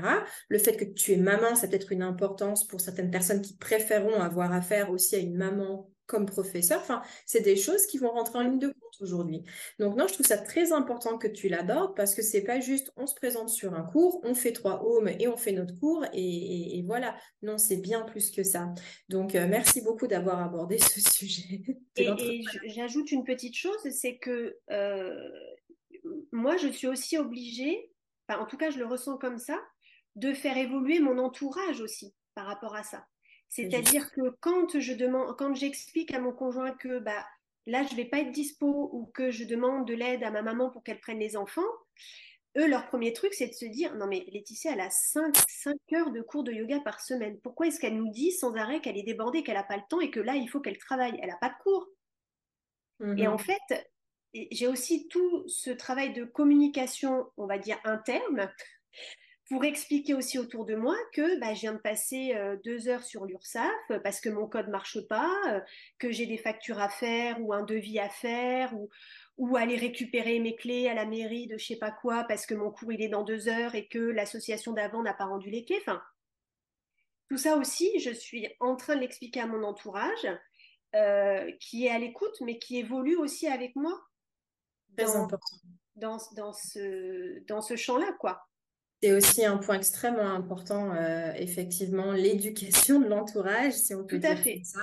Le 0.48 0.58
fait 0.58 0.76
que 0.76 0.84
tu 0.84 1.12
es 1.12 1.16
maman, 1.16 1.54
ça 1.54 1.68
peut 1.68 1.76
être 1.76 1.92
une 1.92 2.02
importance 2.02 2.66
pour 2.66 2.80
certaines 2.80 3.12
personnes 3.12 3.40
qui 3.40 3.56
préféreront 3.56 4.20
avoir 4.20 4.52
affaire 4.52 4.90
aussi 4.90 5.14
à 5.14 5.20
une 5.20 5.36
maman 5.36 5.88
comme 6.06 6.26
professeur. 6.26 6.80
Enfin, 6.80 7.02
c'est 7.24 7.40
des 7.40 7.56
choses 7.56 7.86
qui 7.86 7.98
vont 7.98 8.10
rentrer 8.10 8.38
en 8.38 8.42
ligne 8.42 8.58
de 8.58 8.68
compte 8.68 9.00
aujourd'hui. 9.00 9.42
Donc 9.78 9.96
non, 9.96 10.06
je 10.06 10.14
trouve 10.14 10.26
ça 10.26 10.38
très 10.38 10.72
important 10.72 11.18
que 11.18 11.28
tu 11.28 11.48
l'abordes 11.48 11.96
parce 11.96 12.14
que 12.14 12.22
c'est 12.22 12.42
pas 12.42 12.60
juste 12.60 12.92
on 12.96 13.06
se 13.06 13.14
présente 13.14 13.48
sur 13.48 13.74
un 13.74 13.82
cours, 13.82 14.20
on 14.24 14.34
fait 14.34 14.52
trois 14.52 14.82
homes 14.84 15.08
et 15.08 15.28
on 15.28 15.36
fait 15.36 15.52
notre 15.52 15.78
cours 15.78 16.04
et, 16.12 16.82
voilà. 16.86 17.16
Non, 17.42 17.58
c'est 17.58 17.76
bien 17.76 18.02
plus 18.02 18.30
que 18.30 18.42
ça. 18.42 18.72
Donc 19.08 19.34
euh, 19.34 19.46
merci 19.48 19.82
beaucoup 19.82 20.06
d'avoir 20.06 20.40
abordé 20.40 20.78
ce 20.78 21.00
sujet. 21.12 21.62
et, 21.96 22.42
j'ajoute 22.66 23.10
une 23.12 23.24
petite 23.24 23.54
chose, 23.54 23.76
c'est 23.90 24.18
que 24.18 24.56
euh, 24.70 25.30
moi, 26.32 26.56
je 26.56 26.68
suis 26.68 26.86
aussi 26.86 27.18
obligée, 27.18 27.90
en 28.28 28.46
tout 28.46 28.56
cas, 28.56 28.70
je 28.70 28.78
le 28.78 28.86
ressens 28.86 29.18
comme 29.18 29.38
ça, 29.38 29.58
de 30.14 30.32
faire 30.32 30.56
évoluer 30.56 31.00
mon 31.00 31.18
entourage 31.18 31.80
aussi 31.80 32.14
par 32.34 32.46
rapport 32.46 32.74
à 32.74 32.82
ça. 32.82 33.06
C'est-à-dire 33.48 34.10
que 34.12 34.36
quand 34.40 34.78
je 34.78 34.92
demande, 34.92 35.36
quand 35.36 35.54
j'explique 35.54 36.12
à 36.12 36.20
mon 36.20 36.32
conjoint 36.32 36.72
que 36.72 36.98
bah, 36.98 37.24
là, 37.66 37.84
je 37.84 37.92
ne 37.92 37.96
vais 37.96 38.04
pas 38.04 38.18
être 38.18 38.32
dispo 38.32 38.90
ou 38.92 39.06
que 39.06 39.30
je 39.30 39.44
demande 39.44 39.86
de 39.86 39.94
l'aide 39.94 40.22
à 40.24 40.30
ma 40.30 40.42
maman 40.42 40.70
pour 40.70 40.82
qu'elle 40.82 41.00
prenne 41.00 41.18
les 41.18 41.36
enfants, 41.36 41.62
eux, 42.56 42.66
leur 42.66 42.86
premier 42.86 43.12
truc, 43.12 43.34
c'est 43.34 43.48
de 43.48 43.52
se 43.52 43.66
dire 43.66 43.94
non, 43.96 44.06
mais 44.06 44.24
Laetitia, 44.32 44.72
elle 44.72 44.80
a 44.80 44.90
5, 44.90 45.36
5 45.48 45.74
heures 45.94 46.10
de 46.10 46.22
cours 46.22 46.44
de 46.44 46.52
yoga 46.52 46.80
par 46.80 47.00
semaine. 47.00 47.38
Pourquoi 47.42 47.66
est-ce 47.66 47.78
qu'elle 47.78 47.96
nous 47.96 48.10
dit 48.10 48.32
sans 48.32 48.54
arrêt 48.54 48.80
qu'elle 48.80 48.96
est 48.96 49.02
débordée, 49.02 49.42
qu'elle 49.42 49.56
n'a 49.56 49.62
pas 49.62 49.76
le 49.76 49.82
temps 49.88 50.00
et 50.00 50.10
que 50.10 50.20
là, 50.20 50.36
il 50.36 50.48
faut 50.48 50.60
qu'elle 50.60 50.78
travaille? 50.78 51.18
Elle 51.20 51.28
n'a 51.28 51.36
pas 51.36 51.50
de 51.50 51.62
cours. 51.62 51.88
Et 53.18 53.26
en 53.26 53.32
mhm. 53.32 53.38
fait, 53.38 53.90
j'ai 54.32 54.66
aussi 54.66 55.06
tout 55.08 55.46
ce 55.48 55.70
travail 55.70 56.14
de 56.14 56.24
communication, 56.24 57.30
on 57.36 57.46
va 57.46 57.58
dire 57.58 57.78
interne, 57.84 58.50
pour 59.48 59.64
expliquer 59.64 60.14
aussi 60.14 60.38
autour 60.38 60.64
de 60.64 60.74
moi 60.74 60.96
que 61.12 61.38
bah, 61.38 61.54
je 61.54 61.60
viens 61.60 61.74
de 61.74 61.78
passer 61.78 62.34
euh, 62.34 62.56
deux 62.64 62.88
heures 62.88 63.04
sur 63.04 63.26
l'URSSAF 63.26 63.70
euh, 63.92 64.00
parce 64.00 64.20
que 64.20 64.28
mon 64.28 64.48
code 64.48 64.68
marche 64.68 65.00
pas, 65.08 65.32
euh, 65.48 65.60
que 65.98 66.10
j'ai 66.10 66.26
des 66.26 66.36
factures 66.36 66.80
à 66.80 66.88
faire 66.88 67.40
ou 67.40 67.52
un 67.52 67.62
devis 67.62 68.00
à 68.00 68.08
faire 68.08 68.74
ou, 68.74 68.88
ou 69.38 69.56
aller 69.56 69.76
récupérer 69.76 70.40
mes 70.40 70.56
clés 70.56 70.88
à 70.88 70.94
la 70.94 71.06
mairie 71.06 71.46
de 71.46 71.58
je 71.58 71.64
sais 71.64 71.78
pas 71.78 71.92
quoi 71.92 72.24
parce 72.24 72.44
que 72.44 72.54
mon 72.54 72.72
cours 72.72 72.92
il 72.92 73.02
est 73.02 73.08
dans 73.08 73.22
deux 73.22 73.48
heures 73.48 73.76
et 73.76 73.86
que 73.86 73.98
l'association 73.98 74.72
d'avant 74.72 75.02
n'a 75.02 75.14
pas 75.14 75.26
rendu 75.26 75.48
les 75.50 75.64
clés. 75.64 75.78
Enfin, 75.80 76.02
tout 77.28 77.38
ça 77.38 77.56
aussi, 77.56 78.00
je 78.00 78.10
suis 78.10 78.48
en 78.58 78.74
train 78.74 78.96
de 78.96 79.00
l'expliquer 79.00 79.40
à 79.40 79.46
mon 79.46 79.62
entourage 79.62 80.26
qui 81.60 81.86
est 81.86 81.90
à 81.90 81.98
l'écoute 81.98 82.40
mais 82.40 82.58
qui 82.58 82.78
évolue 82.78 83.16
aussi 83.16 83.46
avec 83.46 83.76
moi. 83.76 83.92
Très 84.96 85.14
important. 85.14 85.56
Dans, 85.96 86.18
dans 86.36 86.52
ce, 86.52 87.44
dans 87.46 87.60
ce 87.60 87.76
champ-là, 87.76 88.12
quoi. 88.18 88.46
C'est 89.02 89.12
aussi 89.12 89.44
un 89.44 89.58
point 89.58 89.76
extrêmement 89.76 90.32
important, 90.32 90.94
euh, 90.94 91.32
effectivement, 91.36 92.12
l'éducation 92.12 93.00
de 93.00 93.06
l'entourage, 93.08 93.74
si 93.74 93.94
on 93.94 94.04
peut 94.04 94.18
Tout 94.18 94.26
à 94.26 94.36
fait. 94.36 94.62
ça. 94.64 94.80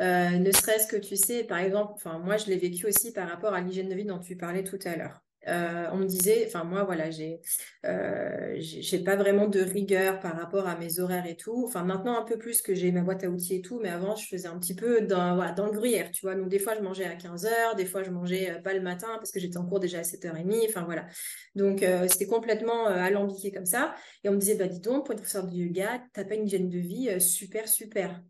Euh, 0.00 0.38
ne 0.38 0.50
serait-ce 0.50 0.86
que 0.86 0.96
tu 0.96 1.16
sais, 1.16 1.44
par 1.44 1.58
exemple, 1.58 1.92
enfin 1.94 2.18
moi 2.18 2.38
je 2.38 2.46
l'ai 2.46 2.56
vécu 2.56 2.86
aussi 2.86 3.12
par 3.12 3.28
rapport 3.28 3.52
à 3.52 3.60
l'hygiène 3.60 3.88
de 3.90 3.94
vie 3.94 4.06
dont 4.06 4.18
tu 4.18 4.36
parlais 4.36 4.64
tout 4.64 4.78
à 4.84 4.96
l'heure. 4.96 5.20
Euh, 5.48 5.86
on 5.92 5.96
me 5.96 6.06
disait, 6.06 6.44
enfin 6.46 6.64
moi 6.64 6.84
voilà, 6.84 7.10
j'ai, 7.10 7.40
euh, 7.86 8.54
j'ai 8.58 8.98
pas 9.02 9.16
vraiment 9.16 9.46
de 9.48 9.60
rigueur 9.60 10.20
par 10.20 10.36
rapport 10.36 10.66
à 10.66 10.76
mes 10.76 11.00
horaires 11.00 11.26
et 11.26 11.36
tout. 11.36 11.64
Enfin 11.66 11.82
maintenant 11.84 12.18
un 12.20 12.24
peu 12.24 12.38
plus 12.38 12.62
que 12.62 12.74
j'ai 12.74 12.92
ma 12.92 13.00
boîte 13.02 13.24
à 13.24 13.30
outils 13.30 13.56
et 13.56 13.62
tout, 13.62 13.80
mais 13.80 13.88
avant 13.88 14.16
je 14.16 14.26
faisais 14.28 14.48
un 14.48 14.58
petit 14.58 14.74
peu 14.74 15.00
dans, 15.02 15.34
voilà, 15.36 15.52
dans 15.52 15.66
le 15.66 15.72
gruyère, 15.72 16.10
tu 16.10 16.22
vois. 16.26 16.34
Donc 16.34 16.48
des 16.48 16.58
fois 16.58 16.74
je 16.76 16.80
mangeais 16.80 17.06
à 17.06 17.14
15h, 17.16 17.74
des 17.76 17.86
fois 17.86 18.02
je 18.02 18.10
mangeais 18.10 18.50
euh, 18.50 18.60
pas 18.60 18.74
le 18.74 18.80
matin 18.80 19.08
parce 19.16 19.30
que 19.32 19.40
j'étais 19.40 19.56
en 19.56 19.66
cours 19.66 19.80
déjà 19.80 20.00
à 20.00 20.04
7h30. 20.04 20.66
Enfin 20.68 20.84
voilà. 20.84 21.06
Donc 21.54 21.84
c'était 22.08 22.26
complètement 22.26 22.86
alambiqué 22.86 23.50
comme 23.52 23.66
ça. 23.66 23.94
Et 24.24 24.28
on 24.28 24.32
me 24.32 24.38
disait, 24.38 24.54
bah 24.54 24.68
dis 24.68 24.80
donc, 24.80 25.06
pour 25.06 25.12
être 25.12 25.18
professeur 25.20 25.46
de 25.46 25.54
yoga, 25.54 26.02
t'as 26.12 26.24
pas 26.24 26.34
une 26.34 26.46
hygiène 26.46 26.68
de 26.68 26.78
vie 26.78 27.20
super 27.20 27.68
super. 27.68 28.20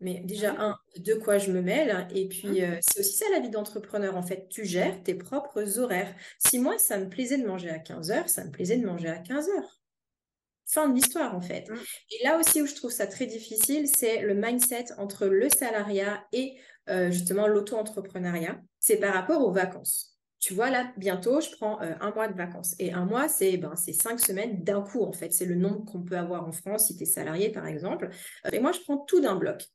Mais 0.00 0.20
déjà, 0.24 0.54
un, 0.58 0.78
de 0.96 1.14
quoi 1.14 1.38
je 1.38 1.50
me 1.50 1.60
mêle. 1.60 2.06
Et 2.14 2.28
puis, 2.28 2.62
euh, 2.62 2.78
c'est 2.80 3.00
aussi 3.00 3.14
ça 3.14 3.24
la 3.32 3.40
vie 3.40 3.50
d'entrepreneur. 3.50 4.16
En 4.16 4.22
fait, 4.22 4.48
tu 4.48 4.64
gères 4.64 5.02
tes 5.02 5.14
propres 5.14 5.78
horaires. 5.78 6.14
Si 6.38 6.58
moi, 6.58 6.78
ça 6.78 6.98
me 6.98 7.08
plaisait 7.08 7.38
de 7.38 7.46
manger 7.46 7.70
à 7.70 7.78
15 7.78 8.10
heures, 8.12 8.28
ça 8.28 8.44
me 8.44 8.50
plaisait 8.50 8.76
de 8.76 8.86
manger 8.86 9.08
à 9.08 9.18
15 9.18 9.48
heures. 9.48 9.80
Fin 10.66 10.88
de 10.88 10.94
l'histoire, 10.94 11.34
en 11.34 11.40
fait. 11.40 11.68
Et 12.10 12.24
là 12.24 12.38
aussi 12.38 12.62
où 12.62 12.66
je 12.66 12.74
trouve 12.74 12.92
ça 12.92 13.06
très 13.06 13.26
difficile, 13.26 13.88
c'est 13.88 14.20
le 14.20 14.34
mindset 14.34 14.92
entre 14.98 15.26
le 15.26 15.48
salariat 15.48 16.22
et 16.32 16.58
euh, 16.90 17.10
justement 17.10 17.48
l'auto-entrepreneuriat. 17.48 18.60
C'est 18.78 18.98
par 18.98 19.14
rapport 19.14 19.42
aux 19.44 19.52
vacances. 19.52 20.18
Tu 20.38 20.54
vois, 20.54 20.70
là, 20.70 20.92
bientôt, 20.96 21.40
je 21.40 21.50
prends 21.56 21.82
euh, 21.82 21.94
un 22.00 22.12
mois 22.12 22.28
de 22.28 22.36
vacances. 22.36 22.76
Et 22.78 22.92
un 22.92 23.04
mois, 23.04 23.28
c'est 23.28 23.56
ben, 23.56 23.74
cinq 23.74 24.20
semaines 24.20 24.62
d'un 24.62 24.82
coup, 24.82 25.02
en 25.02 25.12
fait. 25.12 25.32
C'est 25.32 25.46
le 25.46 25.56
nombre 25.56 25.84
qu'on 25.84 26.02
peut 26.02 26.16
avoir 26.16 26.46
en 26.46 26.52
France 26.52 26.86
si 26.86 26.96
tu 26.96 27.02
es 27.02 27.06
salarié, 27.06 27.50
par 27.50 27.66
exemple. 27.66 28.10
et 28.52 28.60
moi, 28.60 28.70
je 28.70 28.78
prends 28.80 28.98
tout 28.98 29.20
d'un 29.20 29.34
bloc. 29.34 29.68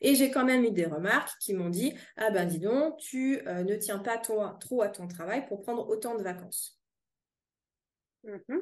Et 0.00 0.14
j'ai 0.14 0.30
quand 0.30 0.44
même 0.44 0.64
eu 0.64 0.70
des 0.70 0.86
remarques 0.86 1.38
qui 1.40 1.54
m'ont 1.54 1.70
dit 1.70 1.94
Ah 2.16 2.30
ben 2.30 2.46
dis 2.46 2.60
donc, 2.60 2.98
tu 2.98 3.40
euh, 3.46 3.64
ne 3.64 3.76
tiens 3.76 3.98
pas 3.98 4.18
toi, 4.18 4.56
trop 4.60 4.82
à 4.82 4.88
ton 4.88 5.08
travail 5.08 5.46
pour 5.46 5.60
prendre 5.62 5.88
autant 5.88 6.16
de 6.16 6.22
vacances. 6.22 6.80
Mm-hmm. 8.24 8.60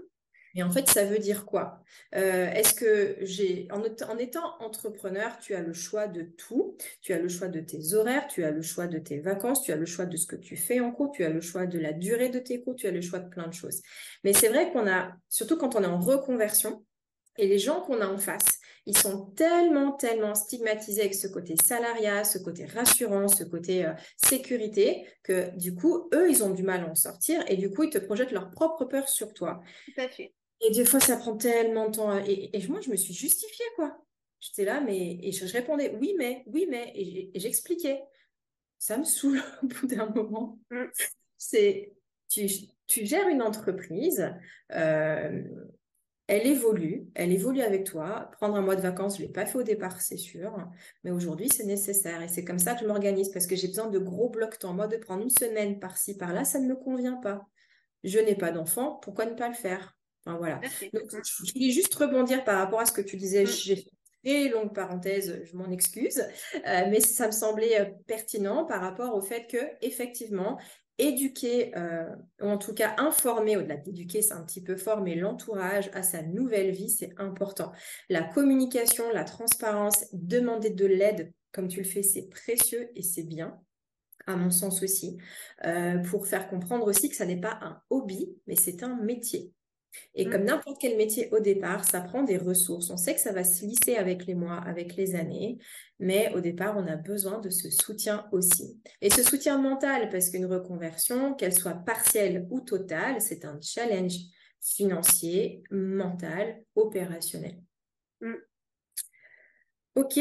Et 0.57 0.62
en 0.62 0.70
fait, 0.70 0.88
ça 0.88 1.05
veut 1.05 1.18
dire 1.18 1.44
quoi? 1.44 1.83
Euh, 2.14 2.51
Est-ce 2.51 2.72
que 2.72 3.18
j'ai, 3.20 3.68
en, 3.70 3.83
en, 3.83 4.18
étant 4.18 4.57
entrepreneur, 4.61 5.38
tu 5.38 5.55
as 5.55 5.61
le 5.61 5.75
choix 5.75 6.09
de 6.09 6.22
tout 6.22 6.79
Tu 7.03 7.12
as 7.12 7.18
le 7.18 7.29
choix 7.29 7.49
de 7.49 7.61
tes 7.61 7.92
horaires, 7.92 8.27
tu 8.27 8.42
as 8.42 8.51
le 8.51 8.62
choix 8.62 8.87
de 8.87 8.99
tes 8.99 9.20
vacances, 9.20 9.62
tu 9.62 9.72
as 9.72 9.77
le 9.77 9.85
choix 9.85 10.07
de 10.07 10.16
ce 10.16 10.27
que 10.27 10.37
tu 10.37 10.57
fais 10.57 10.81
en 10.81 10.92
cours, 10.92 11.12
tu 11.12 11.25
as 11.25 11.29
le 11.29 11.42
choix 11.42 11.66
de 11.66 11.79
la 11.79 11.92
durée 11.92 12.31
de 12.31 12.38
tes 12.38 12.62
cours, 12.62 12.75
tu 12.75 12.87
as 12.87 12.90
le 12.90 13.03
choix 13.03 13.18
de 13.18 13.29
plein 13.29 13.46
de 13.46 13.53
choses. 13.53 13.83
Mais 14.25 14.33
c'est 14.33 14.49
vrai 14.49 14.72
qu'on 14.72 14.88
a, 14.88 15.12
surtout 15.29 15.59
quand 15.59 15.77
on 15.77 15.83
est 15.83 15.87
en 15.87 16.01
reconversion, 16.01 16.87
et 17.37 17.46
les 17.46 17.59
gens 17.59 17.83
qu'on 17.83 18.01
a 18.01 18.09
en 18.09 18.16
face, 18.16 18.56
ils 18.87 18.96
sont 18.96 19.27
tellement, 19.33 19.92
tellement 19.92 20.35
stigmatisés 20.35 21.01
avec 21.01 21.14
ce 21.14 21.27
côté 21.27 21.57
salariat, 21.64 22.22
ce 22.22 22.38
côté 22.38 22.66
rassurant, 22.66 23.27
ce 23.27 23.42
côté 23.42 23.85
euh, 23.85 23.92
sécurité, 24.16 25.05
que 25.25 25.51
du 25.57 25.75
coup, 25.75 26.09
eux, 26.14 26.31
ils 26.31 26.44
ont 26.44 26.51
du 26.51 26.62
mal 26.62 26.85
à 26.85 26.88
en 26.88 26.94
sortir 26.94 27.42
et 27.49 27.57
du 27.57 27.68
coup, 27.70 27.83
ils 27.83 27.90
te 27.90 27.99
projettent 27.99 28.31
leur 28.31 28.51
propre 28.51 28.85
peur 28.85 29.09
sur 29.09 29.35
toi. 29.35 29.61
Tout 29.87 30.01
à 30.01 30.09
fait. 30.09 30.33
Et 30.61 30.70
des 30.70 30.85
fois, 30.85 31.01
ça 31.01 31.16
prend 31.16 31.37
tellement 31.37 31.88
de 31.88 31.96
temps. 31.96 32.16
Et, 32.25 32.51
moi, 32.68 32.81
je 32.81 32.90
me 32.90 32.96
suis 32.96 33.12
justifiée, 33.12 33.66
quoi. 33.75 33.99
J'étais 34.38 34.64
là, 34.64 34.81
mais 34.81 35.18
et 35.20 35.33
je, 35.33 35.44
répondais 35.53 35.96
oui, 36.01 36.14
mais, 36.16 36.44
oui, 36.46 36.66
mais, 36.70 36.92
et, 36.94 37.31
j'expliquais. 37.35 38.01
Ça 38.79 38.96
me 38.99 39.05
saoule 39.05 39.42
au 39.62 39.66
bout 39.66 39.87
d'un 39.88 40.07
moment. 40.11 40.61
Mm. 40.70 40.85
C'est, 41.37 41.92
tu, 42.29 42.46
tu, 42.87 43.05
gères 43.05 43.29
une 43.29 43.42
entreprise. 43.42 44.33
Euh, 44.72 45.42
elle 46.28 46.46
évolue, 46.46 47.06
elle 47.14 47.32
évolue 47.32 47.60
avec 47.60 47.84
toi. 47.84 48.30
Prendre 48.32 48.56
un 48.56 48.60
mois 48.60 48.74
de 48.74 48.80
vacances, 48.80 49.16
je 49.16 49.22
ne 49.22 49.26
l'ai 49.26 49.32
pas 49.32 49.46
fait 49.46 49.58
au 49.58 49.62
départ, 49.62 50.00
c'est 50.00 50.16
sûr, 50.16 50.56
mais 51.04 51.12
aujourd'hui, 51.12 51.48
c'est 51.48 51.64
nécessaire 51.64 52.20
et 52.22 52.28
c'est 52.28 52.44
comme 52.44 52.58
ça 52.58 52.74
que 52.74 52.80
je 52.80 52.86
m'organise 52.86 53.28
parce 53.30 53.46
que 53.46 53.54
j'ai 53.54 53.68
besoin 53.68 53.88
de 53.88 53.98
gros 53.98 54.28
blocs 54.28 54.58
temps. 54.58 54.74
Moi, 54.74 54.88
de 54.88 54.96
prendre 54.96 55.22
une 55.22 55.30
semaine 55.30 55.78
par-ci, 55.78 56.16
par-là, 56.16 56.44
ça 56.44 56.58
ne 56.58 56.66
me 56.66 56.74
convient 56.74 57.16
pas. 57.16 57.46
Je 58.02 58.18
n'ai 58.18 58.34
pas 58.34 58.50
d'enfant, 58.50 58.98
pourquoi 59.02 59.26
ne 59.26 59.34
pas 59.34 59.48
le 59.48 59.54
faire? 59.54 59.96
Enfin, 60.24 60.38
voilà. 60.38 60.60
je 60.80 61.52
voulais 61.52 61.70
juste 61.70 61.94
rebondir 61.94 62.44
par 62.44 62.58
rapport 62.58 62.80
à 62.80 62.86
ce 62.86 62.92
que 62.92 63.00
tu 63.00 63.16
disais. 63.16 63.44
Mm. 63.44 63.46
J'ai 63.46 63.76
fait 63.76 63.90
une 64.24 64.32
très 64.32 64.48
longue 64.48 64.74
parenthèse, 64.74 65.42
je 65.44 65.56
m'en 65.56 65.70
excuse, 65.70 66.18
euh, 66.18 66.84
mais 66.90 66.98
ça 66.98 67.26
me 67.26 67.32
semblait 67.32 67.80
euh, 67.80 67.84
pertinent 68.08 68.64
par 68.64 68.80
rapport 68.80 69.14
au 69.14 69.20
fait 69.20 69.46
que 69.46 69.58
effectivement, 69.80 70.58
éduquer, 70.98 71.76
euh, 71.76 72.14
ou 72.40 72.46
en 72.46 72.59
tout 72.59 72.74
cas 72.74 72.94
informer, 72.98 73.56
au-delà 73.56 73.76
d'éduquer, 73.76 74.22
c'est 74.22 74.35
un 74.35 74.42
petit 74.42 74.62
peu 74.62 74.76
former 74.76 75.14
l'entourage 75.14 75.90
à 75.92 76.02
sa 76.02 76.22
nouvelle 76.22 76.70
vie, 76.70 76.90
c'est 76.90 77.12
important. 77.18 77.72
La 78.09 78.22
communication, 78.22 79.04
la 79.12 79.24
transparence, 79.24 80.06
demander 80.12 80.70
de 80.70 80.87
l'aide, 80.87 81.32
comme 81.52 81.68
tu 81.68 81.78
le 81.78 81.87
fais, 81.87 82.02
c'est 82.02 82.28
précieux 82.28 82.90
et 82.94 83.02
c'est 83.02 83.24
bien 83.24 83.61
à 84.26 84.37
mon 84.37 84.50
sens 84.50 84.82
aussi, 84.82 85.18
euh, 85.64 85.98
pour 85.98 86.26
faire 86.26 86.48
comprendre 86.48 86.87
aussi 86.87 87.09
que 87.09 87.16
ça 87.16 87.26
n'est 87.26 87.40
pas 87.40 87.59
un 87.62 87.80
hobby, 87.90 88.37
mais 88.46 88.56
c'est 88.56 88.82
un 88.82 88.96
métier. 88.96 89.52
Et 90.14 90.28
comme 90.28 90.42
mmh. 90.42 90.46
n'importe 90.46 90.80
quel 90.80 90.96
métier 90.96 91.28
au 91.32 91.40
départ, 91.40 91.85
ça 91.85 92.00
prend 92.00 92.22
des 92.22 92.38
ressources. 92.38 92.90
On 92.90 92.96
sait 92.96 93.14
que 93.14 93.20
ça 93.20 93.32
va 93.32 93.44
se 93.44 93.64
lisser 93.64 93.96
avec 93.96 94.26
les 94.26 94.35
mois, 94.35 94.56
avec 94.56 94.96
les 94.96 95.14
années, 95.14 95.59
mais 95.98 96.32
au 96.35 96.40
départ, 96.40 96.76
on 96.76 96.87
a 96.87 96.96
besoin 96.96 97.38
de 97.38 97.50
ce 97.50 97.70
soutien 97.70 98.26
aussi. 98.32 98.80
Et 99.00 99.11
ce 99.11 99.22
soutien 99.22 99.59
mental, 99.59 100.09
parce 100.11 100.30
qu'une 100.30 100.46
reconversion, 100.46 101.35
qu'elle 101.35 101.54
soit 101.54 101.74
partielle 101.74 102.46
ou 102.50 102.61
totale, 102.61 103.20
c'est 103.20 103.44
un 103.44 103.59
challenge 103.61 104.16
financier, 104.61 105.62
mental, 105.70 106.62
opérationnel. 106.74 107.61
Mmh. 108.20 108.35
Ok, 109.96 110.20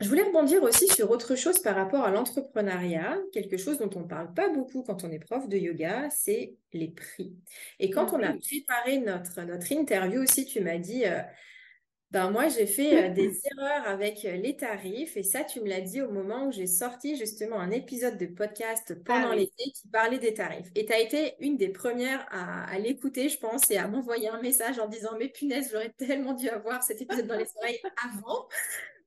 je 0.00 0.08
voulais 0.08 0.24
rebondir 0.24 0.62
aussi 0.62 0.88
sur 0.88 1.10
autre 1.10 1.36
chose 1.36 1.58
par 1.58 1.74
rapport 1.74 2.04
à 2.04 2.10
l'entrepreneuriat, 2.10 3.18
quelque 3.32 3.56
chose 3.56 3.78
dont 3.78 3.90
on 3.96 4.00
ne 4.00 4.08
parle 4.08 4.34
pas 4.34 4.50
beaucoup 4.50 4.82
quand 4.82 5.04
on 5.04 5.10
est 5.10 5.18
prof 5.18 5.48
de 5.48 5.56
yoga, 5.56 6.10
c'est 6.10 6.54
les 6.74 6.88
prix. 6.88 7.34
Et 7.78 7.90
quand 7.90 8.12
on 8.12 8.22
a 8.22 8.34
préparé 8.34 8.98
notre, 8.98 9.40
notre 9.42 9.72
interview 9.72 10.22
aussi, 10.22 10.44
tu 10.44 10.60
m'as 10.60 10.76
dit, 10.76 11.06
euh, 11.06 11.22
ben 12.10 12.30
moi 12.30 12.48
j'ai 12.48 12.66
fait 12.66 13.10
euh, 13.10 13.14
des 13.14 13.40
erreurs 13.50 13.86
avec 13.88 14.24
euh, 14.26 14.36
les 14.36 14.56
tarifs 14.56 15.16
et 15.16 15.24
ça 15.24 15.42
tu 15.42 15.60
me 15.60 15.68
l'as 15.68 15.80
dit 15.80 16.00
au 16.02 16.10
moment 16.10 16.46
où 16.46 16.52
j'ai 16.52 16.68
sorti 16.68 17.16
justement 17.16 17.58
un 17.58 17.70
épisode 17.70 18.16
de 18.16 18.26
podcast 18.26 19.02
pendant 19.02 19.30
ah 19.32 19.34
l'été 19.34 19.64
qui 19.74 19.88
parlait 19.88 20.18
des 20.18 20.34
tarifs. 20.34 20.68
Et 20.74 20.84
tu 20.84 20.92
as 20.92 21.00
été 21.00 21.34
une 21.40 21.56
des 21.56 21.70
premières 21.70 22.26
à, 22.30 22.64
à 22.70 22.78
l'écouter, 22.78 23.30
je 23.30 23.38
pense, 23.38 23.70
et 23.70 23.78
à 23.78 23.88
m'envoyer 23.88 24.28
un 24.28 24.42
message 24.42 24.78
en 24.78 24.88
disant, 24.88 25.16
mais 25.18 25.28
punaise, 25.28 25.70
j'aurais 25.72 25.94
tellement 25.96 26.34
dû 26.34 26.50
avoir 26.50 26.82
cet 26.82 27.00
épisode 27.00 27.26
dans 27.26 27.38
les 27.38 27.48
oreilles 27.56 27.80
avant. 28.04 28.46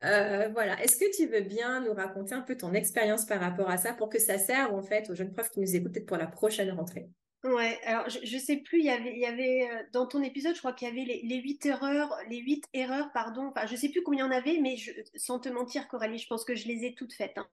Euh, 0.03 0.49
voilà. 0.49 0.81
Est-ce 0.81 0.97
que 0.97 1.15
tu 1.15 1.27
veux 1.27 1.41
bien 1.41 1.81
nous 1.81 1.93
raconter 1.93 2.33
un 2.33 2.41
peu 2.41 2.55
ton 2.55 2.73
expérience 2.73 3.25
par 3.25 3.39
rapport 3.39 3.69
à 3.69 3.77
ça 3.77 3.93
pour 3.93 4.09
que 4.09 4.19
ça 4.19 4.37
serve 4.37 4.73
en 4.73 4.81
fait 4.81 5.09
aux 5.09 5.15
jeunes 5.15 5.33
profs 5.33 5.51
qui 5.51 5.59
nous 5.59 5.75
écoutent 5.75 5.93
peut-être 5.93 6.05
pour 6.05 6.17
la 6.17 6.27
prochaine 6.27 6.71
rentrée? 6.71 7.09
Ouais, 7.43 7.79
alors 7.85 8.09
je, 8.09 8.35
ne 8.35 8.39
sais 8.39 8.57
plus, 8.57 8.79
il 8.79 8.85
y 8.85 8.89
avait, 8.89 9.13
il 9.13 9.19
y 9.19 9.25
avait 9.25 9.69
euh, 9.71 9.83
dans 9.93 10.05
ton 10.05 10.21
épisode, 10.21 10.55
je 10.55 10.59
crois 10.59 10.73
qu'il 10.73 10.89
y 10.89 10.91
avait 10.91 11.05
les, 11.23 11.37
huit 11.37 11.65
erreurs, 11.65 12.13
les 12.29 12.39
huit 12.39 12.65
erreurs, 12.73 13.13
pardon, 13.13 13.53
enfin 13.55 13.65
je 13.65 13.77
sais 13.77 13.87
plus 13.87 14.03
combien 14.03 14.25
il 14.25 14.29
y 14.29 14.35
en 14.35 14.37
avait, 14.37 14.59
mais 14.59 14.75
sans 15.15 15.39
te 15.39 15.47
mentir, 15.47 15.87
Coralie, 15.87 16.17
je 16.17 16.27
pense 16.27 16.43
que 16.43 16.53
je 16.53 16.67
les 16.67 16.83
ai 16.83 16.95
toutes 16.95 17.13
faites. 17.13 17.37
Hein. 17.37 17.47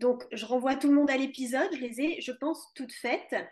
Donc 0.00 0.24
je 0.32 0.44
renvoie 0.44 0.74
tout 0.74 0.88
le 0.88 0.94
monde 0.94 1.08
à 1.08 1.16
l'épisode, 1.16 1.68
je 1.72 1.78
les 1.78 2.00
ai, 2.00 2.20
je 2.20 2.32
pense, 2.32 2.72
toutes 2.74 2.92
faites. 2.92 3.34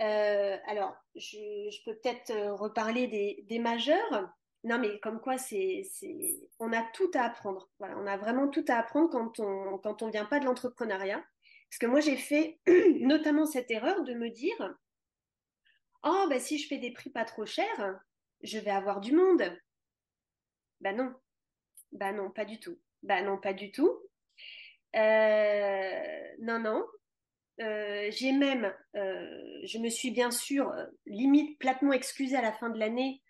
Euh, 0.00 0.56
alors, 0.66 0.92
je, 1.14 1.84
peux 1.84 1.94
peut-être 1.94 2.32
reparler 2.58 3.06
des, 3.06 3.44
des 3.48 3.60
majeurs. 3.60 4.28
Non, 4.64 4.78
mais 4.78 5.00
comme 5.00 5.20
quoi, 5.20 5.38
c'est, 5.38 5.82
on 6.60 6.72
a 6.72 6.82
tout 6.92 7.10
à 7.14 7.22
apprendre. 7.22 7.68
On 7.80 8.06
a 8.06 8.16
vraiment 8.16 8.48
tout 8.48 8.64
à 8.68 8.76
apprendre 8.76 9.10
quand 9.10 9.40
on 9.40 9.78
quand 9.78 10.02
vient 10.10 10.24
pas 10.24 10.38
de 10.38 10.44
l'entrepreneuriat. 10.44 11.22
Parce 11.68 11.78
que 11.78 11.86
moi, 11.86 12.00
j'ai 12.00 12.16
fait 12.16 12.60
notamment 13.00 13.46
cette 13.46 13.70
erreur 13.70 14.04
de 14.04 14.14
me 14.14 14.28
dire, 14.30 14.76
oh, 16.04 16.26
bah, 16.28 16.38
si 16.38 16.58
je 16.58 16.68
fais 16.68 16.78
des 16.78 16.92
prix 16.92 17.10
pas 17.10 17.24
trop 17.24 17.46
chers, 17.46 18.00
je 18.42 18.58
vais 18.58 18.70
avoir 18.70 19.00
du 19.00 19.12
monde. 19.12 19.42
Ben 20.80 20.96
non, 20.96 21.14
bah 21.92 22.12
non, 22.12 22.30
pas 22.30 22.44
du 22.44 22.58
tout. 22.60 22.78
Bah 23.02 23.22
non, 23.22 23.38
pas 23.38 23.52
du 23.52 23.70
tout. 23.72 23.98
Euh, 24.96 26.26
non, 26.40 26.58
non. 26.58 26.84
Euh, 27.60 28.08
j'ai 28.10 28.32
même, 28.32 28.72
euh, 28.96 29.60
je 29.64 29.78
me 29.78 29.88
suis 29.88 30.10
bien 30.10 30.30
sûr 30.30 30.72
limite 31.06 31.58
platement 31.58 31.92
excusée 31.92 32.36
à 32.36 32.42
la 32.42 32.52
fin 32.52 32.70
de 32.70 32.78
l'année 32.78 33.22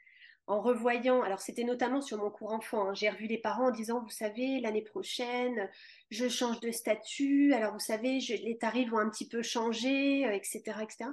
en 0.47 0.61
revoyant, 0.61 1.23
alors 1.23 1.41
c'était 1.41 1.65
notamment 1.65 2.01
sur 2.01 2.19
mon 2.19 2.31
cours 2.31 2.53
enfant, 2.53 2.89
hein, 2.89 2.95
j'ai 2.95 3.09
revu 3.09 3.27
les 3.27 3.39
parents 3.39 3.69
en 3.69 3.71
disant, 3.71 4.01
vous 4.01 4.11
savez, 4.11 4.61
l'année 4.61 4.83
prochaine, 4.83 5.71
je 6.11 6.29
change 6.29 6.61
de 6.61 6.73
statut, 6.73 7.53
alors 7.55 7.73
vous 7.73 7.79
savez, 7.79 8.19
les 8.19 8.59
tarifs 8.59 8.91
vont 8.91 8.99
un 8.99 9.09
petit 9.09 9.29
peu 9.29 9.43
changer, 9.43 10.23
etc., 10.35 10.63
euh, 10.67 10.83
etc. 10.83 11.11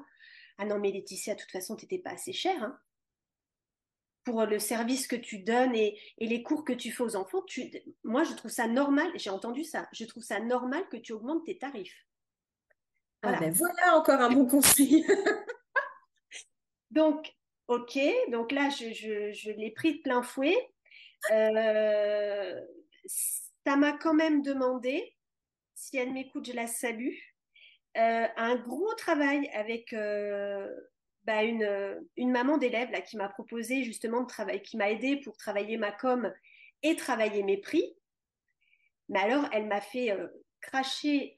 Ah 0.58 0.65
non, 0.65 0.80
mais 0.80 0.92
Laetitia, 0.92 1.36
de 1.36 1.39
toute 1.39 1.52
façon, 1.52 1.76
tu 1.76 1.86
n'étais 1.86 2.00
pas 2.00 2.12
assez 2.12 2.34
chère. 2.34 2.62
Hein. 2.63 2.78
pour 4.26 4.45
le 4.45 4.60
service 4.60 5.08
que 5.08 5.16
tu 5.16 5.39
donnes 5.39 5.76
et, 5.76 5.97
les 6.20 6.43
cours 6.43 6.66
que 6.66 6.74
tu 6.74 6.91
fais 6.91 7.03
aux 7.03 7.16
enfants, 7.16 7.43
moi, 8.03 8.24
je 8.24 8.34
trouve 8.34 8.51
ça 8.51 8.68
normal, 8.68 9.10
j'ai 9.16 9.30
entendu 9.30 9.64
ça, 9.64 9.88
je 9.93 10.06
trouve 10.06 10.24
ça 10.24 10.39
normal 10.39 10.84
que 10.89 10.97
tu 10.97 11.14
augmentes 11.14 11.45
tes 11.45 11.58
tarifs. 11.58 12.06
Ah 13.22 13.34
ben 13.38 13.51
voilà 13.51 13.97
encore 13.97 14.22
un 14.22 14.32
bon 14.32 14.47
conseil. 14.47 15.06
Donc, 16.91 17.34
Ok, 17.70 17.99
donc 18.32 18.51
là, 18.51 18.70
je, 18.72 19.51
l'ai 19.51 19.70
pris 19.70 19.97
de 19.97 20.01
plein 20.01 20.24
fouet. 20.24 20.57
Euh, 21.32 22.59
ça 23.05 23.76
m'a 23.76 23.91
quand 23.91 24.15
même 24.15 24.41
demandé, 24.41 25.15
si 25.76 25.95
elle 25.97 26.11
m'écoute, 26.11 26.47
je 26.47 26.53
la 26.53 26.65
salue, 26.65 27.13
un 27.93 28.55
gros 28.55 28.91
travail 28.95 29.47
avec 29.53 29.93
bah, 31.26 31.43
une, 31.43 32.01
une, 32.17 32.32
maman 32.32 32.57
d'élève 32.57 32.89
qui 33.03 33.17
m'a 33.17 33.30
proposé 33.30 33.84
justement 33.84 34.22
de 34.22 34.28
travailler, 34.28 34.63
qui 34.63 34.76
m'a 34.76 34.89
aidé 34.89 35.17
pour 35.17 35.38
travailler 35.38 35.78
ma 35.78 35.91
com 35.91 36.34
et 36.82 36.95
travailler 36.95 37.43
mes 37.43 37.57
prix. 37.57 37.95
Mais 39.09 39.20
alors, 39.20 39.47
elle 39.51 39.67
m'a 39.67 39.82
fait 39.82 40.11
cracher 40.59 41.36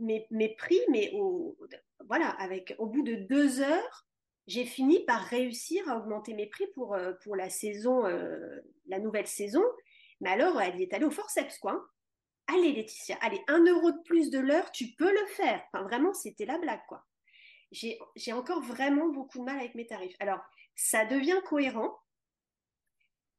mes, 0.00 0.26
mes, 0.32 0.48
prix, 0.56 0.80
mais 0.90 1.12
au, 1.14 1.56
voilà, 2.08 2.30
avec, 2.30 2.74
au 2.78 2.86
bout 2.86 3.04
de 3.04 3.14
deux 3.14 3.60
heures, 3.60 4.09
j'ai 4.50 4.64
fini 4.64 5.04
par 5.04 5.22
réussir 5.22 5.88
à 5.88 5.96
augmenter 5.96 6.34
mes 6.34 6.46
prix 6.46 6.66
pour, 6.74 6.94
euh, 6.94 7.12
pour 7.22 7.36
la 7.36 7.48
saison, 7.48 8.04
euh, 8.04 8.60
la 8.86 8.98
nouvelle 8.98 9.28
saison. 9.28 9.62
Mais 10.20 10.30
alors, 10.30 10.60
elle 10.60 10.82
est 10.82 10.92
allée 10.92 11.04
au 11.04 11.10
forceps, 11.12 11.56
quoi. 11.58 11.72
Hein. 11.74 11.86
Allez, 12.48 12.72
Laetitia, 12.72 13.16
allez, 13.20 13.40
un 13.46 13.64
euro 13.64 13.92
de 13.92 14.02
plus 14.02 14.28
de 14.28 14.40
l'heure, 14.40 14.72
tu 14.72 14.88
peux 14.98 15.12
le 15.12 15.26
faire. 15.36 15.62
Enfin, 15.68 15.84
vraiment, 15.84 16.12
c'était 16.12 16.46
la 16.46 16.58
blague, 16.58 16.84
quoi. 16.88 17.06
J'ai 17.70 18.32
encore 18.32 18.60
vraiment 18.60 19.06
beaucoup 19.06 19.38
de 19.38 19.44
mal 19.44 19.56
avec 19.56 19.76
mes 19.76 19.86
tarifs. 19.86 20.16
Alors, 20.18 20.40
ça 20.74 21.04
devient 21.04 21.40
cohérent, 21.44 21.96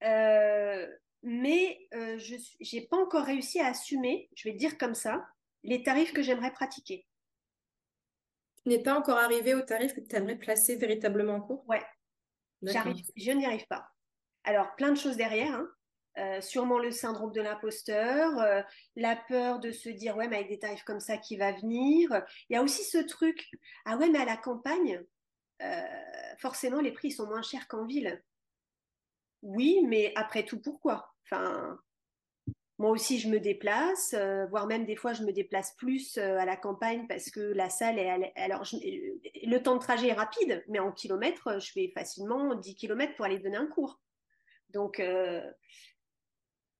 euh, 0.03 0.87
mais 1.23 1.89
je 1.91 2.37
n'ai 2.73 2.87
pas 2.87 2.95
encore 2.95 3.25
réussi 3.25 3.59
à 3.59 3.67
assumer, 3.67 4.29
je 4.33 4.47
vais 4.47 4.55
dire 4.55 4.77
comme 4.77 4.95
ça, 4.95 5.27
les 5.63 5.83
tarifs 5.83 6.13
que 6.13 6.21
j'aimerais 6.21 6.53
pratiquer. 6.53 7.05
Tu 8.63 8.69
n'es 8.69 8.83
pas 8.83 8.97
encore 8.97 9.17
arrivé 9.17 9.53
au 9.53 9.61
tarif 9.61 9.93
que 9.93 10.01
tu 10.01 10.15
aimerais 10.15 10.37
placer 10.37 10.75
véritablement 10.75 11.35
en 11.35 11.41
cours? 11.41 11.67
Ouais. 11.67 11.83
Je 12.61 13.31
n'y 13.31 13.45
arrive 13.45 13.67
pas. 13.67 13.89
Alors, 14.43 14.75
plein 14.75 14.91
de 14.91 14.97
choses 14.97 15.17
derrière. 15.17 15.53
Hein. 15.53 15.67
Euh, 16.17 16.41
sûrement 16.41 16.77
le 16.77 16.91
syndrome 16.91 17.31
de 17.31 17.39
l'imposteur, 17.39 18.37
euh, 18.39 18.61
la 18.97 19.15
peur 19.15 19.59
de 19.59 19.71
se 19.71 19.87
dire 19.87 20.17
ouais 20.17 20.27
mais 20.27 20.37
avec 20.37 20.49
des 20.49 20.59
tarifs 20.59 20.83
comme 20.83 20.99
ça 20.99 21.17
qui 21.17 21.37
va 21.37 21.53
venir. 21.53 22.09
Il 22.49 22.53
y 22.53 22.57
a 22.57 22.63
aussi 22.63 22.83
ce 22.83 22.97
truc 22.97 23.49
ah 23.85 23.95
ouais 23.95 24.09
mais 24.09 24.19
à 24.19 24.25
la 24.25 24.35
campagne 24.35 25.01
euh, 25.61 25.81
forcément 26.37 26.81
les 26.81 26.91
prix 26.91 27.11
sont 27.11 27.27
moins 27.27 27.41
chers 27.41 27.65
qu'en 27.69 27.85
ville. 27.85 28.21
Oui 29.41 29.85
mais 29.87 30.11
après 30.17 30.43
tout 30.43 30.61
pourquoi? 30.61 31.13
Enfin 31.23 31.79
moi 32.81 32.89
aussi, 32.89 33.19
je 33.19 33.29
me 33.29 33.39
déplace, 33.39 34.15
euh, 34.17 34.47
voire 34.47 34.65
même 34.65 34.85
des 34.85 34.95
fois, 34.95 35.13
je 35.13 35.21
me 35.21 35.31
déplace 35.31 35.75
plus 35.77 36.17
euh, 36.17 36.39
à 36.39 36.45
la 36.45 36.57
campagne 36.57 37.05
parce 37.07 37.29
que 37.29 37.39
la 37.39 37.69
salle 37.69 37.99
est. 37.99 38.33
alors, 38.35 38.63
le 38.73 39.57
temps 39.59 39.75
de 39.75 39.79
trajet 39.79 40.07
est 40.07 40.13
rapide, 40.13 40.63
mais 40.67 40.79
en 40.79 40.91
kilomètres, 40.91 41.59
je 41.61 41.71
fais 41.71 41.91
facilement 41.93 42.55
10 42.55 42.75
kilomètres 42.75 43.13
pour 43.15 43.25
aller 43.25 43.37
donner 43.37 43.57
un 43.57 43.67
cours. 43.67 44.01
Donc, 44.71 44.99
euh, 44.99 45.47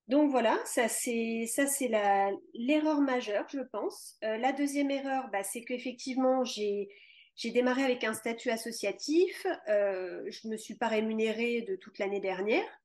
donc 0.08 0.32
voilà, 0.32 0.58
ça 0.64 0.88
c'est 0.88 1.46
ça 1.46 1.68
c'est 1.68 1.90
l'erreur 2.52 3.00
majeure, 3.00 3.46
je 3.48 3.60
pense. 3.60 4.18
la 4.22 4.50
deuxième 4.50 4.90
erreur, 4.90 5.28
bah, 5.30 5.44
c'est 5.44 5.62
qu'effectivement, 5.62 6.42
j'ai 6.42 6.88
j'ai 7.36 7.52
démarré 7.52 7.84
avec 7.84 8.02
un 8.02 8.12
statut 8.12 8.50
associatif. 8.50 9.46
je 9.68 10.46
ne 10.48 10.50
me 10.50 10.56
suis 10.56 10.74
pas 10.74 10.88
rémunérée 10.88 11.62
de 11.62 11.76
toute 11.76 12.00
l'année 12.00 12.20
dernière. 12.20 12.81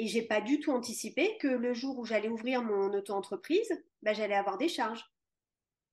Et 0.00 0.06
j'ai 0.06 0.22
pas 0.22 0.40
du 0.40 0.60
tout 0.60 0.72
anticipé 0.72 1.36
que 1.36 1.46
le 1.46 1.74
jour 1.74 1.98
où 1.98 2.06
j'allais 2.06 2.30
ouvrir 2.30 2.62
mon 2.62 2.90
auto-entreprise, 2.94 3.70
bah, 4.00 4.14
j'allais 4.14 4.34
avoir 4.34 4.56
des 4.56 4.70
charges. 4.70 5.04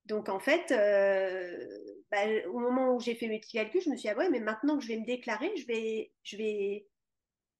Donc 0.06 0.30
en 0.30 0.40
fait, 0.40 0.70
euh, 0.70 1.66
bah, 2.10 2.22
au 2.50 2.58
moment 2.58 2.94
où 2.94 3.00
j'ai 3.00 3.14
fait 3.14 3.28
mes 3.28 3.38
petits 3.38 3.58
calculs, 3.58 3.82
je 3.82 3.90
me 3.90 3.96
suis 3.96 4.08
dit, 4.08 4.14
ah 4.14 4.16
ouais, 4.16 4.30
mais 4.30 4.40
maintenant 4.40 4.78
que 4.78 4.82
je 4.82 4.88
vais 4.88 4.96
me 4.96 5.04
déclarer, 5.04 5.54
je 5.58 5.66
vais, 5.66 6.10
je 6.22 6.38
vais, 6.38 6.88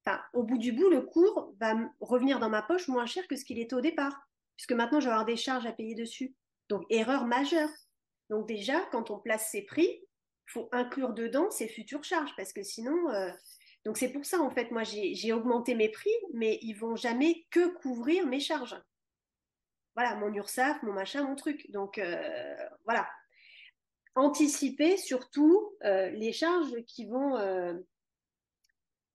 enfin, 0.03 0.19
au 0.33 0.41
bout 0.41 0.57
du 0.57 0.71
bout, 0.71 0.89
le 0.89 1.03
cours 1.03 1.53
va 1.59 1.75
revenir 1.99 2.39
dans 2.39 2.49
ma 2.49 2.63
poche 2.63 2.87
moins 2.87 3.05
cher 3.05 3.27
que 3.27 3.35
ce 3.35 3.45
qu'il 3.45 3.59
était 3.59 3.75
au 3.75 3.81
départ, 3.81 4.19
puisque 4.57 4.71
maintenant 4.71 4.99
je 4.99 5.05
vais 5.05 5.11
avoir 5.11 5.27
des 5.27 5.37
charges 5.37 5.67
à 5.67 5.71
payer 5.71 5.93
dessus. 5.93 6.33
Donc 6.67 6.83
erreur 6.89 7.27
majeure. 7.27 7.69
Donc 8.31 8.47
déjà, 8.47 8.81
quand 8.91 9.11
on 9.11 9.19
place 9.19 9.51
ses 9.51 9.61
prix, 9.65 10.01
faut 10.47 10.67
inclure 10.71 11.13
dedans 11.13 11.51
ses 11.51 11.67
futures 11.67 12.03
charges, 12.03 12.35
parce 12.35 12.53
que 12.53 12.63
sinon, 12.63 13.11
euh, 13.11 13.29
donc 13.85 13.97
c'est 13.97 14.09
pour 14.09 14.25
ça, 14.25 14.39
en 14.39 14.49
fait, 14.49 14.71
moi, 14.71 14.83
j'ai 14.83 15.31
augmenté 15.31 15.73
mes 15.75 15.89
prix, 15.89 16.11
mais 16.33 16.59
ils 16.61 16.73
vont 16.73 16.95
jamais 16.95 17.45
que 17.49 17.67
couvrir 17.75 18.25
mes 18.27 18.39
charges. 18.39 18.79
Voilà, 19.95 20.15
mon 20.15 20.33
URSAF, 20.33 20.81
mon 20.83 20.93
machin, 20.93 21.23
mon 21.23 21.35
truc. 21.35 21.69
Donc 21.71 21.97
euh, 21.97 22.55
voilà. 22.85 23.07
Anticiper 24.15 24.97
surtout 24.97 25.75
euh, 25.85 26.09
les 26.09 26.33
charges 26.33 26.75
qui 26.87 27.05
vont, 27.05 27.37
euh, 27.37 27.73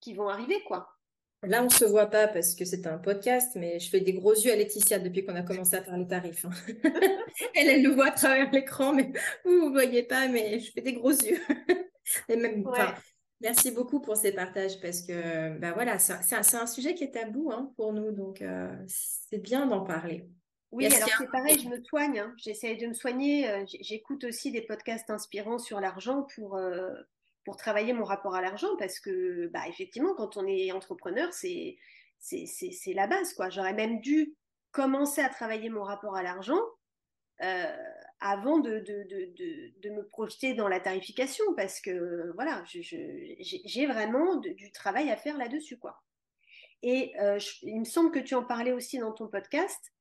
qui 0.01 0.15
vont 0.15 0.29
arriver, 0.29 0.63
quoi. 0.67 0.91
Là, 1.43 1.61
on 1.61 1.67
ne 1.67 1.71
se 1.71 1.85
voit 1.85 2.07
pas 2.07 2.27
parce 2.27 2.55
que 2.55 2.65
c'est 2.65 2.87
un 2.87 2.97
podcast, 2.97 3.53
mais 3.55 3.79
je 3.79 3.91
fais 3.91 4.01
des 4.01 4.15
gros 4.15 4.33
yeux 4.33 4.51
à 4.51 4.57
Laetitia 4.57 4.99
depuis 4.99 5.27
qu'on 5.27 5.35
a 5.35 5.43
commencé 5.43 5.77
à 5.77 5.83
parler 5.83 6.07
tarifs. 6.07 6.47
Hein. 6.47 6.51
elle, 7.55 7.69
elle 7.69 7.83
le 7.83 7.91
voit 7.91 8.07
à 8.07 8.13
travers 8.13 8.51
l'écran, 8.51 8.95
mais 8.95 9.13
vous 9.45 9.67
ne 9.67 9.71
voyez 9.71 10.05
pas, 10.05 10.27
mais 10.29 10.59
je 10.59 10.73
fais 10.73 10.81
des 10.81 10.95
gros 10.95 11.11
yeux. 11.11 11.41
Et 12.31 12.37
même, 12.37 12.65
Merci 13.45 13.71
beaucoup 13.73 14.01
pour 14.01 14.17
ces 14.17 14.33
partages 14.33 14.81
parce 14.81 15.03
que 15.03 15.59
ben 15.59 15.73
voilà, 15.75 15.99
c'est 15.99 16.35
un, 16.35 16.67
sujet 16.67 16.95
qui 16.95 17.05
est 17.05 17.11
tabou 17.11 17.53
hein, 17.53 17.71
pour 17.77 17.93
nous, 17.93 18.11
donc 18.11 18.41
euh, 18.41 18.75
c'est 18.89 19.37
bien 19.37 19.67
d'en 19.67 19.85
parler. 19.85 20.27
Oui, 20.73 20.87
alors 20.87 21.11
c'est 21.19 21.31
pareil, 21.31 21.61
je 21.61 21.69
me 21.69 21.85
soigne, 21.85 22.21
hein. 22.21 22.35
j'essaie 22.39 22.75
de 22.77 22.87
me 22.87 22.95
soigner, 22.95 23.51
euh, 23.51 23.65
j'écoute 23.83 24.25
aussi 24.25 24.51
des 24.51 24.63
podcasts 24.63 25.11
inspirants 25.11 25.59
sur 25.59 25.79
l'argent 25.79 26.27
pour, 26.35 26.57
euh, 26.57 26.91
pour 27.45 27.59
travailler 27.59 27.93
mon 27.93 28.05
rapport 28.05 28.35
à 28.35 28.41
l'argent 28.41 28.75
parce 28.79 28.99
que 28.99 29.49
bah, 29.49 29.69
effectivement, 29.69 30.15
quand 30.15 30.39
on 30.39 30.47
est 30.47 30.73
entrepreneur, 30.73 31.31
c'est 31.35 31.77
la 32.95 33.07
base. 33.07 33.35
quoi. 33.35 33.51
J'aurais 33.51 33.75
même 33.75 34.01
dû 34.01 34.35
commencer 34.73 35.21
à 35.21 35.29
travailler 35.29 35.69
mon 35.69 35.83
rapport 35.83 36.17
à 36.17 36.23
l'argent 36.23 36.63
avant 38.27 38.59
de, 38.59 38.83
me 39.91 40.03
projeter 40.09 40.55
dans 40.55 40.67
la 40.67 40.81
tarification 40.81 41.45
parce 41.57 41.79
que 41.83 42.33
voilà, 42.35 42.65
j'ai 42.65 43.87
vraiment 43.87 44.37
du 44.37 44.73
travail 44.73 45.11
à 45.11 45.17
faire 45.19 45.37
là-dessus. 45.37 45.79
quoi. 45.79 46.03
Et 46.83 47.13
euh, 47.21 47.39
il 47.63 47.81
me 47.81 47.85
semble 47.85 48.11
que 48.11 48.19
tu 48.19 48.35
en 48.35 48.43
parlais 48.43 48.73
aussi 48.73 48.99
dans 48.99 49.13
ton 49.13 49.29
podcast. 49.29 49.93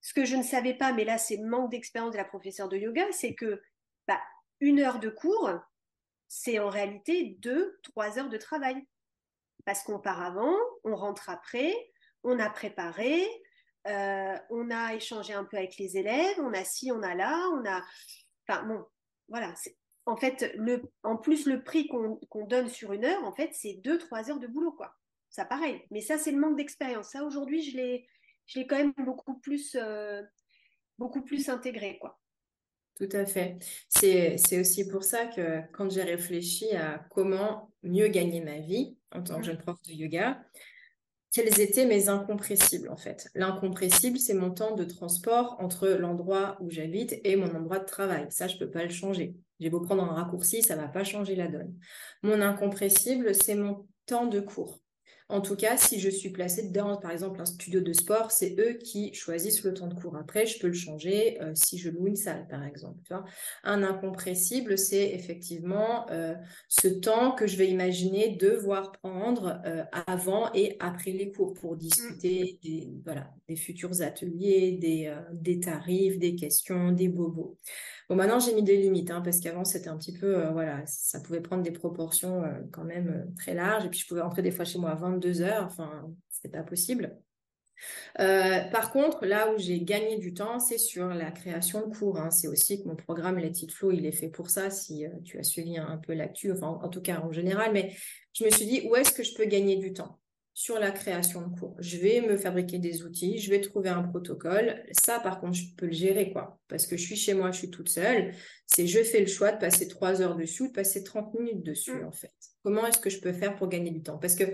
Ce 0.00 0.14
que 0.14 0.24
je 0.24 0.34
ne 0.34 0.42
savais 0.42 0.72
pas, 0.72 0.94
mais 0.94 1.04
là 1.04 1.18
c'est 1.18 1.36
manque 1.36 1.70
d'expérience 1.70 2.12
de 2.12 2.16
la 2.16 2.24
professeure 2.24 2.70
de 2.70 2.78
yoga, 2.78 3.04
c'est 3.12 3.34
que 3.34 3.62
bah, 4.08 4.20
une 4.60 4.80
heure 4.80 4.98
de 4.98 5.10
cours, 5.10 5.50
c'est 6.28 6.58
en 6.58 6.70
réalité 6.70 7.36
deux, 7.38 7.78
trois 7.82 8.18
heures 8.18 8.30
de 8.30 8.38
travail. 8.38 8.82
Parce 9.66 9.82
qu'auparavant, 9.82 10.56
on 10.84 10.96
rentre 10.96 11.28
après, 11.28 11.74
on 12.24 12.38
a 12.38 12.48
préparé, 12.48 13.28
euh, 13.88 14.36
on 14.50 14.70
a 14.70 14.94
échangé 14.94 15.32
un 15.32 15.44
peu 15.44 15.56
avec 15.56 15.76
les 15.78 15.96
élèves, 15.96 16.38
on 16.38 16.52
a 16.52 16.64
ci, 16.64 16.92
on 16.92 17.02
a 17.02 17.14
là, 17.14 17.48
on 17.52 17.64
a. 17.68 17.82
Enfin 18.46 18.64
bon, 18.64 18.84
voilà. 19.28 19.54
En 20.06 20.16
fait, 20.16 20.52
le, 20.56 20.82
en 21.02 21.16
plus, 21.16 21.46
le 21.46 21.62
prix 21.62 21.86
qu'on 21.86 22.46
donne 22.46 22.68
sur 22.68 22.92
une 22.92 23.04
heure, 23.04 23.24
en 23.24 23.32
fait, 23.32 23.50
c'est 23.52 23.74
deux, 23.74 23.98
trois 23.98 24.30
heures 24.30 24.40
de 24.40 24.48
boulot, 24.48 24.72
quoi. 24.72 24.94
Ça, 25.30 25.44
pareil. 25.44 25.80
Mais 25.90 26.00
ça, 26.00 26.18
c'est 26.18 26.32
le 26.32 26.38
manque 26.38 26.56
d'expérience. 26.56 27.10
Ça, 27.10 27.24
aujourd'hui, 27.24 27.62
je 27.62 27.76
l'ai, 27.76 28.66
quand 28.66 28.76
même 28.76 28.92
beaucoup 28.98 29.38
plus, 29.38 29.76
euh, 29.80 30.22
beaucoup 30.98 31.22
plus 31.22 31.48
intégré, 31.48 31.98
quoi. 31.98 32.20
Tout 32.96 33.08
à 33.12 33.24
fait. 33.24 33.56
C'est, 33.88 34.36
c'est 34.36 34.60
aussi 34.60 34.86
pour 34.86 35.02
ça 35.02 35.26
que 35.26 35.62
quand 35.72 35.90
j'ai 35.90 36.02
réfléchi 36.02 36.70
à 36.72 36.98
comment 37.10 37.70
mieux 37.82 38.08
gagner 38.08 38.42
ma 38.42 38.58
vie 38.58 38.96
en 39.12 39.22
tant 39.22 39.36
que 39.36 39.40
mmh. 39.40 39.44
jeune 39.44 39.58
prof 39.58 39.80
de 39.82 39.92
yoga, 39.92 40.44
quels 41.32 41.60
étaient 41.60 41.86
mes 41.86 42.08
incompressibles 42.08 42.90
en 42.90 42.96
fait. 42.96 43.28
L'incompressible, 43.34 44.18
c'est 44.18 44.34
mon 44.34 44.50
temps 44.50 44.74
de 44.76 44.84
transport 44.84 45.56
entre 45.60 45.88
l'endroit 45.88 46.58
où 46.60 46.70
j'habite 46.70 47.18
et 47.24 47.36
mon 47.36 47.54
endroit 47.54 47.78
de 47.78 47.86
travail. 47.86 48.26
Ça, 48.30 48.48
je 48.48 48.54
ne 48.54 48.58
peux 48.60 48.70
pas 48.70 48.84
le 48.84 48.90
changer. 48.90 49.34
J'ai 49.58 49.70
beau 49.70 49.80
prendre 49.80 50.04
un 50.04 50.14
raccourci, 50.14 50.62
ça 50.62 50.76
ne 50.76 50.82
va 50.82 50.88
pas 50.88 51.04
changer 51.04 51.34
la 51.34 51.48
donne. 51.48 51.74
Mon 52.22 52.40
incompressible, 52.42 53.34
c'est 53.34 53.54
mon 53.54 53.86
temps 54.06 54.26
de 54.26 54.40
cours. 54.40 54.81
En 55.32 55.40
tout 55.40 55.56
cas, 55.56 55.78
si 55.78 55.98
je 55.98 56.10
suis 56.10 56.28
placée 56.28 56.68
dans, 56.68 56.98
par 56.98 57.10
exemple, 57.10 57.40
un 57.40 57.46
studio 57.46 57.80
de 57.80 57.94
sport, 57.94 58.30
c'est 58.30 58.54
eux 58.58 58.74
qui 58.74 59.14
choisissent 59.14 59.64
le 59.64 59.72
temps 59.72 59.86
de 59.86 59.94
cours. 59.94 60.14
Après, 60.14 60.44
je 60.44 60.58
peux 60.58 60.66
le 60.66 60.74
changer 60.74 61.40
euh, 61.40 61.52
si 61.54 61.78
je 61.78 61.88
loue 61.88 62.06
une 62.06 62.16
salle, 62.16 62.46
par 62.48 62.62
exemple. 62.62 63.00
un 63.64 63.82
incompressible, 63.82 64.76
c'est 64.76 65.10
effectivement 65.12 66.06
euh, 66.10 66.34
ce 66.68 66.88
temps 66.88 67.32
que 67.32 67.46
je 67.46 67.56
vais 67.56 67.66
imaginer 67.66 68.36
devoir 68.36 68.92
prendre 68.92 69.62
euh, 69.64 69.84
avant 70.06 70.52
et 70.52 70.76
après 70.80 71.12
les 71.12 71.32
cours 71.32 71.54
pour 71.54 71.78
discuter 71.78 72.58
mmh. 72.62 72.68
des, 72.68 72.88
voilà, 73.02 73.30
des 73.48 73.56
futurs 73.56 74.02
ateliers, 74.02 74.72
des, 74.72 75.16
des 75.32 75.60
tarifs, 75.60 76.18
des 76.18 76.34
questions, 76.34 76.92
des 76.92 77.08
bobos. 77.08 77.56
Bon, 78.12 78.16
maintenant, 78.18 78.40
j'ai 78.40 78.52
mis 78.52 78.62
des 78.62 78.76
limites, 78.76 79.10
hein, 79.10 79.22
parce 79.22 79.40
qu'avant, 79.40 79.64
c'était 79.64 79.88
un 79.88 79.96
petit 79.96 80.12
peu, 80.12 80.46
voilà, 80.48 80.82
ça 80.84 81.18
pouvait 81.18 81.40
prendre 81.40 81.62
des 81.62 81.70
proportions 81.70 82.42
quand 82.70 82.84
même 82.84 83.32
très 83.38 83.54
larges. 83.54 83.86
Et 83.86 83.88
puis, 83.88 84.00
je 84.00 84.06
pouvais 84.06 84.20
rentrer 84.20 84.42
des 84.42 84.50
fois 84.50 84.66
chez 84.66 84.78
moi 84.78 84.90
à 84.90 84.96
22 84.96 85.18
deux 85.18 85.40
heures. 85.40 85.64
Enfin, 85.64 86.12
c'est 86.28 86.50
pas 86.50 86.62
possible. 86.62 87.16
Euh, 88.20 88.60
par 88.70 88.92
contre, 88.92 89.24
là 89.24 89.50
où 89.50 89.58
j'ai 89.58 89.80
gagné 89.80 90.18
du 90.18 90.34
temps, 90.34 90.60
c'est 90.60 90.76
sur 90.76 91.08
la 91.08 91.30
création 91.30 91.86
de 91.86 91.96
cours. 91.96 92.18
Hein. 92.20 92.30
C'est 92.30 92.48
aussi 92.48 92.82
que 92.82 92.86
mon 92.86 92.96
programme 92.96 93.38
Let 93.38 93.62
It 93.62 93.72
Flow, 93.72 93.92
il 93.92 94.04
est 94.04 94.12
fait 94.12 94.28
pour 94.28 94.50
ça, 94.50 94.68
si 94.68 95.06
euh, 95.06 95.10
tu 95.24 95.38
as 95.38 95.42
suivi 95.42 95.78
un, 95.78 95.96
peu 95.96 96.12
l'actu, 96.12 96.52
enfin 96.52 96.78
en 96.82 96.88
tout 96.90 97.00
cas 97.00 97.20
en 97.20 97.32
général. 97.32 97.72
Mais 97.72 97.96
je 98.34 98.44
me 98.44 98.50
suis 98.50 98.66
dit, 98.66 98.86
où 98.86 98.94
est-ce 98.94 99.12
que 99.12 99.22
je 99.22 99.34
peux 99.34 99.46
gagner 99.46 99.76
du 99.76 99.94
temps? 99.94 100.21
Sur 100.54 100.78
la 100.78 100.90
création 100.90 101.46
de 101.46 101.58
cours. 101.58 101.76
Je 101.78 101.96
vais 101.96 102.20
me 102.20 102.36
fabriquer 102.36 102.78
des 102.78 103.04
outils, 103.04 103.38
je 103.38 103.50
vais 103.50 103.60
trouver 103.60 103.88
un 103.88 104.02
protocole. 104.02 104.82
Ça, 105.02 105.18
par 105.18 105.40
contre, 105.40 105.54
je 105.54 105.74
peux 105.76 105.86
le 105.86 105.92
gérer, 105.92 106.30
quoi. 106.32 106.58
Parce 106.68 106.86
que 106.86 106.96
je 106.96 107.02
suis 107.02 107.16
chez 107.16 107.34
moi, 107.34 107.50
je 107.52 107.58
suis 107.58 107.70
toute 107.70 107.88
seule. 107.88 108.34
C'est 108.66 108.86
je 108.86 109.02
fais 109.02 109.20
le 109.20 109.26
choix 109.26 109.52
de 109.52 109.58
passer 109.58 109.88
trois 109.88 110.20
heures 110.20 110.36
dessus, 110.36 110.68
de 110.68 110.72
passer 110.72 111.02
30 111.02 111.34
minutes 111.34 111.64
dessus, 111.64 111.94
mm. 111.94 112.06
en 112.06 112.12
fait. 112.12 112.32
Comment 112.62 112.86
est-ce 112.86 112.98
que 112.98 113.10
je 113.10 113.20
peux 113.20 113.32
faire 113.32 113.56
pour 113.56 113.68
gagner 113.68 113.90
du 113.90 114.02
temps? 114.02 114.18
Parce 114.18 114.34
que 114.34 114.44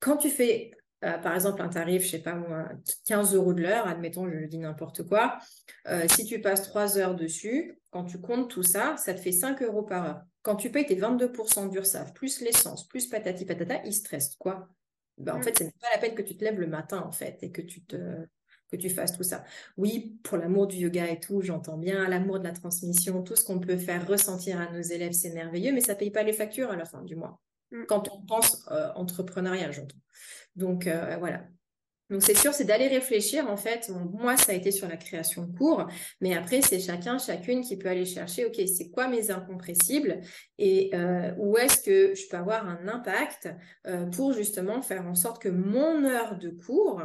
quand 0.00 0.18
tu 0.18 0.28
fais, 0.28 0.72
euh, 1.04 1.16
par 1.18 1.34
exemple, 1.34 1.62
un 1.62 1.68
tarif, 1.68 2.02
je 2.04 2.08
sais 2.08 2.22
pas 2.22 2.34
moi, 2.34 2.68
15 3.06 3.34
euros 3.34 3.54
de 3.54 3.62
l'heure, 3.62 3.86
admettons, 3.86 4.30
je 4.30 4.46
dis 4.46 4.58
n'importe 4.58 5.08
quoi. 5.08 5.38
Euh, 5.86 6.06
si 6.08 6.26
tu 6.26 6.42
passes 6.42 6.62
trois 6.62 6.98
heures 6.98 7.14
dessus, 7.14 7.80
quand 7.90 8.04
tu 8.04 8.20
comptes 8.20 8.50
tout 8.50 8.62
ça, 8.62 8.98
ça 8.98 9.14
te 9.14 9.20
fait 9.20 9.32
5 9.32 9.62
euros 9.62 9.82
par 9.82 10.04
heure. 10.04 10.22
Quand 10.42 10.56
tu 10.56 10.70
payes 10.70 10.86
tes 10.86 10.96
22% 10.96 11.70
d'URSAF, 11.70 12.12
plus 12.12 12.40
l'essence, 12.42 12.86
plus 12.86 13.06
patati 13.06 13.46
patata, 13.46 13.80
il 13.84 13.94
stresse 13.94 14.36
quoi 14.36 14.68
ben, 15.18 15.34
en 15.34 15.38
mm. 15.38 15.42
fait, 15.42 15.58
ce 15.58 15.64
n'est 15.64 15.72
pas 15.80 15.88
la 15.92 15.98
peine 15.98 16.14
que 16.14 16.22
tu 16.22 16.36
te 16.36 16.44
lèves 16.44 16.58
le 16.58 16.66
matin, 16.66 17.02
en 17.06 17.12
fait, 17.12 17.38
et 17.42 17.50
que 17.50 17.62
tu 17.62 17.84
te 17.84 17.96
que 18.70 18.76
tu 18.76 18.90
fasses 18.90 19.16
tout 19.16 19.22
ça. 19.22 19.44
Oui, 19.78 20.18
pour 20.22 20.36
l'amour 20.36 20.66
du 20.66 20.76
yoga 20.76 21.08
et 21.08 21.18
tout, 21.18 21.40
j'entends 21.40 21.78
bien, 21.78 22.06
l'amour 22.06 22.38
de 22.38 22.44
la 22.44 22.52
transmission, 22.52 23.22
tout 23.22 23.34
ce 23.34 23.42
qu'on 23.42 23.60
peut 23.60 23.78
faire 23.78 24.06
ressentir 24.06 24.60
à 24.60 24.70
nos 24.70 24.82
élèves, 24.82 25.12
c'est 25.12 25.30
merveilleux, 25.30 25.72
mais 25.72 25.80
ça 25.80 25.94
paye 25.94 26.10
pas 26.10 26.22
les 26.22 26.34
factures 26.34 26.70
à 26.70 26.76
la 26.76 26.84
fin 26.84 27.02
du 27.02 27.16
mois. 27.16 27.40
Mm. 27.70 27.84
Quand 27.86 28.08
on 28.12 28.20
pense 28.26 28.66
euh, 28.70 28.90
entrepreneuriat, 28.94 29.70
j'entends. 29.70 29.96
Donc 30.56 30.86
euh, 30.86 31.16
voilà. 31.18 31.44
Donc 32.10 32.22
c'est 32.22 32.36
sûr, 32.36 32.54
c'est 32.54 32.64
d'aller 32.64 32.88
réfléchir. 32.88 33.48
En 33.48 33.56
fait, 33.56 33.90
moi, 34.12 34.36
ça 34.36 34.52
a 34.52 34.54
été 34.54 34.70
sur 34.70 34.88
la 34.88 34.96
création 34.96 35.44
de 35.44 35.56
cours, 35.56 35.86
mais 36.20 36.34
après, 36.34 36.62
c'est 36.62 36.80
chacun, 36.80 37.18
chacune 37.18 37.62
qui 37.62 37.76
peut 37.76 37.88
aller 37.88 38.06
chercher, 38.06 38.46
OK, 38.46 38.60
c'est 38.66 38.90
quoi 38.90 39.08
mes 39.08 39.30
incompressibles 39.30 40.20
et 40.58 40.90
euh, 40.94 41.32
où 41.38 41.56
est-ce 41.58 41.82
que 41.82 42.14
je 42.14 42.28
peux 42.28 42.36
avoir 42.36 42.66
un 42.66 42.88
impact 42.88 43.48
euh, 43.86 44.06
pour 44.06 44.32
justement 44.32 44.80
faire 44.80 45.06
en 45.06 45.14
sorte 45.14 45.42
que 45.42 45.48
mon 45.48 46.04
heure 46.04 46.38
de 46.38 46.50
cours 46.50 47.02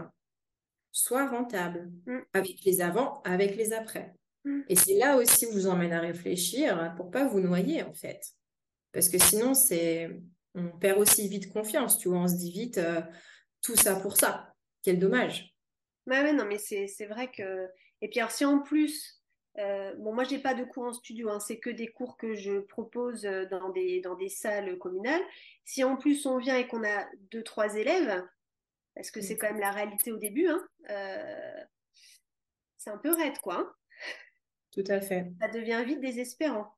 soit 0.92 1.28
rentable, 1.28 1.92
mm. 2.06 2.20
avec 2.34 2.64
les 2.64 2.82
avant, 2.82 3.22
avec 3.24 3.58
les 3.58 3.74
après. 3.74 4.14
Mm. 4.46 4.62
Et 4.70 4.76
c'est 4.76 4.96
là 4.96 5.18
aussi 5.18 5.46
où 5.48 5.50
je 5.52 5.60
vous 5.60 5.68
emmène 5.68 5.92
à 5.92 6.00
réfléchir 6.00 6.94
pour 6.96 7.12
pas 7.12 7.28
vous 7.28 7.40
noyer, 7.42 7.84
en 7.84 7.94
fait. 7.94 8.22
Parce 8.94 9.10
que 9.10 9.18
sinon, 9.18 9.54
c'est 9.54 10.12
on 10.56 10.70
perd 10.70 11.00
aussi 11.00 11.28
vite 11.28 11.52
confiance, 11.52 11.98
tu 11.98 12.10
vois, 12.10 12.20
on 12.20 12.28
se 12.28 12.36
dit 12.36 12.52
vite 12.52 12.78
euh, 12.78 13.02
tout 13.62 13.76
ça 13.76 13.96
pour 13.96 14.18
ça. 14.18 14.53
Quel 14.84 15.00
dommage. 15.00 15.56
Bah 16.06 16.22
ouais, 16.22 16.34
non, 16.34 16.46
mais 16.46 16.58
c'est 16.58 17.06
vrai 17.06 17.32
que. 17.32 17.68
Et 18.02 18.10
puis, 18.10 18.20
alors, 18.20 18.32
si 18.32 18.46
en 18.46 18.60
plus. 18.60 19.20
Euh, 19.60 19.94
bon, 19.98 20.14
moi, 20.14 20.24
je 20.24 20.32
n'ai 20.32 20.40
pas 20.40 20.56
de 20.56 20.64
cours 20.64 20.86
en 20.86 20.94
studio, 20.94 21.30
hein, 21.30 21.40
c'est 21.40 21.60
que 21.60 21.70
des 21.70 21.88
cours 21.88 22.18
que 22.18 22.34
je 22.34 22.60
propose 22.60 23.24
euh, 23.26 23.46
dans 23.46 23.70
des, 23.70 24.02
dans 24.02 24.16
des 24.16 24.30
salles 24.30 24.80
communales. 24.80 25.22
Si 25.64 25.84
en 25.84 25.96
plus 25.96 26.26
on 26.26 26.40
vient 26.40 26.58
et 26.58 26.68
qu'on 26.68 26.84
a 26.84 27.06
deux, 27.30 27.44
trois 27.44 27.76
élèves, 27.76 28.28
parce 28.96 29.12
que 29.12 29.22
c'est 29.22 29.38
quand 29.38 29.52
même 29.52 29.60
la 29.60 29.72
réalité 29.72 30.12
au 30.12 30.18
début, 30.18 30.48
hein, 30.48 30.68
euh, 30.90 31.64
c'est 32.78 32.90
un 32.90 32.98
peu 32.98 33.12
raide, 33.12 33.38
quoi. 33.40 33.60
Hein. 33.60 33.74
Tout 34.72 34.84
à 34.88 35.00
fait. 35.02 35.32
Ça 35.40 35.48
devient 35.50 35.84
vite 35.86 36.02
désespérant. 36.02 36.74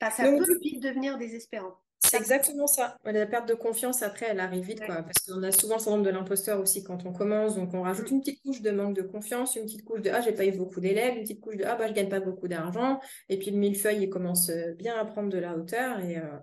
Enfin, 0.00 0.10
ça 0.10 0.30
peut 0.30 0.58
vite 0.62 0.82
devenir 0.82 1.18
désespérant. 1.18 1.78
C'est 2.02 2.16
exactement 2.16 2.66
ça. 2.66 2.96
La 3.04 3.26
perte 3.26 3.46
de 3.46 3.54
confiance, 3.54 4.02
après, 4.02 4.26
elle 4.30 4.40
arrive 4.40 4.64
vite, 4.64 4.80
quoi. 4.84 5.02
Parce 5.02 5.18
qu'on 5.26 5.42
a 5.42 5.52
souvent 5.52 5.74
le 5.76 5.80
syndrome 5.80 6.02
de 6.02 6.10
l'imposteur 6.10 6.58
aussi 6.58 6.82
quand 6.82 7.04
on 7.04 7.12
commence. 7.12 7.56
Donc, 7.56 7.74
on 7.74 7.82
rajoute 7.82 8.10
mm. 8.10 8.14
une 8.14 8.20
petite 8.20 8.42
couche 8.42 8.62
de 8.62 8.70
manque 8.70 8.96
de 8.96 9.02
confiance, 9.02 9.54
une 9.56 9.64
petite 9.64 9.84
couche 9.84 10.00
de 10.00 10.10
Ah, 10.10 10.22
j'ai 10.22 10.32
pas 10.32 10.46
eu 10.46 10.52
beaucoup 10.52 10.80
d'élèves, 10.80 11.16
une 11.16 11.22
petite 11.22 11.40
couche 11.40 11.56
de 11.56 11.64
Ah, 11.64 11.76
bah, 11.76 11.86
je 11.88 11.92
gagne 11.92 12.08
pas 12.08 12.20
beaucoup 12.20 12.48
d'argent. 12.48 13.00
Et 13.28 13.38
puis, 13.38 13.50
le 13.50 13.58
millefeuille, 13.58 14.02
il 14.02 14.08
commence 14.08 14.48
euh, 14.48 14.72
bien 14.74 14.96
à 14.96 15.04
prendre 15.04 15.28
de 15.28 15.38
la 15.38 15.54
hauteur. 15.56 16.00
Et, 16.00 16.16
euh, 16.16 16.38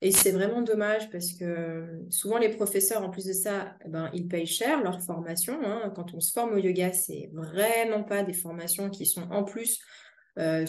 et 0.00 0.12
c'est 0.12 0.32
vraiment 0.32 0.62
dommage 0.62 1.10
parce 1.10 1.32
que 1.34 1.44
euh, 1.44 1.86
souvent, 2.08 2.38
les 2.38 2.48
professeurs, 2.48 3.02
en 3.02 3.10
plus 3.10 3.26
de 3.26 3.34
ça, 3.34 3.76
eh 3.84 3.88
ben, 3.88 4.10
ils 4.14 4.26
payent 4.26 4.46
cher 4.46 4.82
leur 4.82 5.02
formation. 5.02 5.58
Hein. 5.62 5.92
Quand 5.94 6.14
on 6.14 6.20
se 6.20 6.32
forme 6.32 6.54
au 6.54 6.58
yoga, 6.58 6.92
c'est 6.94 7.30
vraiment 7.34 8.02
pas 8.02 8.22
des 8.22 8.32
formations 8.32 8.88
qui 8.88 9.04
sont 9.04 9.30
en 9.30 9.44
plus 9.44 9.78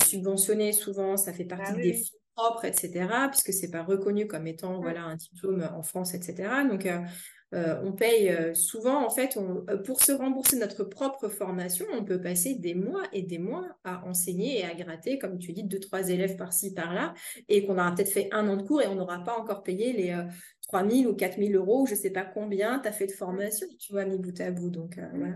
subventionnées 0.06 0.74
souvent. 0.74 1.16
Ça 1.16 1.32
fait 1.32 1.46
partie 1.46 1.72
ah 1.74 1.82
des 1.82 1.94
propre, 2.36 2.66
etc., 2.66 3.08
puisque 3.30 3.54
c'est 3.54 3.72
pas 3.72 3.84
reconnu 3.84 4.28
comme 4.28 4.48
étant 4.48 4.78
mmh. 4.78 4.82
voilà 4.82 5.04
un 5.04 5.16
diplôme 5.16 5.68
en 5.76 5.84
France, 5.84 6.14
etc. 6.14 6.50
Donc 6.70 6.86
euh, 6.86 7.00
euh, 7.54 7.80
on 7.84 7.92
paye 7.92 8.30
euh, 8.30 8.54
souvent 8.56 9.06
en 9.06 9.10
fait 9.10 9.38
pour 9.86 10.02
se 10.02 10.12
rembourser 10.12 10.58
notre 10.58 10.84
propre 10.84 11.30
formation, 11.30 11.86
on 11.94 12.04
peut 12.04 12.20
passer 12.20 12.56
des 12.56 12.74
mois 12.74 13.04
et 13.14 13.22
des 13.22 13.38
mois 13.38 13.68
à 13.84 14.06
enseigner 14.06 14.60
et 14.60 14.66
à 14.66 14.74
gratter, 14.74 15.20
comme 15.20 15.38
tu 15.38 15.54
dis, 15.54 15.64
deux 15.64 15.80
trois 15.80 16.10
élèves 16.10 16.36
par-ci 16.36 16.74
par-là, 16.74 17.14
et 17.50 17.66
qu'on 17.66 17.78
aura 17.78 17.94
peut-être 17.94 18.12
fait 18.12 18.30
un 18.32 18.48
an 18.48 18.58
de 18.58 18.64
cours 18.64 18.82
et 18.82 18.88
on 18.88 18.96
n'aura 18.96 19.24
pas 19.24 19.38
encore 19.38 19.64
payé 19.64 19.94
les 19.94 20.18
3 20.68 20.90
000 20.90 21.12
ou 21.12 21.16
4 21.16 21.38
000 21.38 21.52
euros, 21.54 21.86
je 21.86 21.94
sais 21.94 22.10
pas 22.10 22.26
combien 22.26 22.80
tu 22.80 22.88
as 22.88 22.92
fait 22.92 23.08
de 23.08 23.12
formation, 23.12 23.68
tu 23.80 23.92
vois, 23.92 24.06
mis 24.06 24.18
bout 24.18 24.40
à 24.42 24.50
bout. 24.50 24.70
Donc 24.70 24.98
mmh. 24.98 25.10
voilà. 25.14 25.36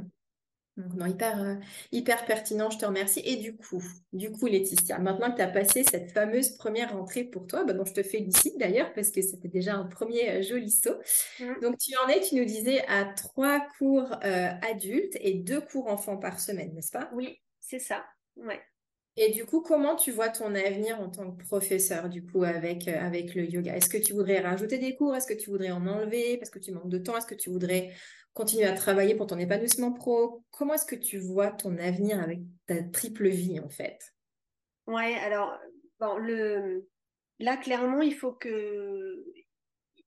Donc, 0.78 0.94
non, 0.94 1.08
hyper, 1.08 1.42
euh, 1.42 1.56
hyper 1.92 2.26
pertinent, 2.26 2.70
je 2.70 2.78
te 2.78 2.86
remercie. 2.86 3.22
Et 3.26 3.38
du 3.38 3.58
coup, 3.58 3.84
du 4.14 4.32
coup, 4.32 4.46
Laetitia, 4.46 5.00
maintenant 5.00 5.32
que 5.32 5.38
tu 5.38 5.42
as 5.42 5.48
passé 5.48 5.84
cette 5.84 6.12
fameuse 6.12 6.52
première 6.52 6.94
rentrée 6.94 7.24
pour 7.24 7.48
toi, 7.48 7.64
bah, 7.64 7.74
dont 7.74 7.86
je 7.86 7.94
te 7.94 8.04
félicite 8.04 8.60
d'ailleurs, 8.60 8.94
parce 8.94 9.10
que 9.10 9.22
c'était 9.22 9.48
déjà 9.48 9.76
un 9.76 9.86
premier 9.86 10.30
euh, 10.30 10.42
joli 10.44 10.70
saut. 10.70 10.98
Mmh. 11.40 11.62
Donc, 11.62 11.80
tu 11.80 11.94
en 11.98 12.08
es, 12.10 12.22
tu 12.22 12.36
nous 12.36 12.46
disais, 12.46 12.86
à 12.88 13.06
trois 13.06 13.60
cours 13.80 14.18
euh, 14.24 14.50
adultes 14.70 15.18
et 15.20 15.34
deux 15.34 15.62
cours 15.62 15.88
enfants 15.88 16.18
par 16.18 16.40
semaine, 16.40 16.74
n'est-ce 16.76 16.92
pas? 16.92 17.10
Oui, 17.14 17.42
c'est 17.60 17.80
ça. 17.80 18.06
Ouais. 18.36 18.62
Et 19.20 19.32
du 19.32 19.46
coup, 19.46 19.62
comment 19.62 19.96
tu 19.96 20.12
vois 20.12 20.30
ton 20.30 20.54
avenir 20.54 21.02
en 21.02 21.10
tant 21.10 21.32
que 21.32 21.44
professeur, 21.44 22.08
du 22.08 22.24
coup, 22.24 22.44
avec, 22.44 22.88
avec 22.88 23.34
le 23.34 23.50
yoga? 23.50 23.76
Est-ce 23.76 23.90
que 23.90 23.98
tu 23.98 24.14
voudrais 24.14 24.42
rajouter 24.42 24.78
des 24.78 24.96
cours? 24.96 25.16
Est-ce 25.16 25.26
que 25.26 25.34
tu 25.34 25.50
voudrais 25.50 25.72
en 25.72 25.88
enlever? 25.88 26.38
Parce 26.38 26.52
que 26.52 26.60
tu 26.60 26.72
manques 26.72 26.90
de 26.90 27.00
temps 27.00 27.18
Est-ce 27.18 27.26
que 27.26 27.34
tu 27.34 27.50
voudrais 27.50 27.94
continuer 28.38 28.66
à 28.66 28.74
travailler 28.74 29.16
pour 29.16 29.26
ton 29.26 29.40
épanouissement 29.40 29.92
pro 29.92 30.44
Comment 30.52 30.76
est-ce 30.76 30.86
que 30.86 30.96
tu 30.96 31.18
vois 31.18 31.48
ton 31.48 31.76
avenir 31.80 32.22
avec 32.22 32.40
ta 32.68 32.84
triple 32.84 33.30
vie 33.30 33.60
en 33.60 33.68
fait? 33.68 34.14
Ouais, 34.86 35.16
alors 35.16 35.58
bon, 36.00 36.18
le... 36.18 36.88
là 37.40 37.58
clairement 37.58 38.02
il 38.02 38.14
faut 38.14 38.34
que 38.34 39.26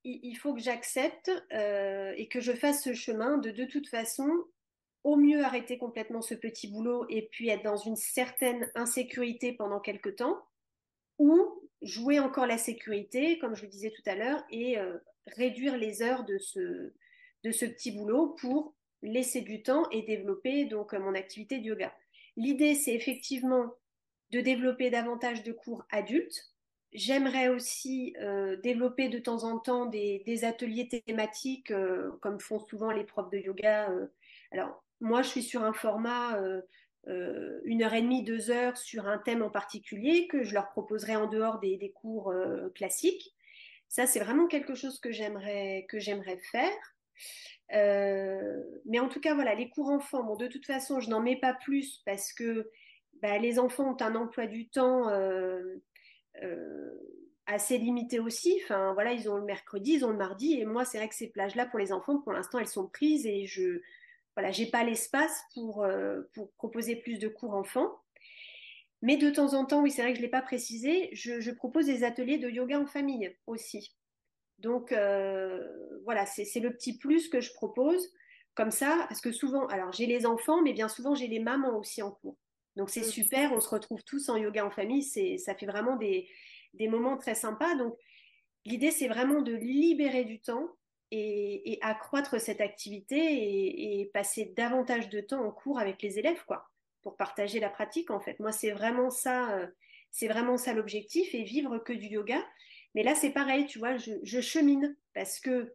il 0.05 0.35
faut 0.37 0.55
que 0.55 0.61
j'accepte 0.61 1.31
euh, 1.53 2.15
et 2.17 2.29
que 2.29 2.41
je 2.41 2.53
fasse 2.53 2.85
ce 2.85 2.95
chemin 2.95 3.37
de 3.37 3.51
de 3.51 3.65
toute 3.65 3.89
façon 3.89 4.31
au 5.03 5.17
mieux 5.17 5.45
arrêter 5.45 5.77
complètement 5.77 6.23
ce 6.23 6.35
petit 6.35 6.69
boulot 6.69 7.07
et 7.11 7.29
puis 7.33 7.49
être 7.49 7.65
dans 7.65 7.77
une 7.77 7.97
certaine 7.97 8.71
insécurité 8.77 9.53
pendant 9.53 9.81
quelques 9.81 10.17
temps 10.17 10.41
ou 11.19 11.61
jouer 11.83 12.21
encore 12.21 12.47
la 12.47 12.59
sécurité 12.59 13.39
comme 13.41 13.57
je 13.57 13.65
le 13.65 13.69
disais 13.69 13.91
tout 13.91 14.09
à 14.09 14.15
l'heure 14.15 14.43
et 14.51 14.79
euh, 14.79 14.99
réduire 15.27 15.77
les 15.77 16.01
heures 16.01 16.25
de 16.25 16.39
ce 16.39 16.95
de 17.45 17.51
ce 17.51 17.65
petit 17.65 17.93
boulot 17.93 18.37
pour 18.41 18.75
laisser 19.03 19.41
du 19.41 19.63
temps 19.63 19.89
et 19.91 20.03
développer 20.03 20.65
donc 20.67 20.93
mon 20.93 21.15
activité 21.15 21.59
de 21.59 21.65
yoga. 21.65 21.93
L'idée, 22.37 22.75
c'est 22.75 22.95
effectivement 22.95 23.75
de 24.31 24.41
développer 24.41 24.91
davantage 24.91 25.43
de 25.43 25.53
cours 25.53 25.85
adultes. 25.91 26.53
J'aimerais 26.93 27.49
aussi 27.49 28.17
euh, 28.21 28.57
développer 28.57 29.09
de 29.09 29.19
temps 29.19 29.45
en 29.45 29.59
temps 29.59 29.87
des, 29.87 30.45
ateliers 30.45 30.89
thématiques, 30.89 31.71
euh, 31.71 32.11
comme 32.21 32.41
font 32.41 32.59
souvent 32.59 32.91
les 32.91 33.05
profs 33.05 33.31
de 33.31 33.39
yoga. 33.39 33.91
Euh. 33.91 34.07
Alors, 34.51 34.83
moi, 35.01 35.23
je 35.23 35.29
suis 35.29 35.43
sur 35.43 35.63
un 35.63 35.73
format 35.73 36.39
une 37.07 37.83
heure 37.83 37.95
et 37.95 38.03
demie, 38.03 38.23
deux 38.23 38.51
heures 38.51 38.77
sur 38.77 39.09
un 39.09 39.19
thème 39.19 39.43
en 39.43 39.51
particulier 39.51 40.27
que 40.29 40.43
je 40.43 40.53
leur 40.53 40.69
proposerai 40.71 41.17
en 41.17 41.27
dehors 41.27 41.59
des, 41.59 41.79
des 41.79 41.91
cours 41.91 42.33
classiques. 42.75 43.35
Ça, 43.89 44.07
c'est 44.07 44.21
vraiment 44.21 44.47
quelque 44.47 44.75
chose 44.75 45.01
que 45.01 45.11
j'aimerais 45.11 45.87
que 45.89 45.99
j'aimerais 45.99 46.39
faire. 46.53 46.95
Euh, 47.73 48.63
mais 48.85 48.99
en 48.99 49.09
tout 49.09 49.21
cas, 49.21 49.35
voilà, 49.35 49.55
les 49.55 49.69
cours 49.69 49.91
enfants, 49.91 50.25
bon, 50.25 50.37
de 50.37 50.47
toute 50.47 50.67
façon, 50.67 51.01
je 51.01 51.11
n'en 51.11 51.21
mets 51.21 51.39
pas 51.39 51.55
plus 51.55 52.03
parce 52.05 52.33
que 52.33 52.71
bah, 53.23 53.39
les 53.39 53.59
enfants 53.59 53.93
ont 53.93 54.03
un 54.03 54.15
emploi 54.15 54.47
du 54.47 54.69
temps 54.69 55.09
euh, 55.09 55.77
euh, 56.43 56.91
assez 57.47 57.79
limité 57.79 58.19
aussi. 58.19 58.61
Voilà, 58.69 59.13
ils 59.13 59.29
ont 59.29 59.37
le 59.37 59.45
mercredi, 59.45 59.93
ils 59.93 60.05
ont 60.05 60.11
le 60.11 60.17
mardi, 60.17 60.55
et 60.55 60.65
moi, 60.65 60.85
c'est 60.85 60.99
vrai 60.99 61.09
que 61.09 61.15
ces 61.15 61.31
plages-là, 61.31 61.67
pour 61.67 61.79
les 61.79 61.93
enfants, 61.93 62.19
pour 62.19 62.33
l'instant, 62.33 62.59
elles 62.59 62.67
sont 62.67 62.89
prises 62.89 63.27
et 63.27 63.47
je, 63.47 63.81
voilà, 64.35 64.51
j'ai 64.51 64.67
pas 64.67 64.85
l'espace 64.85 65.43
pour, 65.55 65.87
pour 66.33 66.53
proposer 66.53 66.97
plus 66.97 67.19
de 67.19 67.29
cours 67.29 67.55
enfants. 67.55 68.01
Mais 69.03 69.17
de 69.17 69.31
temps 69.31 69.55
en 69.55 69.65
temps, 69.65 69.83
oui, 69.83 69.91
c'est 69.91 70.03
vrai 70.03 70.13
que 70.13 70.17
je 70.17 70.21
ne 70.21 70.27
l'ai 70.27 70.31
pas 70.31 70.43
précisé, 70.43 71.09
je, 71.13 71.51
propose 71.53 71.87
des 71.87 72.05
ateliers 72.05 72.39
de 72.39 72.51
yoga 72.51 72.79
en 72.79 72.87
famille 72.87 73.35
aussi. 73.47 73.95
Donc 74.61 74.93
euh, 74.93 75.67
voilà, 76.05 76.27
c'est 76.27 76.61
le 76.61 76.73
petit 76.73 76.99
plus 76.99 77.29
que 77.29 77.41
je 77.41 77.53
propose 77.53 78.13
comme 78.55 78.71
ça, 78.71 79.07
parce 79.09 79.21
que 79.21 79.33
souvent, 79.33 79.67
alors 79.69 79.93
j'ai 79.93 80.07
les 80.07 80.27
enfants, 80.27 80.61
mais 80.63 80.73
bien 80.73 80.89
souvent 80.89 81.15
j'ai 81.15 81.29
les 81.29 81.39
mamans 81.39 81.79
aussi 81.79 82.03
en 82.03 82.11
cours. 82.11 82.37
Donc 82.77 82.91
c'est 82.91 83.05
super, 83.05 83.53
on 83.53 83.61
se 83.61 83.69
retrouve 83.69 84.03
tous 84.05 84.29
en 84.29 84.37
yoga 84.37 84.65
en 84.65 84.71
famille, 84.71 85.03
ça 85.39 85.55
fait 85.55 85.67
vraiment 85.67 85.97
des, 85.97 86.29
moments 86.79 87.17
très 87.17 87.35
sympas. 87.35 87.75
Donc 87.77 87.97
l'idée 88.65 88.91
c'est 88.91 89.09
vraiment 89.09 89.41
de 89.41 89.55
libérer 89.55 90.25
du 90.25 90.41
temps 90.41 90.69
et, 91.11 91.79
accroître 91.81 92.41
cette 92.41 92.61
activité 92.61 93.17
et, 93.17 94.01
et, 94.01 94.07
passer 94.07 94.53
davantage 94.57 95.09
de 95.09 95.21
temps 95.21 95.45
en 95.45 95.51
cours 95.51 95.79
avec 95.79 96.03
les 96.03 96.19
élèves, 96.19 96.45
quoi, 96.47 96.69
pour 97.03 97.17
partager 97.17 97.61
la 97.61 97.71
pratique 97.71 98.11
en 98.11 98.21
fait. 98.21 98.39
Moi 98.41 98.53
c'est 98.53 98.73
vraiment 98.73 99.11
ça, 99.11 99.57
euh, 99.57 99.67
c'est 100.11 100.29
vraiment 100.29 100.59
ça 100.59 100.75
l'objectif 100.75 101.35
et 101.35 101.45
vivre 101.45 101.79
que 101.79 101.93
du 101.93 102.07
yoga. 102.07 102.45
Mais 102.95 103.03
là, 103.03 103.15
c'est 103.15 103.31
pareil, 103.31 103.67
tu 103.67 103.79
vois, 103.79 103.97
je, 103.97 104.41
chemine 104.41 104.97
parce 105.15 105.39
que 105.39 105.75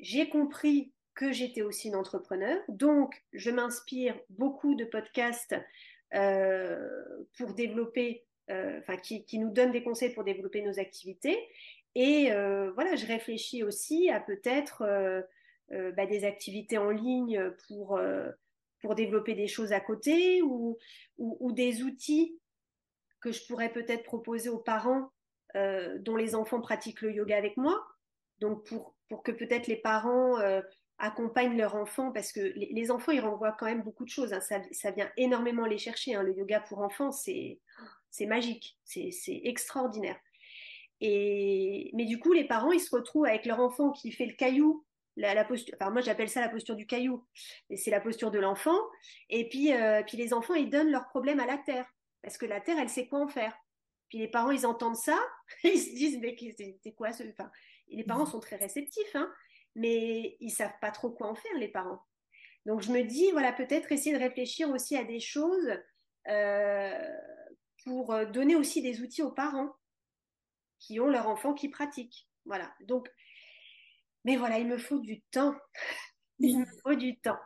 j'ai 0.00 0.28
compris 0.28 0.92
que 1.14 1.32
j'étais 1.32 1.62
aussi 1.62 1.88
une 1.88 1.96
entrepreneur. 1.96 2.58
Donc, 2.68 3.22
je 3.32 3.50
m'inspire 3.50 4.18
beaucoup 4.30 4.74
de 4.74 4.84
podcasts 4.84 5.54
euh, 6.14 7.24
pour 7.38 7.54
développer, 7.54 8.24
euh, 8.50 8.78
enfin, 8.80 8.96
qui, 8.96 9.38
nous 9.38 9.50
donnent 9.50 9.72
des 9.72 9.84
conseils 9.84 10.12
pour 10.12 10.24
développer 10.24 10.62
nos 10.62 10.80
activités. 10.80 11.38
Et 11.94 12.32
euh, 12.32 12.72
voilà, 12.72 12.96
je 12.96 13.06
réfléchis 13.06 13.62
aussi 13.62 14.10
à 14.10 14.18
peut-être 14.20 14.84
bah, 15.70 16.06
des 16.06 16.24
activités 16.24 16.78
en 16.78 16.90
ligne 16.90 17.50
pour, 17.66 18.00
pour 18.80 18.94
développer 18.94 19.34
des 19.34 19.46
choses 19.46 19.72
à 19.72 19.80
côté 19.80 20.42
ou, 20.42 20.76
ou 21.18 21.52
des 21.52 21.82
outils 21.82 22.38
que 23.20 23.30
je 23.30 23.46
pourrais 23.46 23.72
peut-être 23.72 24.02
proposer 24.02 24.48
aux 24.48 24.58
parents 24.58 25.11
dont 25.54 26.16
les 26.16 26.34
enfants 26.34 26.60
pratiquent 26.60 27.02
le 27.02 27.12
yoga 27.12 27.36
avec 27.36 27.56
moi. 27.56 27.84
Donc, 28.40 28.64
pour, 28.66 28.94
pour 29.08 29.22
que 29.22 29.32
peut-être 29.32 29.66
les 29.66 29.76
parents 29.76 30.38
accompagnent 31.02 31.56
leur 31.56 31.74
enfant 31.74 32.12
parce 32.12 32.32
que 32.32 32.40
les, 32.40 32.90
enfants, 32.92 33.10
ils 33.10 33.20
renvoient 33.20 33.56
quand 33.58 33.66
même 33.66 33.82
beaucoup 33.82 34.04
de 34.04 34.08
choses. 34.08 34.32
Hein. 34.32 34.40
Ça, 34.40 34.90
vient 34.92 35.10
énormément 35.16 35.66
les 35.66 35.76
chercher. 35.76 36.14
Hein. 36.14 36.22
Le 36.22 36.32
yoga 36.32 36.60
pour 36.60 36.78
enfants, 36.78 37.10
c'est 37.10 37.58
magique, 38.20 38.78
c'est 38.84 39.12
extraordinaire. 39.26 40.16
Et, 41.00 41.90
mais 41.94 42.04
du 42.04 42.20
coup, 42.20 42.32
les 42.32 42.44
parents, 42.44 42.70
ils 42.70 42.80
se 42.80 42.94
retrouvent 42.94 43.26
avec 43.26 43.46
leur 43.46 43.58
enfant 43.58 43.90
qui 43.90 44.12
fait 44.12 44.26
le 44.26 44.34
caillou. 44.34 44.84
La, 45.16 45.44
posture, 45.44 45.74
enfin 45.78 45.90
moi 45.90 46.00
j'appelle 46.00 46.30
ça 46.30 46.40
la 46.40 46.48
posture 46.48 46.74
du 46.74 46.86
caillou, 46.86 47.22
c'est 47.76 47.90
la 47.90 48.00
posture 48.00 48.30
de 48.30 48.38
l'enfant. 48.38 48.78
Et 49.28 49.46
puis, 49.46 49.70
euh, 49.74 50.02
puis 50.06 50.16
les 50.16 50.32
enfants 50.32 50.54
ils 50.54 50.70
donnent 50.70 50.90
leurs 50.90 51.06
problèmes 51.08 51.38
à 51.38 51.44
la 51.44 51.58
terre 51.58 51.84
parce 52.22 52.38
que 52.38 52.46
la 52.46 52.62
terre 52.62 52.78
elle 52.78 52.88
sait 52.88 53.08
quoi 53.08 53.20
en 53.20 53.28
faire. 53.28 53.54
Puis 54.12 54.18
les 54.18 54.28
parents 54.28 54.50
ils 54.50 54.66
entendent 54.66 54.94
ça, 54.94 55.18
ils 55.64 55.80
se 55.80 55.94
disent 55.94 56.18
mais 56.20 56.36
c'est 56.82 56.92
quoi 56.92 57.14
ce, 57.14 57.22
enfin, 57.30 57.50
les 57.88 58.04
parents 58.04 58.26
sont 58.26 58.40
très 58.40 58.56
réceptifs, 58.56 59.16
hein, 59.16 59.32
mais 59.74 60.36
ils 60.38 60.50
savent 60.50 60.78
pas 60.82 60.90
trop 60.90 61.08
quoi 61.08 61.28
en 61.28 61.34
faire, 61.34 61.56
les 61.56 61.68
parents. 61.68 62.04
Donc 62.66 62.82
je 62.82 62.92
me 62.92 63.04
dis, 63.04 63.30
voilà, 63.30 63.54
peut-être 63.54 63.90
essayer 63.90 64.14
de 64.14 64.22
réfléchir 64.22 64.68
aussi 64.68 64.98
à 64.98 65.04
des 65.04 65.18
choses 65.18 65.78
euh, 66.28 67.08
pour 67.84 68.12
euh, 68.12 68.26
donner 68.26 68.54
aussi 68.54 68.82
des 68.82 69.00
outils 69.00 69.22
aux 69.22 69.32
parents 69.32 69.74
qui 70.78 71.00
ont 71.00 71.08
leur 71.08 71.26
enfant 71.26 71.54
qui 71.54 71.70
pratique. 71.70 72.28
Voilà. 72.44 72.70
Donc, 72.82 73.10
mais 74.26 74.36
voilà, 74.36 74.58
il 74.58 74.66
me 74.66 74.76
faut 74.76 74.98
du 74.98 75.22
temps. 75.30 75.56
il 76.38 76.58
me 76.58 76.66
faut 76.82 76.96
du 76.96 77.18
temps. 77.18 77.38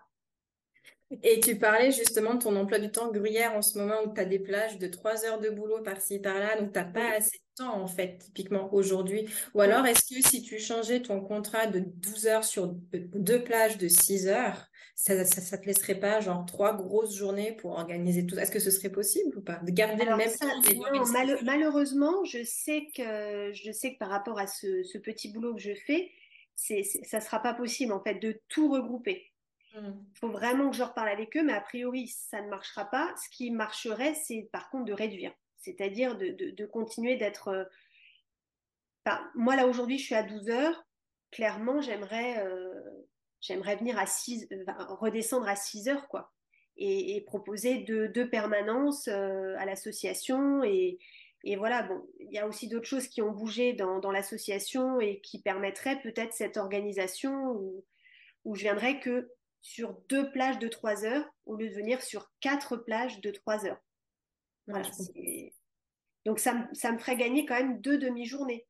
Et 1.22 1.38
tu 1.40 1.56
parlais 1.56 1.92
justement 1.92 2.34
de 2.34 2.40
ton 2.40 2.56
emploi 2.56 2.78
du 2.80 2.90
temps 2.90 3.12
gruyère 3.12 3.54
en 3.54 3.62
ce 3.62 3.78
moment 3.78 4.02
où 4.04 4.12
tu 4.12 4.20
as 4.20 4.24
des 4.24 4.40
plages 4.40 4.78
de 4.78 4.88
3 4.88 5.24
heures 5.24 5.40
de 5.40 5.50
boulot 5.50 5.80
par-ci, 5.82 6.18
par-là, 6.18 6.58
donc 6.58 6.72
tu 6.72 6.78
n'as 6.78 6.84
pas 6.84 7.16
assez 7.16 7.38
de 7.38 7.64
temps 7.64 7.80
en 7.80 7.86
fait, 7.86 8.18
typiquement 8.18 8.72
aujourd'hui. 8.74 9.28
Ou 9.54 9.60
alors, 9.60 9.86
est-ce 9.86 10.14
que 10.14 10.20
si 10.28 10.42
tu 10.42 10.58
changeais 10.58 11.02
ton 11.02 11.20
contrat 11.20 11.66
de 11.66 11.78
12 11.80 12.26
heures 12.26 12.44
sur 12.44 12.74
deux 12.92 13.44
plages 13.44 13.78
de 13.78 13.86
6 13.86 14.26
heures, 14.26 14.66
ça 14.96 15.14
ne 15.14 15.22
te 15.22 15.66
laisserait 15.66 16.00
pas 16.00 16.20
genre 16.20 16.44
trois 16.46 16.74
grosses 16.74 17.14
journées 17.14 17.52
pour 17.52 17.72
organiser 17.72 18.26
tout 18.26 18.36
Est-ce 18.38 18.50
que 18.50 18.58
ce 18.58 18.70
serait 18.70 18.90
possible 18.90 19.36
ou 19.38 19.42
pas? 19.42 19.60
De 19.62 19.70
garder 19.70 20.04
le 20.04 20.16
même 20.16 20.30
temps 20.30 21.42
Malheureusement, 21.44 22.24
je 22.24 22.42
sais, 22.42 22.88
que, 22.96 23.52
je 23.52 23.70
sais 23.70 23.92
que 23.92 23.98
par 23.98 24.08
rapport 24.08 24.40
à 24.40 24.46
ce, 24.46 24.82
ce 24.82 24.98
petit 24.98 25.32
boulot 25.32 25.54
que 25.54 25.60
je 25.60 25.74
fais, 25.86 26.10
c'est, 26.56 26.82
ça 26.82 27.18
ne 27.18 27.22
sera 27.22 27.40
pas 27.40 27.54
possible 27.54 27.92
en 27.92 28.02
fait 28.02 28.14
de 28.14 28.40
tout 28.48 28.68
regrouper. 28.70 29.30
Il 29.76 29.82
mm. 29.82 30.06
faut 30.14 30.30
vraiment 30.30 30.70
que 30.70 30.76
je 30.76 30.82
reparle 30.82 31.08
avec 31.08 31.36
eux, 31.36 31.42
mais 31.42 31.52
a 31.52 31.60
priori, 31.60 32.08
ça 32.08 32.40
ne 32.42 32.48
marchera 32.48 32.84
pas. 32.86 33.14
Ce 33.22 33.28
qui 33.36 33.50
marcherait, 33.50 34.14
c'est 34.14 34.48
par 34.52 34.70
contre 34.70 34.86
de 34.86 34.92
réduire, 34.92 35.32
c'est-à-dire 35.58 36.16
de, 36.16 36.66
continuer 36.66 37.16
d'être... 37.16 37.48
Euh, 37.48 37.64
moi, 39.34 39.54
là, 39.54 39.66
aujourd'hui, 39.66 39.98
je 39.98 40.04
suis 40.04 40.14
à 40.14 40.22
12 40.22 40.50
heures. 40.50 40.84
Clairement, 41.30 41.80
j'aimerais 41.80 42.44
euh, 42.44 43.06
j'aimerais 43.40 43.76
venir 43.76 43.98
à 43.98 44.06
6, 44.06 44.48
redescendre 45.00 45.48
à 45.48 45.56
6 45.56 45.88
heures, 45.88 46.08
quoi. 46.08 46.32
Et, 46.78 47.22
proposer 47.26 47.78
deux, 47.78 48.28
permanences 48.28 49.08
euh, 49.08 49.54
à 49.58 49.64
l'association. 49.64 50.62
Et, 50.62 50.98
voilà, 51.56 51.82
bon, 51.84 52.06
il 52.18 52.32
y 52.32 52.38
a 52.38 52.46
aussi 52.46 52.68
d'autres 52.68 52.88
choses 52.88 53.08
qui 53.08 53.22
ont 53.22 53.30
bougé 53.30 53.72
dans, 53.72 54.10
l'association 54.10 55.00
et 55.00 55.20
qui 55.20 55.40
permettraient 55.40 56.00
peut-être 56.00 56.34
cette 56.34 56.56
organisation 56.56 57.52
où, 57.52 57.84
où 58.44 58.54
je 58.56 58.62
viendrais 58.62 59.00
que 59.00 59.30
sur 59.66 59.94
deux 60.08 60.30
plages 60.30 60.60
de 60.60 60.68
trois 60.68 61.04
heures 61.04 61.28
au 61.44 61.56
lieu 61.56 61.68
de 61.68 61.74
venir 61.74 62.00
sur 62.00 62.30
quatre 62.40 62.76
plages 62.76 63.20
de 63.20 63.32
trois 63.32 63.66
heures. 63.66 63.82
Donc 66.24 66.38
ça, 66.38 66.54
me 66.54 66.98
ferait 66.98 67.16
gagner 67.16 67.46
quand 67.46 67.56
même 67.56 67.80
deux 67.80 67.98
demi-journées, 67.98 68.64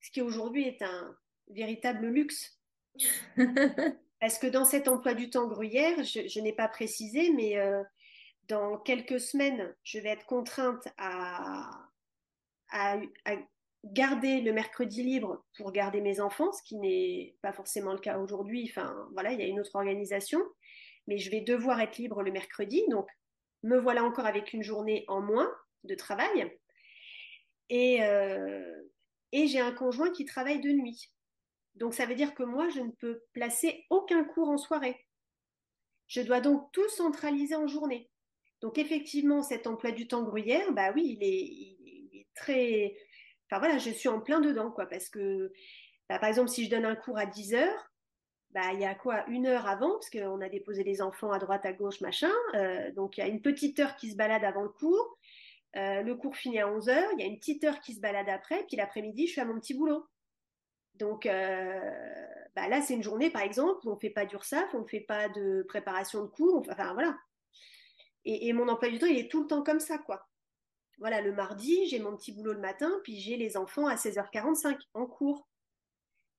ce 0.00 0.12
qui 0.12 0.22
aujourd'hui 0.22 0.68
est 0.68 0.80
un 0.80 1.16
véritable 1.48 2.06
luxe. 2.06 2.56
Parce 4.20 4.38
que 4.38 4.46
dans 4.46 4.64
cet 4.64 4.86
emploi 4.86 5.14
du 5.14 5.28
temps 5.28 5.48
gruyère, 5.48 6.04
je, 6.04 6.40
n'ai 6.40 6.52
pas 6.52 6.68
précisé, 6.68 7.32
mais 7.32 7.58
euh, 7.58 7.82
dans 8.44 8.78
quelques 8.78 9.20
semaines, 9.20 9.74
je 9.82 9.98
vais 9.98 10.10
être 10.10 10.26
contrainte 10.26 10.86
à, 10.98 11.68
à 12.70 12.96
garder 13.84 14.40
le 14.40 14.52
mercredi 14.52 15.02
libre 15.02 15.44
pour 15.56 15.72
garder 15.72 16.00
mes 16.00 16.20
enfants, 16.20 16.52
ce 16.52 16.62
qui 16.62 16.76
n'est 16.76 17.36
pas 17.42 17.52
forcément 17.52 17.92
le 17.92 17.98
cas 17.98 18.18
aujourd'hui. 18.18 18.70
Enfin, 18.70 19.08
voilà, 19.12 19.32
il 19.32 19.40
y 19.40 19.42
a 19.42 19.46
une 19.46 19.60
autre 19.60 19.76
organisation. 19.76 20.40
Mais 21.06 21.18
je 21.18 21.30
vais 21.30 21.40
devoir 21.40 21.80
être 21.80 21.96
libre 21.96 22.22
le 22.22 22.32
mercredi. 22.32 22.82
Donc, 22.90 23.08
me 23.62 23.78
voilà 23.78 24.04
encore 24.04 24.26
avec 24.26 24.52
une 24.52 24.62
journée 24.62 25.04
en 25.08 25.20
moins 25.20 25.50
de 25.84 25.94
travail. 25.94 26.52
Et, 27.70 28.02
euh, 28.02 28.82
et 29.32 29.46
j'ai 29.46 29.60
un 29.60 29.72
conjoint 29.72 30.10
qui 30.10 30.24
travaille 30.24 30.60
de 30.60 30.70
nuit. 30.70 31.10
Donc, 31.74 31.94
ça 31.94 32.06
veut 32.06 32.14
dire 32.14 32.34
que 32.34 32.42
moi, 32.42 32.68
je 32.68 32.80
ne 32.80 32.90
peux 32.90 33.22
placer 33.32 33.86
aucun 33.90 34.24
cours 34.24 34.48
en 34.48 34.58
soirée. 34.58 35.06
Je 36.08 36.20
dois 36.22 36.40
donc 36.40 36.70
tout 36.72 36.88
centraliser 36.88 37.54
en 37.54 37.66
journée. 37.66 38.10
Donc, 38.60 38.78
effectivement, 38.78 39.42
cet 39.42 39.66
emploi 39.66 39.92
du 39.92 40.08
temps 40.08 40.24
gruyère, 40.24 40.72
bah 40.72 40.90
oui, 40.94 41.16
il 41.16 41.22
est, 41.22 41.46
il 41.46 42.20
est 42.20 42.26
très 42.34 42.96
Enfin 43.50 43.60
voilà, 43.60 43.78
je 43.78 43.90
suis 43.90 44.08
en 44.08 44.20
plein 44.20 44.40
dedans, 44.40 44.70
quoi, 44.70 44.86
parce 44.86 45.08
que, 45.08 45.52
bah, 46.08 46.18
par 46.18 46.28
exemple, 46.28 46.50
si 46.50 46.64
je 46.64 46.70
donne 46.70 46.84
un 46.84 46.96
cours 46.96 47.18
à 47.18 47.26
10 47.26 47.54
heures, 47.54 47.90
bah, 48.50 48.72
il 48.72 48.80
y 48.80 48.84
a 48.84 48.94
quoi 48.94 49.26
Une 49.28 49.46
heure 49.46 49.66
avant, 49.66 49.92
parce 49.92 50.10
qu'on 50.10 50.40
a 50.40 50.48
déposé 50.48 50.82
les 50.84 51.02
enfants 51.02 51.32
à 51.32 51.38
droite, 51.38 51.66
à 51.66 51.72
gauche, 51.72 52.00
machin. 52.00 52.30
Euh, 52.54 52.90
donc, 52.92 53.18
il 53.18 53.20
y 53.20 53.24
a 53.24 53.26
une 53.26 53.42
petite 53.42 53.78
heure 53.80 53.96
qui 53.96 54.10
se 54.10 54.16
balade 54.16 54.44
avant 54.44 54.62
le 54.62 54.70
cours. 54.70 55.18
Euh, 55.76 56.02
le 56.02 56.14
cours 56.14 56.36
finit 56.36 56.58
à 56.58 56.68
11 56.68 56.88
heures. 56.88 57.10
Il 57.14 57.20
y 57.20 57.22
a 57.24 57.26
une 57.26 57.38
petite 57.38 57.64
heure 57.64 57.80
qui 57.80 57.94
se 57.94 58.00
balade 58.00 58.28
après. 58.28 58.64
Puis 58.66 58.76
l'après-midi, 58.76 59.26
je 59.26 59.32
suis 59.32 59.40
à 59.40 59.44
mon 59.44 59.58
petit 59.60 59.74
boulot. 59.74 60.06
Donc, 60.94 61.26
euh, 61.26 62.26
bah, 62.56 62.68
là, 62.68 62.80
c'est 62.80 62.94
une 62.94 63.02
journée, 63.02 63.30
par 63.30 63.42
exemple, 63.42 63.86
où 63.86 63.90
on 63.90 63.94
ne 63.94 64.00
fait 64.00 64.10
pas 64.10 64.24
d'URSAF, 64.24 64.74
on 64.74 64.80
ne 64.80 64.88
fait 64.88 65.00
pas 65.00 65.28
de 65.28 65.64
préparation 65.68 66.22
de 66.22 66.28
cours. 66.28 66.64
Enfin, 66.70 66.94
voilà. 66.94 67.16
Et, 68.24 68.48
et 68.48 68.52
mon 68.52 68.68
emploi 68.68 68.88
du 68.90 68.98
temps, 68.98 69.06
il 69.06 69.18
est 69.18 69.30
tout 69.30 69.42
le 69.42 69.46
temps 69.46 69.62
comme 69.62 69.80
ça, 69.80 69.98
quoi 69.98 70.26
voilà, 70.98 71.20
le 71.20 71.32
mardi, 71.32 71.86
j'ai 71.88 72.00
mon 72.00 72.16
petit 72.16 72.32
boulot 72.32 72.52
le 72.52 72.60
matin, 72.60 72.90
puis 73.04 73.18
j'ai 73.18 73.36
les 73.36 73.56
enfants 73.56 73.86
à 73.86 73.94
16h45 73.94 74.78
en 74.94 75.06
cours. 75.06 75.48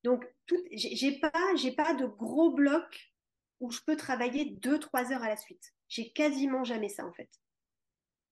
Donc, 0.03 0.25
j'ai 0.71 1.19
pas, 1.19 1.31
pas 1.77 1.93
de 1.93 2.05
gros 2.05 2.51
blocs 2.51 3.13
où 3.59 3.71
je 3.71 3.81
peux 3.85 3.97
travailler 3.97 4.45
2-3 4.45 5.13
heures 5.13 5.23
à 5.23 5.29
la 5.29 5.37
suite. 5.37 5.73
J'ai 5.87 6.11
quasiment 6.11 6.63
jamais 6.63 6.89
ça, 6.89 7.05
en 7.05 7.13
fait. 7.13 7.29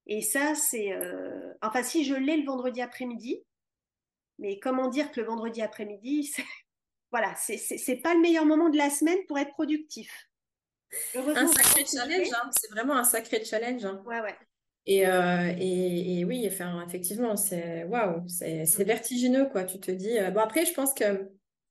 Et 0.06 0.22
ça, 0.22 0.56
c'est. 0.56 0.94
Euh, 0.94 1.54
enfin, 1.62 1.84
si 1.84 2.06
je 2.06 2.14
l'ai 2.14 2.38
le 2.38 2.46
vendredi 2.46 2.82
après-midi, 2.82 3.44
mais 4.40 4.60
comment 4.60 4.88
dire 4.88 5.12
que 5.12 5.20
le 5.20 5.28
vendredi 5.28 5.62
après-midi, 5.62 6.34
voilà, 7.12 7.36
c'est 7.36 8.02
pas 8.02 8.14
le 8.14 8.22
meilleur 8.22 8.46
moment 8.46 8.70
de 8.70 8.78
la 8.78 8.90
semaine 8.90 9.20
pour 9.28 9.38
être 9.38 9.52
productif. 9.52 10.30
Un 11.16 11.48
sacré 11.48 11.86
challenge, 11.86 12.30
hein. 12.34 12.50
c'est 12.58 12.72
vraiment 12.72 12.96
un 12.96 13.04
sacré 13.04 13.44
challenge. 13.44 13.84
Hein. 13.84 14.02
Ouais, 14.06 14.22
ouais. 14.22 14.38
Euh, 14.90 15.54
et, 15.58 16.20
et, 16.20 16.26
oui, 16.26 16.48
enfin, 16.48 16.84
effectivement, 16.88 17.36
c'est 17.36 17.84
waouh, 17.86 18.24
c'est 18.28 18.84
vertigineux, 18.84 19.48
quoi. 19.50 19.66
Tu 19.66 19.80
te 19.80 19.92
dis. 19.92 20.18
Euh, 20.18 20.32
bon, 20.32 20.40
après, 20.40 20.66
je 20.66 20.74
pense 20.74 20.94
que 20.94 21.30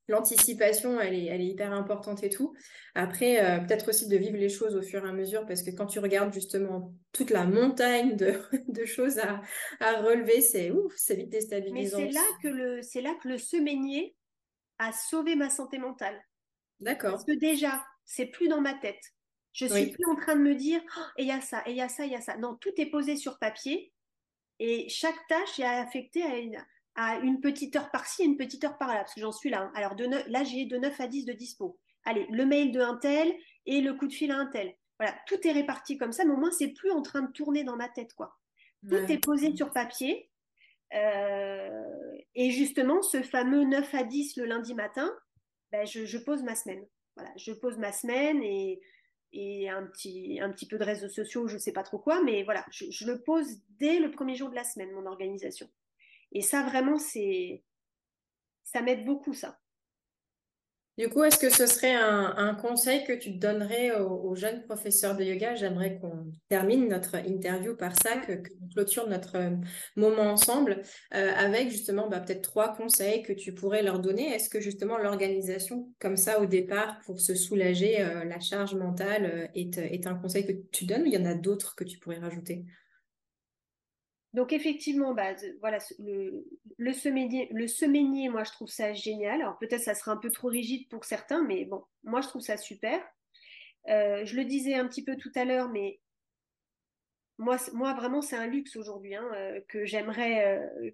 l'anticipation, 0.09 1.01
elle 1.01 1.15
est, 1.15 1.25
elle 1.27 1.41
est 1.41 1.47
hyper 1.47 1.73
importante 1.73 2.23
et 2.23 2.29
tout. 2.29 2.55
Après, 2.95 3.43
euh, 3.43 3.59
peut-être 3.61 3.89
aussi 3.89 4.09
de 4.09 4.17
vivre 4.17 4.37
les 4.37 4.51
choses 4.51 4.77
au 4.77 4.83
fur 4.83 5.05
et 5.05 5.09
à 5.09 5.13
mesure, 5.13 5.47
parce 5.47 5.63
que 5.63 5.71
quand 5.71 5.87
tu 5.87 5.99
regardes 5.99 6.33
justement 6.33 6.95
toute 7.13 7.31
la 7.31 7.47
montagne 7.47 8.17
de, 8.17 8.35
de 8.69 8.85
choses 8.85 9.19
à, 9.19 9.41
à 9.81 10.01
relever, 10.03 10.43
c'est 10.43 10.71
ouf, 10.71 10.93
c'est 10.97 11.17
vite 11.17 11.31
déstabilisant. 11.31 11.99
Mais 11.99 12.13
c'est 12.13 12.15
là 12.15 12.27
que 12.43 12.49
le, 12.49 12.83
c'est 12.83 13.01
là 13.01 13.15
que 13.23 13.29
le 13.29 13.37
a 14.79 14.93
sauvé 14.93 15.37
ma 15.37 15.49
santé 15.49 15.79
mentale. 15.79 16.21
D'accord. 16.81 17.13
Parce 17.13 17.25
que 17.25 17.39
déjà, 17.39 17.83
c'est 18.05 18.27
plus 18.27 18.49
dans 18.49 18.61
ma 18.61 18.75
tête. 18.75 19.01
Je 19.57 19.67
suis 19.67 19.91
plus 19.91 20.05
en 20.07 20.17
train 20.17 20.37
de 20.37 20.43
me 20.43 20.55
dire, 20.55 20.83
oh, 20.99 21.01
et 21.17 21.23
il 21.23 21.29
y 21.29 21.33
a 21.33 21.41
ça, 21.41 21.63
et 21.65 21.71
il 21.71 21.77
y 21.77 21.81
a 21.81 21.89
ça, 21.89 22.05
il 22.05 22.13
y 22.13 22.15
a 22.15 22.21
ça. 22.21 22.37
Non, 22.37 22.57
tout 22.57 22.73
est 22.77 22.91
posé 22.91 23.17
sur 23.17 23.39
papier 23.39 23.91
et 24.59 24.89
chaque 24.91 25.27
tâche 25.29 25.59
est 25.59 25.65
affectée 25.65 26.23
à 26.23 26.37
une, 26.39 26.63
à 26.95 27.17
une 27.21 27.41
petite 27.41 27.75
heure 27.75 27.91
par-ci 27.91 28.23
et 28.23 28.27
une 28.27 28.37
petite 28.37 28.65
heure 28.65 28.77
par-là, 28.77 29.01
parce 29.01 29.15
que 29.15 29.21
j'en 29.21 29.33
suis 29.33 29.49
là. 29.49 29.63
Hein. 29.63 29.73
Alors, 29.75 29.95
de 29.95 30.07
là, 30.29 30.45
j'ai 30.45 30.67
de 30.67 30.77
9 30.77 31.01
à 31.01 31.07
10 31.07 31.25
de 31.25 31.33
dispo. 31.33 31.79
Allez, 32.05 32.27
le 32.31 32.45
mail 32.45 32.71
de 32.71 32.81
un 32.81 32.97
tel 32.97 33.35
et 33.65 33.81
le 33.81 33.95
coup 33.95 34.07
de 34.07 34.13
fil 34.13 34.31
à 34.31 34.37
un 34.37 34.47
tel. 34.47 34.75
Voilà, 34.99 35.15
tout 35.27 35.47
est 35.47 35.53
réparti 35.53 35.97
comme 35.97 36.13
ça, 36.13 36.27
mais 36.27 36.33
au 36.33 36.37
moins, 36.37 36.51
c'est 36.51 36.69
plus 36.69 36.91
en 36.91 37.01
train 37.01 37.23
de 37.23 37.33
tourner 37.33 37.65
dans 37.65 37.77
ma 37.77 37.89
tête, 37.89 38.13
quoi. 38.15 38.37
Tout 38.89 39.11
est 39.11 39.19
posé 39.19 39.57
sur 39.57 39.73
papier. 39.73 40.31
Euh, 40.95 42.19
et 42.35 42.51
justement, 42.51 43.03
ce 43.03 43.23
fameux 43.23 43.65
9 43.65 43.95
à 43.95 44.05
10 44.05 44.37
le 44.37 44.45
lundi 44.45 44.75
matin, 44.75 45.11
ben, 45.73 45.87
je, 45.87 46.19
pose 46.19 46.43
ma 46.43 46.55
semaine. 46.55 46.87
Voilà, 47.17 47.33
je 47.37 47.53
pose 47.53 47.79
ma 47.79 47.93
semaine 47.93 48.43
et, 48.43 48.81
et 49.33 49.69
un, 49.69 49.87
petit, 49.87 50.67
peu 50.69 50.79
de 50.79 50.85
réseaux 50.85 51.09
sociaux, 51.09 51.47
je 51.47 51.55
ne 51.55 51.59
sais 51.59 51.73
pas 51.73 51.83
trop 51.83 51.99
quoi, 51.99 52.23
mais 52.23 52.43
voilà, 52.43 52.65
je, 52.71 52.87
je, 52.91 53.07
le 53.07 53.23
pose 53.23 53.61
dès 53.79 53.99
le 53.99 54.11
premier 54.11 54.35
jour 54.35 54.51
de 54.51 54.55
la 54.55 54.65
semaine, 54.65 54.93
mon 54.93 55.07
organisation. 55.07 55.69
Et 56.33 56.43
ça, 56.43 56.63
vraiment, 56.63 56.99
c'est 56.99 57.63
ça 58.65 58.83
m'aide 58.83 59.05
beaucoup, 59.05 59.33
ça. 59.33 59.59
Du 60.99 61.11
coup, 61.11 61.23
est-ce 61.25 61.39
que 61.39 61.51
ce 61.51 61.67
serait 61.67 61.95
un, 61.95 62.55
conseil 62.55 63.05
que 63.05 63.13
tu 63.13 63.33
donnerais 63.33 63.93
aux, 64.01 64.35
jeunes 64.35 64.63
professeurs 64.63 65.15
de 65.15 65.25
yoga? 65.25 65.55
J'aimerais 65.55 65.99
qu'on 65.99 66.33
termine 66.49 66.89
notre 66.89 67.17
interview 67.17 67.77
par 67.77 67.93
ça, 68.01 68.17
que, 68.17 68.33
clôture 68.73 69.07
notre 69.07 69.37
euh, 69.37 69.51
moment 69.97 70.23
ensemble 70.23 70.81
euh, 71.15 71.33
avec 71.37 71.69
justement 71.69 72.09
bah, 72.09 72.21
peut-être 72.21 72.41
trois 72.41 72.75
conseils 72.75 73.23
que 73.23 73.35
tu 73.35 73.53
pourrais 73.53 73.83
leur 73.83 74.01
donner. 74.01 74.35
Est-ce 74.35 74.49
que 74.49 74.61
justement 74.61 74.97
l'organisation, 74.97 75.93
comme 75.99 76.17
ça 76.17 76.41
au 76.41 76.47
départ, 76.47 76.99
pour 77.05 77.21
se 77.21 77.35
soulager 77.35 78.01
euh, 78.01 78.25
la 78.25 78.41
charge 78.41 78.75
mentale, 78.75 79.51
est, 79.55 79.77
est 79.77 80.07
un 80.07 80.15
conseil 80.15 80.47
que 80.47 80.53
tu 80.73 80.87
donnes 80.87 81.03
ou 81.03 81.07
il 81.07 81.13
y 81.13 81.19
en 81.19 81.27
a 81.27 81.35
d'autres 81.35 81.75
que 81.77 81.85
tu 81.85 81.99
pourrais 81.99 82.19
rajouter? 82.19 82.65
Donc 84.37 84.53
effectivement, 84.53 85.15
bah, 85.15 85.35
voilà, 85.61 85.79
le, 85.99 86.47
le, 86.77 88.31
moi 88.31 88.45
je 88.45 88.53
trouve 88.53 88.69
ça 88.69 88.93
génial. 88.93 89.41
Alors 89.41 89.57
peut-être 89.57 89.81
ça 89.81 89.95
sera 89.95 90.13
un 90.13 90.19
peu 90.19 90.31
trop 90.31 90.49
rigide 90.49 90.91
pour 90.91 91.07
certains, 91.07 91.43
mais 91.43 91.65
bon, 91.65 91.83
moi 92.05 92.21
je 92.21 92.29
trouve 92.29 92.43
ça 92.43 92.59
super. 92.59 93.01
Euh, 93.89 94.27
je 94.27 94.37
le 94.37 94.45
disais 94.45 94.75
un 94.75 94.87
petit 94.87 95.03
peu 95.03 95.17
tout 95.17 95.33
à 95.37 95.47
l'heure, 95.47 95.71
mais 95.71 96.01
moi, 97.39 97.57
moi 97.73 97.95
vraiment 97.95 98.21
c'est 98.21 98.37
un 98.37 98.47
luxe 98.47 98.77
aujourd'hui 98.77 99.15
hein, 99.15 99.27
euh, 99.33 99.59
que 99.69 99.87
j'aimerais, 99.87 100.45
euh, 100.45 100.91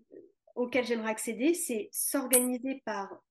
auquel 0.54 0.84
j'aimerais 0.84 1.10
accéder, 1.10 1.52
c'est 1.52 1.88
s'organiser 1.90 2.80
par 2.84 3.24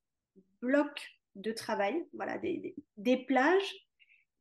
bloc 0.61 0.91
de 1.35 1.53
travail, 1.53 2.05
voilà, 2.11 2.37
des, 2.37 3.17
plages 3.27 3.87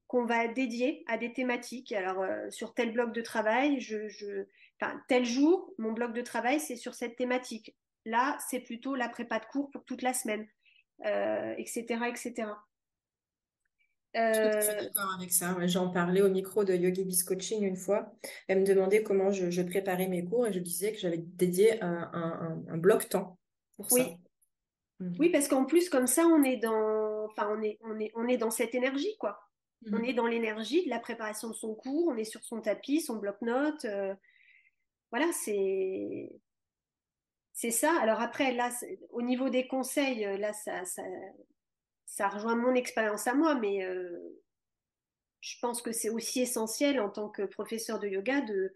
qu'on 0.09 0.25
va 0.25 0.49
dédier 0.49 1.05
à 1.07 1.17
des 1.17 1.33
thématiques. 1.33 1.93
Alors 1.93 2.27
sur 2.51 2.75
tel 2.75 2.93
bloc 2.93 3.13
de 3.13 3.23
travail, 3.23 3.79
je 3.79 4.09
tel 5.09 5.25
jour, 5.25 5.73
mon 5.79 5.93
bloc 5.93 6.13
de 6.13 6.23
travail, 6.23 6.61
c'est 6.61 6.77
sur 6.77 6.95
cette 6.95 7.17
thématique. 7.17 7.77
Là, 8.07 8.39
c'est 8.49 8.61
plutôt 8.61 8.95
la 8.95 9.09
prépa 9.09 9.39
de 9.39 9.45
cours 9.47 9.71
pour 9.71 9.85
toute 9.85 10.03
la 10.03 10.15
semaine, 10.15 10.47
etc., 11.03 11.87
euh, 11.91 12.05
etc. 12.05 12.49
Je 14.13 14.33
suis 14.33 14.71
euh, 14.71 14.83
d'accord 14.83 15.15
avec 15.17 15.33
ça. 15.33 15.57
J'en 15.67 15.91
parlais 15.91 16.23
au 16.23 16.29
micro 16.29 16.65
de 16.65 16.75
Yogi 16.75 17.05
Biz 17.05 17.23
Coaching 17.25 17.63
une 17.63 17.77
fois. 17.77 18.13
Elle 18.49 18.61
me 18.61 18.67
demandait 18.67 19.03
comment 19.03 19.31
je, 19.31 19.63
préparais 19.63 20.09
mes 20.09 20.25
cours 20.25 20.47
et 20.47 20.53
je 20.53 20.59
disais 20.59 20.93
que 20.93 20.99
j'avais 20.99 21.19
dédié 21.19 21.81
un, 21.83 22.77
bloc 22.77 23.09
temps 23.09 23.39
pour 23.77 23.87
oui. 23.93 24.03
ça. 24.03 24.09
Mhm. 25.01 25.17
Oui, 25.19 25.31
parce 25.31 25.49
qu'en 25.49 25.65
plus, 25.65 25.89
comme 25.89 26.07
ça, 26.07 26.27
on 26.27 26.43
est 26.43 26.59
dans, 26.59 27.25
enfin, 27.25 27.49
on 27.51 27.63
est, 27.63 27.79
on 27.83 27.99
est, 27.99 28.13
on 28.15 28.27
est 28.27 28.37
dans 28.37 28.51
cette 28.51 28.75
énergie, 28.75 29.17
quoi. 29.19 29.41
On 29.93 29.97
mhm. 29.99 30.05
est 30.05 30.13
dans 30.13 30.27
l'énergie 30.27 30.85
de 30.85 30.91
la 30.91 30.99
préparation 30.99 31.49
de 31.49 31.55
son 31.55 31.75
cours, 31.75 32.09
on 32.09 32.17
est 32.17 32.25
sur 32.25 32.45
son 32.45 32.61
tapis, 32.61 33.01
son 33.01 33.17
bloc-notes. 33.17 33.85
Euh, 33.87 34.15
voilà, 35.11 35.31
c'est 35.33 36.31
ça. 37.71 37.93
Alors 38.01 38.21
après, 38.21 38.57
au 39.11 39.23
niveau 39.23 39.51
des 39.51 39.67
conseils, 39.67 40.25
euh, 40.25 40.37
là, 40.37 40.53
ça, 40.53 40.85
ça, 42.07 42.29
rejoint 42.29 42.57
mon 42.57 42.75
expérience 42.75 43.27
à 43.27 43.35
moi, 43.35 43.55
mais 43.57 43.85
euh, 43.85 44.41
je 45.41 45.57
pense 45.61 45.83
que 45.83 45.93
c'est 45.93 46.11
aussi 46.11 46.41
essentiel 46.41 47.01
en 47.01 47.11
tant 47.11 47.29
que 47.29 47.43
professeur 47.43 47.99
de 47.99 48.09
yoga 48.09 48.41
de, 48.43 48.73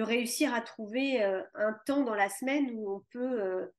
réussir 0.00 0.54
à 0.54 0.60
trouver 0.60 1.22
euh, 1.22 1.42
un 1.54 1.72
temps 1.86 2.04
dans 2.04 2.14
la 2.14 2.28
semaine 2.28 2.70
où 2.74 2.92
on 2.92 3.00
peut, 3.10 3.70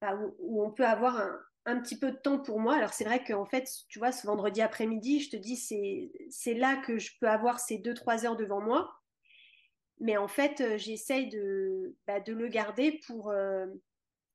bah, 0.00 0.18
où, 0.38 0.64
on 0.64 0.72
peut 0.72 0.86
avoir 0.86 1.18
un, 1.18 1.40
un, 1.66 1.80
petit 1.80 1.98
peu 1.98 2.10
de 2.10 2.16
temps 2.16 2.38
pour 2.38 2.58
moi. 2.58 2.74
Alors 2.76 2.92
c'est 2.92 3.04
vrai 3.04 3.22
qu'en 3.22 3.46
fait, 3.46 3.68
tu 3.88 3.98
vois, 4.00 4.12
ce 4.12 4.26
vendredi 4.26 4.60
après-midi, 4.60 5.20
je 5.20 5.30
te 5.30 5.36
dis, 5.36 5.56
c'est 5.56 6.54
là 6.54 6.76
que 6.76 6.98
je 6.98 7.12
peux 7.20 7.28
avoir 7.28 7.60
ces 7.60 7.78
deux, 7.78 7.94
trois 7.94 8.26
heures 8.26 8.36
devant 8.36 8.60
moi. 8.60 9.03
Mais 10.00 10.16
en 10.16 10.28
fait, 10.28 10.60
euh, 10.60 10.76
j'essaye 10.76 11.28
de, 11.28 11.94
bah, 12.06 12.20
de 12.20 12.32
le 12.32 12.48
garder 12.48 13.00
pour. 13.06 13.30
Euh, 13.30 13.66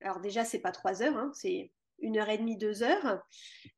alors, 0.01 0.20
déjà, 0.20 0.45
c'est 0.45 0.60
pas 0.60 0.72
trois 0.72 1.03
heures, 1.03 1.18
hein, 1.18 1.32
c'est 1.34 1.72
une 1.99 2.18
heure 2.18 2.30
et 2.30 2.38
demie, 2.38 2.57
deux 2.57 2.82
heures, 2.84 3.22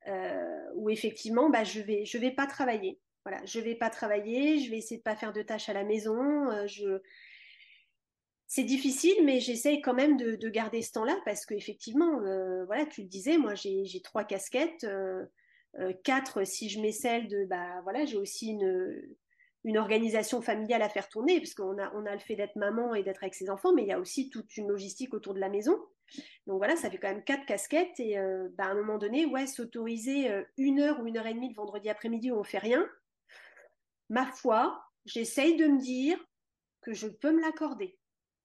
euh, 0.07 0.63
où 0.75 0.89
effectivement, 0.89 1.49
bah, 1.49 1.63
je 1.63 1.81
vais, 1.81 2.05
je 2.05 2.17
vais 2.19 2.31
pas 2.31 2.45
travailler. 2.45 2.99
Voilà, 3.25 3.43
je 3.45 3.59
vais 3.59 3.75
pas 3.75 3.89
travailler, 3.89 4.59
je 4.59 4.69
vais 4.69 4.77
essayer 4.77 4.97
de 4.97 5.03
pas 5.03 5.15
faire 5.15 5.33
de 5.33 5.41
tâches 5.41 5.69
à 5.69 5.73
la 5.73 5.83
maison. 5.83 6.67
je... 6.67 6.99
C'est 8.47 8.63
difficile, 8.63 9.23
mais 9.23 9.39
j'essaye 9.39 9.81
quand 9.81 9.93
même 9.93 10.17
de, 10.17 10.35
de, 10.35 10.49
garder 10.49 10.81
ce 10.81 10.91
temps-là 10.91 11.17
parce 11.23 11.45
qu'effectivement, 11.45 12.19
voilà, 12.65 12.85
tu 12.85 13.01
le 13.01 13.07
disais, 13.07 13.37
moi 13.37 13.53
j'ai 13.55 14.01
trois 14.03 14.23
casquettes, 14.23 14.85
quatre 16.03 16.43
si 16.45 16.67
je 16.69 16.81
mets 16.81 16.91
celle 16.91 17.27
de, 17.27 17.45
bah 17.45 17.79
voilà, 17.83 18.05
j'ai 18.05 18.17
aussi 18.17 18.49
une, 18.49 19.15
une 19.63 19.77
organisation 19.77 20.41
familiale 20.41 20.81
à 20.81 20.89
faire 20.89 21.07
tourner, 21.07 21.39
parce 21.39 21.53
qu'on 21.53 21.77
a, 21.77 21.91
on 21.93 22.05
a 22.05 22.13
le 22.13 22.19
fait 22.19 22.35
d'être 22.35 22.55
maman 22.55 22.95
et 22.95 23.03
d'être 23.03 23.23
avec 23.23 23.35
ses 23.35 23.49
enfants, 23.49 23.73
mais 23.73 23.83
il 23.83 23.87
y 23.87 23.93
a 23.93 23.99
aussi 23.99 24.29
toute 24.29 24.57
une 24.57 24.67
logistique 24.67 25.13
autour 25.13 25.33
de 25.33 25.39
la 25.39 25.49
maison. 25.49 25.79
Donc 26.47 26.57
voilà, 26.57 26.75
ça 26.75 26.89
fait 26.89 26.97
quand 26.97 27.09
même 27.09 27.23
quatre 27.23 27.45
casquettes 27.45 27.99
et 27.99 28.17
euh, 28.17 28.49
bah, 28.57 28.65
à 28.65 28.69
un 28.69 28.73
moment 28.73 28.97
donné, 28.97 29.25
ouais, 29.25 29.47
s'autoriser 29.47 30.29
euh, 30.31 30.43
une 30.57 30.79
heure 30.79 30.99
ou 30.99 31.07
une 31.07 31.17
heure 31.17 31.27
et 31.27 31.33
demie 31.33 31.49
de 31.49 31.55
vendredi 31.55 31.89
après-midi 31.89 32.31
où 32.31 32.35
on 32.35 32.43
fait 32.43 32.57
rien, 32.57 32.89
ma 34.09 34.25
foi, 34.25 34.83
j'essaye 35.05 35.55
de 35.55 35.67
me 35.67 35.79
dire 35.79 36.19
que 36.81 36.93
je 36.93 37.07
peux 37.07 37.31
me 37.31 37.41
l'accorder. 37.41 37.97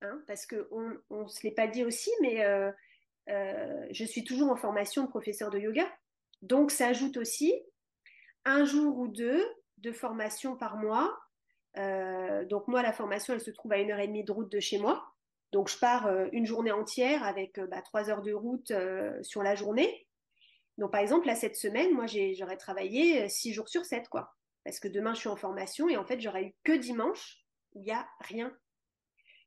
Hein, 0.02 0.22
parce 0.26 0.46
qu'on 0.46 0.90
ne 1.10 1.26
se 1.26 1.42
l'est 1.42 1.54
pas 1.54 1.66
dit 1.66 1.82
aussi, 1.82 2.10
mais 2.20 2.44
euh, 2.44 2.70
je 3.90 4.04
suis 4.04 4.24
toujours 4.24 4.50
en 4.50 4.56
formation 4.56 5.04
de 5.04 5.08
professeur 5.08 5.50
de 5.50 5.58
yoga. 5.58 5.90
Donc 6.42 6.70
ça 6.70 6.88
ajoute 6.88 7.16
aussi 7.16 7.52
un 8.44 8.64
jour 8.64 8.98
ou 8.98 9.08
deux 9.08 9.42
de 9.78 9.92
formation 9.92 10.56
par 10.56 10.76
mois. 10.76 11.18
Euh, 11.78 12.44
donc 12.44 12.68
moi, 12.68 12.82
la 12.82 12.92
formation, 12.92 13.34
elle 13.34 13.40
se 13.40 13.50
trouve 13.50 13.72
à 13.72 13.78
une 13.78 13.90
heure 13.90 13.98
et 13.98 14.06
demie 14.06 14.24
de 14.24 14.32
route 14.32 14.50
de 14.50 14.60
chez 14.60 14.78
moi. 14.78 15.04
Donc 15.52 15.68
je 15.68 15.78
pars 15.78 16.06
euh, 16.06 16.26
une 16.32 16.46
journée 16.46 16.72
entière 16.72 17.22
avec 17.22 17.58
euh, 17.58 17.66
bah, 17.66 17.82
trois 17.82 18.10
heures 18.10 18.22
de 18.22 18.32
route 18.32 18.72
sur 19.22 19.42
la 19.42 19.54
journée. 19.54 20.06
Donc 20.78 20.92
par 20.92 21.00
exemple, 21.00 21.26
là, 21.26 21.34
cette 21.34 21.56
semaine, 21.56 21.92
moi, 21.92 22.06
j'aurais 22.06 22.56
travaillé 22.56 23.28
six 23.28 23.52
jours 23.52 23.68
sur 23.68 23.84
sept, 23.84 24.08
quoi. 24.08 24.34
Parce 24.64 24.80
que 24.80 24.88
demain, 24.88 25.14
je 25.14 25.20
suis 25.20 25.28
en 25.28 25.36
formation 25.36 25.88
et 25.88 25.96
en 25.96 26.04
fait, 26.04 26.20
j'aurais 26.20 26.44
eu 26.44 26.54
que 26.64 26.72
dimanche 26.72 27.44
où 27.72 27.80
il 27.80 27.84
n'y 27.84 27.92
a 27.92 28.06
rien. 28.20 28.54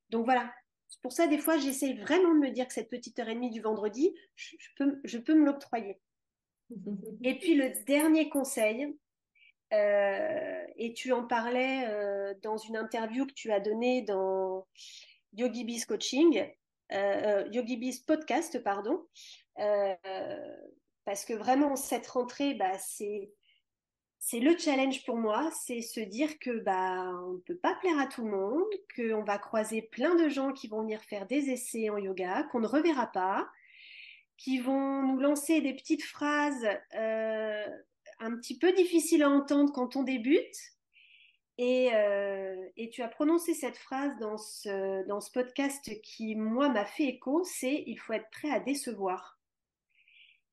Donc 0.10 0.26
voilà. 0.26 0.52
C'est 0.88 1.02
pour 1.02 1.12
ça, 1.12 1.28
des 1.28 1.38
fois, 1.38 1.58
j'essaie 1.58 1.94
vraiment 1.94 2.34
de 2.34 2.40
me 2.40 2.50
dire 2.50 2.68
que 2.68 2.74
cette 2.74 2.90
petite 2.90 3.20
heure 3.20 3.30
et 3.30 3.36
demie 3.36 3.52
du 3.52 3.62
vendredi, 3.62 4.16
je, 4.36 4.56
peux, 4.76 5.00
je 5.04 5.20
peux 5.20 5.36
me 5.36 5.46
l'octroyer. 5.46 6.00
Et 7.24 7.38
puis 7.38 7.56
le 7.56 7.84
dernier 7.86 8.30
conseil, 8.30 8.98
euh, 9.74 10.66
et 10.78 10.94
tu 10.94 11.12
en 11.12 11.26
parlais 11.26 11.86
euh, 11.88 12.34
dans 12.42 12.58
une 12.58 12.78
interview 12.78 13.26
que 13.26 13.34
tu 13.34 13.52
as 13.52 13.60
donnée 13.60 14.02
dans 14.02 14.68
Yogi 15.34 15.64
Biz 15.64 15.86
Coaching, 15.86 16.48
euh, 16.92 17.48
Yogi 17.52 17.78
Biz 17.78 18.00
Podcast, 18.02 18.64
pardon. 18.64 19.06
parce 21.06 21.26
que 21.26 21.34
vraiment, 21.34 21.76
cette 21.76 22.08
rentrée, 22.08 22.54
bah, 22.54 22.78
c'est 22.80 23.32
c'est 24.22 24.40
le 24.42 24.58
challenge 24.58 25.06
pour 25.06 25.16
moi, 25.16 25.50
c'est 25.54 25.82
se 25.82 26.02
dire 26.02 26.40
que 26.40 26.60
bah 26.60 27.10
on 27.26 27.34
ne 27.34 27.40
peut 27.40 27.56
pas 27.56 27.76
plaire 27.76 27.98
à 27.98 28.06
tout 28.06 28.24
le 28.26 28.32
monde, 28.32 28.68
qu'on 28.96 29.24
va 29.24 29.38
croiser 29.38 29.82
plein 29.82 30.14
de 30.16 30.28
gens 30.28 30.52
qui 30.52 30.68
vont 30.68 30.82
venir 30.82 31.02
faire 31.02 31.26
des 31.26 31.50
essais 31.50 31.90
en 31.90 31.98
yoga, 31.98 32.44
qu'on 32.52 32.60
ne 32.60 32.68
reverra 32.68 33.08
pas, 33.08 33.50
qui 34.38 34.60
vont 34.60 35.04
nous 35.04 35.20
lancer 35.20 35.62
des 35.62 35.74
petites 35.74 36.04
phrases 36.04 36.68
euh, 36.96 37.68
un 38.20 38.36
petit 38.36 38.58
peu 38.58 38.72
difficile 38.74 39.24
à 39.24 39.30
entendre 39.30 39.72
quand 39.74 39.96
on 39.96 40.04
débute. 40.04 40.56
Et, 41.58 41.94
euh, 41.94 42.56
tu 42.92 43.02
as 43.02 43.10
prononcé 43.10 43.54
cette 43.54 43.78
phrase 43.78 44.18
dans 44.20 44.38
ce, 44.38 45.32
podcast 45.32 45.92
qui, 46.02 46.36
moi, 46.36 46.70
m'a 46.70 46.86
fait 46.86 47.04
écho, 47.04 47.44
c'est 47.44 47.84
il 47.86 47.98
faut 47.98 48.14
être 48.14 48.30
prêt 48.32 48.50
à 48.50 48.60
décevoir. 48.60 49.38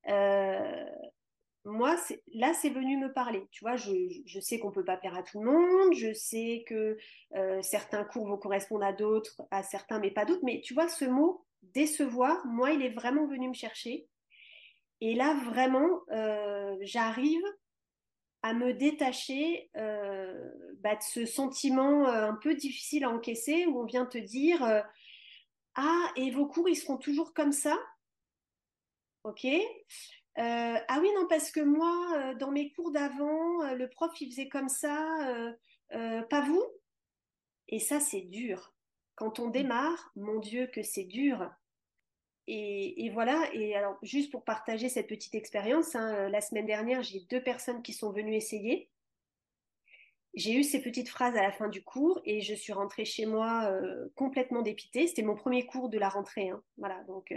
Euh, 0.09 0.85
moi, 1.63 1.95
là, 2.33 2.53
c'est 2.53 2.69
venu 2.69 2.97
me 2.97 3.11
parler. 3.13 3.47
Tu 3.51 3.63
vois, 3.63 3.75
je, 3.75 4.39
sais 4.39 4.59
qu'on 4.59 4.71
peut 4.71 4.85
pas 4.85 4.97
plaire 4.97 5.15
à 5.15 5.23
tout 5.23 5.41
le 5.41 5.49
monde, 5.49 5.93
je 5.93 6.13
sais 6.13 6.63
que 6.67 6.97
euh, 7.35 7.61
certains 7.61 8.03
cours 8.03 8.27
vont 8.27 8.37
correspondre 8.37 8.85
à 8.85 8.93
d'autres, 8.93 9.41
à 9.51 9.63
certains, 9.63 9.99
mais 9.99 10.11
pas 10.11 10.25
d'autres. 10.25 10.43
Mais 10.43 10.61
tu 10.61 10.73
vois, 10.73 10.87
ce 10.87 11.05
mot 11.05 11.45
décevoir, 11.61 12.45
moi, 12.45 12.71
il 12.71 12.81
est 12.81 12.93
vraiment 12.93 13.27
venu 13.27 13.49
me 13.49 13.53
chercher. 13.53 14.07
Et 15.01 15.13
là, 15.13 15.35
vraiment, 15.45 16.01
euh, 16.11 16.75
j'arrive 16.81 17.43
à 18.41 18.53
me 18.53 18.73
détacher 18.73 19.69
euh, 19.75 20.51
bah, 20.79 20.95
de 20.95 21.03
ce 21.03 21.25
sentiment 21.25 22.07
euh, 22.07 22.29
un 22.29 22.35
peu 22.35 22.55
difficile 22.55 23.03
à 23.03 23.09
encaisser 23.09 23.65
où 23.65 23.81
on 23.81 23.85
vient 23.85 24.05
te 24.05 24.17
dire 24.17 24.83
Ah, 25.75 26.11
et 26.15 26.31
vos 26.31 26.47
cours, 26.47 26.69
ils 26.69 26.75
seront 26.75 26.97
toujours 26.97 27.33
comme 27.33 27.51
ça? 27.51 27.77
Ok. 29.23 29.45
Ah 30.39 30.99
oui, 31.01 31.09
non, 31.15 31.27
parce 31.27 31.51
que 31.51 31.59
moi, 31.59 32.33
dans 32.35 32.51
mes 32.51 32.71
cours 32.71 32.91
d'avant, 32.91 33.73
le 33.73 33.89
prof, 33.89 34.11
il 34.21 34.29
faisait 34.29 34.49
comme 34.49 34.69
ça, 34.69 35.43
pas 35.89 36.41
vous? 36.41 36.63
Et 37.67 37.79
ça, 37.79 37.99
c'est 37.99 38.21
dur. 38.21 38.73
Quand 39.15 39.39
on 39.39 39.49
démarre, 39.49 40.11
mon 40.15 40.39
Dieu, 40.39 40.67
que 40.67 40.83
c'est 40.83 41.05
dur 41.05 41.49
et, 42.47 43.09
voilà, 43.13 43.49
et 43.53 43.75
alors 43.75 43.97
juste 44.03 44.31
pour 44.31 44.43
partager 44.43 44.89
cette 44.89 45.07
petite 45.07 45.35
expérience, 45.35 45.95
hein, 45.95 46.29
la 46.29 46.41
semaine 46.41 46.65
dernière, 46.65 47.03
j'ai 47.03 47.21
deux 47.29 47.41
personnes 47.41 47.81
qui 47.81 47.93
sont 47.93 48.11
venues 48.11 48.35
essayer. 48.35 48.89
J'ai 50.33 50.53
eu 50.53 50.63
ces 50.63 50.81
petites 50.81 51.09
phrases 51.09 51.35
à 51.35 51.41
la 51.41 51.51
fin 51.51 51.67
du 51.67 51.83
cours 51.83 52.21
et 52.23 52.41
je 52.41 52.53
suis 52.53 52.71
rentrée 52.71 53.05
chez 53.05 53.25
moi 53.25 53.71
complètement 54.15 54.61
dépitée. 54.61 55.07
C'était 55.07 55.23
mon 55.23 55.35
premier 55.35 55.65
cours 55.65 55.89
de 55.89 55.97
la 55.97 56.09
rentrée. 56.09 56.49
Hein. 56.49 56.61
Voilà, 56.77 57.03
donc 57.05 57.33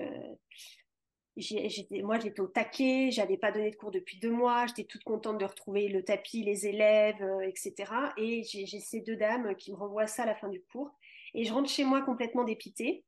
j'étais, 1.40 2.02
moi, 2.02 2.18
j'étais 2.18 2.40
au 2.40 2.46
taquet, 2.46 3.10
j'avais 3.10 3.36
pas 3.36 3.52
donné 3.52 3.70
de 3.70 3.76
cours 3.76 3.90
depuis 3.90 4.18
deux 4.18 4.30
mois, 4.30 4.66
j'étais 4.66 4.84
toute 4.84 5.04
contente 5.04 5.38
de 5.38 5.44
retrouver 5.44 5.88
le 5.88 6.04
tapis, 6.04 6.42
les 6.42 6.66
élèves, 6.66 7.22
euh, 7.22 7.40
etc. 7.40 7.74
Et 8.16 8.42
j'ai, 8.44 8.66
ces 8.66 9.00
deux 9.00 9.16
dames 9.16 9.54
qui 9.56 9.72
me 9.72 9.76
renvoient 9.76 10.06
ça 10.06 10.24
à 10.24 10.26
la 10.26 10.34
fin 10.34 10.48
du 10.48 10.60
cours. 10.60 10.90
Et 11.34 11.44
je 11.44 11.52
rentre 11.52 11.70
chez 11.70 11.84
moi 11.84 12.02
complètement 12.02 12.44
dépitée. 12.44 13.04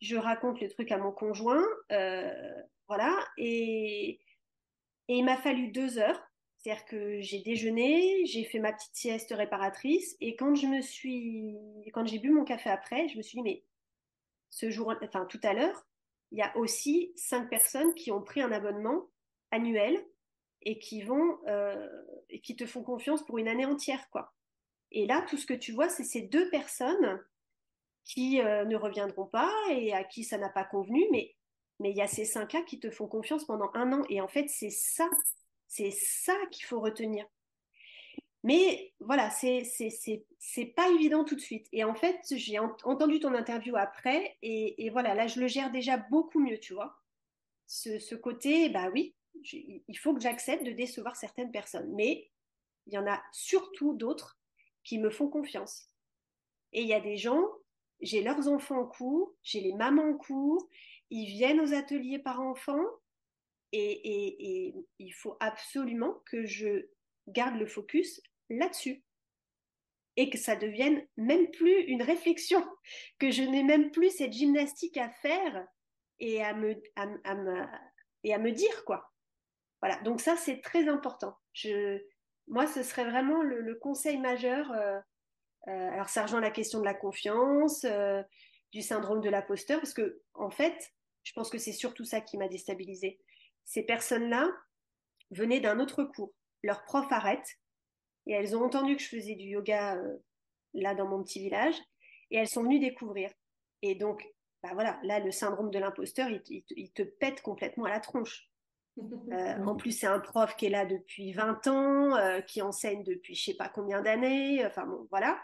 Je 0.00 0.16
raconte 0.16 0.60
le 0.60 0.68
truc 0.68 0.90
à 0.92 0.98
mon 0.98 1.12
conjoint, 1.12 1.64
euh, 1.92 2.62
voilà. 2.88 3.26
Et, 3.36 4.20
il 5.08 5.24
m'a 5.24 5.36
fallu 5.36 5.68
deux 5.68 5.98
heures. 5.98 6.20
C'est-à-dire 6.58 6.84
que 6.84 7.20
j'ai 7.20 7.40
déjeuné, 7.40 8.24
j'ai 8.26 8.44
fait 8.44 8.58
ma 8.58 8.72
petite 8.72 8.94
sieste 8.94 9.32
réparatrice, 9.34 10.14
et 10.20 10.36
quand 10.36 10.54
je 10.54 10.66
me 10.66 10.82
suis, 10.82 11.56
quand 11.94 12.06
j'ai 12.06 12.18
bu 12.18 12.30
mon 12.30 12.44
café 12.44 12.68
après, 12.68 13.08
je 13.08 13.16
me 13.16 13.22
suis 13.22 13.38
dit 13.38 13.42
mais 13.42 13.64
ce 14.50 14.68
jour, 14.68 14.92
enfin 15.02 15.24
tout 15.24 15.40
à 15.42 15.54
l'heure, 15.54 15.86
il 16.32 16.38
y 16.38 16.42
a 16.42 16.54
aussi 16.58 17.12
cinq 17.16 17.48
personnes 17.48 17.94
qui 17.94 18.12
ont 18.12 18.20
pris 18.20 18.42
un 18.42 18.52
abonnement 18.52 19.08
annuel 19.50 20.04
et 20.62 20.78
qui 20.78 21.02
vont 21.02 21.38
euh, 21.48 21.88
et 22.28 22.40
qui 22.40 22.56
te 22.56 22.66
font 22.66 22.82
confiance 22.82 23.24
pour 23.24 23.38
une 23.38 23.48
année 23.48 23.64
entière, 23.64 24.10
quoi. 24.10 24.34
Et 24.92 25.06
là, 25.06 25.24
tout 25.28 25.38
ce 25.38 25.46
que 25.46 25.54
tu 25.54 25.72
vois, 25.72 25.88
c'est 25.88 26.04
ces 26.04 26.22
deux 26.22 26.50
personnes 26.50 27.20
qui 28.04 28.40
euh, 28.40 28.64
ne 28.64 28.76
reviendront 28.76 29.26
pas 29.26 29.52
et 29.70 29.92
à 29.92 30.04
qui 30.04 30.24
ça 30.24 30.38
n'a 30.38 30.48
pas 30.48 30.64
convenu, 30.64 31.06
mais 31.10 31.34
mais 31.80 31.90
il 31.90 31.96
y 31.96 32.02
a 32.02 32.06
ces 32.06 32.26
cinq-là 32.26 32.62
qui 32.62 32.78
te 32.78 32.90
font 32.90 33.08
confiance 33.08 33.46
pendant 33.46 33.70
un 33.74 33.92
an. 33.94 34.04
Et 34.10 34.20
en 34.20 34.28
fait, 34.28 34.48
c'est 34.48 34.70
ça, 34.70 35.08
c'est 35.66 35.90
ça 35.90 36.36
qu'il 36.50 36.66
faut 36.66 36.78
retenir. 36.78 37.26
Mais 38.42 38.92
voilà, 39.00 39.30
c'est 39.30 39.62
pas 40.76 40.88
évident 40.90 41.24
tout 41.24 41.36
de 41.36 41.40
suite. 41.40 41.66
Et 41.72 41.84
en 41.84 41.94
fait, 41.94 42.20
j'ai 42.30 42.58
entendu 42.58 43.18
ton 43.18 43.34
interview 43.34 43.76
après, 43.76 44.36
et, 44.42 44.84
et, 44.84 44.90
voilà, 44.90 45.14
là, 45.14 45.26
je 45.26 45.40
le 45.40 45.46
gère 45.46 45.70
déjà 45.70 45.96
beaucoup 45.96 46.38
mieux, 46.38 46.58
tu 46.58 46.74
vois. 46.74 46.96
Ce, 47.66 47.98
ce 47.98 48.14
côté, 48.14 48.68
bah 48.68 48.90
oui, 48.92 49.14
il 49.52 49.98
faut 49.98 50.14
que 50.14 50.20
j'accepte 50.20 50.64
de 50.64 50.72
décevoir 50.72 51.16
certaines 51.16 51.50
personnes. 51.50 51.90
Mais 51.94 52.30
il 52.86 52.94
y 52.94 52.98
en 52.98 53.06
a 53.06 53.22
surtout 53.32 53.94
d'autres 53.94 54.38
qui 54.84 54.98
me 54.98 55.10
font 55.10 55.28
confiance. 55.28 55.90
Et 56.72 56.82
il 56.82 56.88
y 56.88 56.94
a 56.94 57.00
des 57.00 57.16
gens, 57.16 57.46
j'ai 58.00 58.22
leurs 58.22 58.48
enfants 58.48 58.80
en 58.80 58.86
cours, 58.86 59.34
j'ai 59.42 59.60
les 59.60 59.74
mamans 59.74 60.10
en 60.10 60.14
cours, 60.14 60.68
ils 61.10 61.26
viennent 61.26 61.60
aux 61.60 61.74
ateliers 61.74 62.18
par 62.18 62.40
enfant, 62.40 62.82
et, 63.72 64.74
il 64.98 65.10
faut 65.12 65.36
absolument 65.40 66.22
que 66.26 66.44
je 66.44 66.88
garde 67.28 67.56
le 67.56 67.66
focus 67.66 68.20
là-dessus. 68.48 69.02
Et 70.16 70.28
que 70.28 70.38
ça 70.38 70.56
devienne 70.56 71.06
même 71.16 71.50
plus 71.50 71.82
une 71.84 72.02
réflexion, 72.02 72.66
que 73.18 73.30
je 73.30 73.42
n'ai 73.42 73.62
même 73.62 73.90
plus 73.90 74.10
cette 74.10 74.32
gymnastique 74.32 74.96
à 74.96 75.08
faire 75.08 75.66
et 76.18 76.42
à 76.42 76.52
me, 76.52 76.74
et 78.24 78.34
à 78.34 78.38
me 78.38 78.50
dire 78.50 78.84
quoi. 78.84 79.12
Voilà, 79.80 79.96
donc 80.02 80.20
ça 80.20 80.36
c'est 80.36 80.60
très 80.60 80.88
important. 80.88 81.38
Je, 81.52 82.02
moi, 82.50 82.66
ce 82.66 82.82
serait 82.82 83.04
vraiment 83.04 83.42
le, 83.42 83.74
conseil 83.76 84.18
majeur. 84.18 84.72
Euh, 84.72 84.98
alors, 85.66 86.08
ça 86.08 86.22
rejoint 86.22 86.40
la 86.40 86.50
question 86.50 86.80
de 86.80 86.84
la 86.84 86.94
confiance, 86.94 87.84
euh, 87.84 88.22
du 88.72 88.82
syndrome 88.82 89.20
de 89.20 89.28
l'imposteur, 89.28 89.80
parce 89.80 89.94
que 89.94 90.20
en 90.34 90.50
fait, 90.50 90.92
je 91.22 91.32
pense 91.32 91.50
que 91.50 91.58
c'est 91.58 91.72
surtout 91.72 92.04
ça 92.04 92.20
qui 92.20 92.38
m'a 92.38 92.48
déstabilisée. 92.48 93.20
Ces 93.64 93.82
personnes-là 93.82 94.48
venaient 95.30 95.60
d'un 95.60 95.80
autre 95.80 96.04
cours. 96.04 96.32
Leur 96.62 96.84
prof 96.84 97.06
arrête, 97.10 97.58
et 98.26 98.32
elles 98.32 98.56
ont 98.56 98.64
entendu 98.64 98.96
que 98.96 99.02
je 99.02 99.08
faisais 99.08 99.34
du 99.34 99.46
yoga 99.46 99.96
euh, 99.96 100.18
là 100.74 100.94
dans 100.94 101.06
mon 101.06 101.22
petit 101.22 101.40
village 101.40 101.74
et 102.30 102.36
elles 102.36 102.48
sont 102.48 102.62
venues 102.62 102.78
découvrir. 102.78 103.30
Et 103.82 103.94
donc, 103.94 104.28
bah 104.62 104.70
voilà, 104.74 105.00
là, 105.02 105.20
le 105.20 105.30
syndrome 105.30 105.70
de 105.70 105.78
l'imposteur, 105.78 106.28
il, 106.30 106.92
te 106.92 107.02
pète 107.02 107.40
complètement 107.42 107.84
à 107.84 107.90
la 107.90 108.00
tronche. 108.00 108.49
Euh, 109.32 109.64
en 109.64 109.76
plus, 109.76 109.92
c'est 109.92 110.06
un 110.06 110.20
prof 110.20 110.56
qui 110.56 110.66
est 110.66 110.70
là 110.70 110.84
depuis 110.86 111.32
20 111.32 111.66
ans, 111.68 112.16
euh, 112.16 112.40
qui 112.40 112.62
enseigne 112.62 113.02
depuis 113.04 113.34
je 113.34 113.44
sais 113.44 113.54
pas 113.54 113.68
combien 113.68 114.02
d'années. 114.02 114.64
Enfin 114.66 114.86
bon, 114.86 115.06
voilà. 115.10 115.40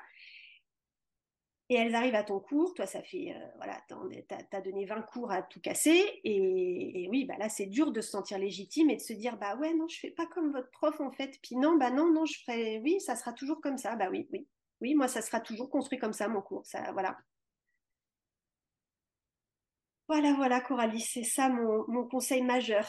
Et 1.69 1.75
elles 1.75 1.97
arrivent 1.97 2.15
à 2.15 2.23
ton 2.23 2.39
cours, 2.39 2.75
toi 2.75 2.87
ça 2.87 3.03
fait, 3.03 3.35
euh, 3.35 3.47
voilà, 3.57 3.81
tu 3.89 3.95
as, 4.53 4.61
donné 4.61 4.85
20 4.85 5.03
cours 5.03 5.33
à 5.33 5.43
tout 5.43 5.61
casser, 5.61 6.21
et, 6.23 7.09
oui, 7.11 7.25
bah 7.25 7.35
là 7.39 7.49
c'est 7.49 7.67
dur 7.67 7.91
de 7.91 8.01
se 8.01 8.11
sentir 8.11 8.39
légitime 8.39 8.89
et 8.89 8.97
de 8.97 9.01
se 9.01 9.13
dire, 9.13 9.37
bah 9.37 9.57
ouais, 9.57 9.75
non, 9.75 9.89
je 9.89 9.99
fais 9.99 10.13
pas 10.13 10.27
comme 10.27 10.53
votre 10.53 10.71
prof 10.71 11.01
en 11.01 11.11
fait, 11.11 11.41
puis 11.43 11.57
non, 11.57 11.77
bah 11.77 11.91
non, 11.91 12.13
non, 12.13 12.25
je 12.25 12.39
ferai, 12.39 12.79
oui, 12.85 13.01
ça 13.01 13.17
sera 13.17 13.33
toujours 13.33 13.61
comme 13.61 13.79
ça, 13.79 13.97
bah 13.97 14.09
oui, 14.13 14.29
oui, 14.33 14.47
oui, 14.81 14.95
moi 14.95 15.09
ça 15.09 15.23
sera 15.23 15.41
toujours 15.41 15.69
construit 15.69 15.99
comme 15.99 16.13
ça 16.13 16.29
mon 16.29 16.41
cours, 16.41 16.65
ça, 16.65 16.93
voilà. 16.93 17.19
Voilà, 20.09 20.35
voilà, 20.35 20.61
Coralie, 20.61 21.01
c'est 21.01 21.25
ça 21.25 21.49
mon, 21.49 21.85
mon 21.89 22.07
conseil 22.07 22.43
majeur 22.43 22.87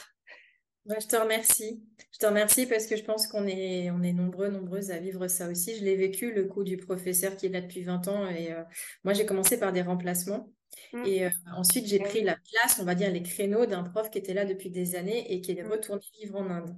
je 0.90 1.08
te 1.08 1.16
remercie. 1.16 1.84
Je 2.12 2.20
te 2.20 2.26
remercie 2.26 2.66
parce 2.66 2.88
que 2.88 2.96
je 2.96 3.04
pense 3.04 3.28
qu'on 3.28 3.46
est, 3.48 3.92
on 3.92 4.02
est 4.04 4.14
nombreux, 4.14 4.50
nombreuses 4.50 4.92
à 4.92 4.98
vivre 4.98 5.28
ça 5.28 5.50
aussi. 5.50 5.76
Je 5.78 5.84
l'ai 5.84 5.96
vécu, 5.96 6.34
le 6.34 6.46
coup 6.46 6.64
du 6.64 6.78
professeur 6.78 7.36
qui 7.36 7.48
est 7.48 7.50
là 7.50 7.62
depuis 7.62 7.84
20 7.84 8.08
ans. 8.08 8.28
Et 8.30 8.52
euh, 8.52 8.64
moi, 9.04 9.14
j'ai 9.14 9.26
commencé 9.26 9.60
par 9.60 9.74
des 9.74 9.82
remplacements. 9.82 10.52
Mmh. 10.94 11.06
Et 11.06 11.26
euh, 11.26 11.30
ensuite, 11.56 11.88
j'ai 11.88 12.00
pris 12.00 12.24
la 12.24 12.36
place, 12.36 12.80
on 12.80 12.86
va 12.86 12.96
dire, 12.96 13.12
les 13.12 13.24
créneaux 13.24 13.66
d'un 13.66 13.84
prof 13.84 14.10
qui 14.10 14.18
était 14.18 14.34
là 14.34 14.46
depuis 14.46 14.70
des 14.70 14.96
années 14.96 15.32
et 15.34 15.42
qui 15.42 15.52
est 15.52 15.64
mmh. 15.64 15.72
retourné 15.72 16.02
vivre 16.22 16.40
en 16.40 16.50
Inde. 16.50 16.76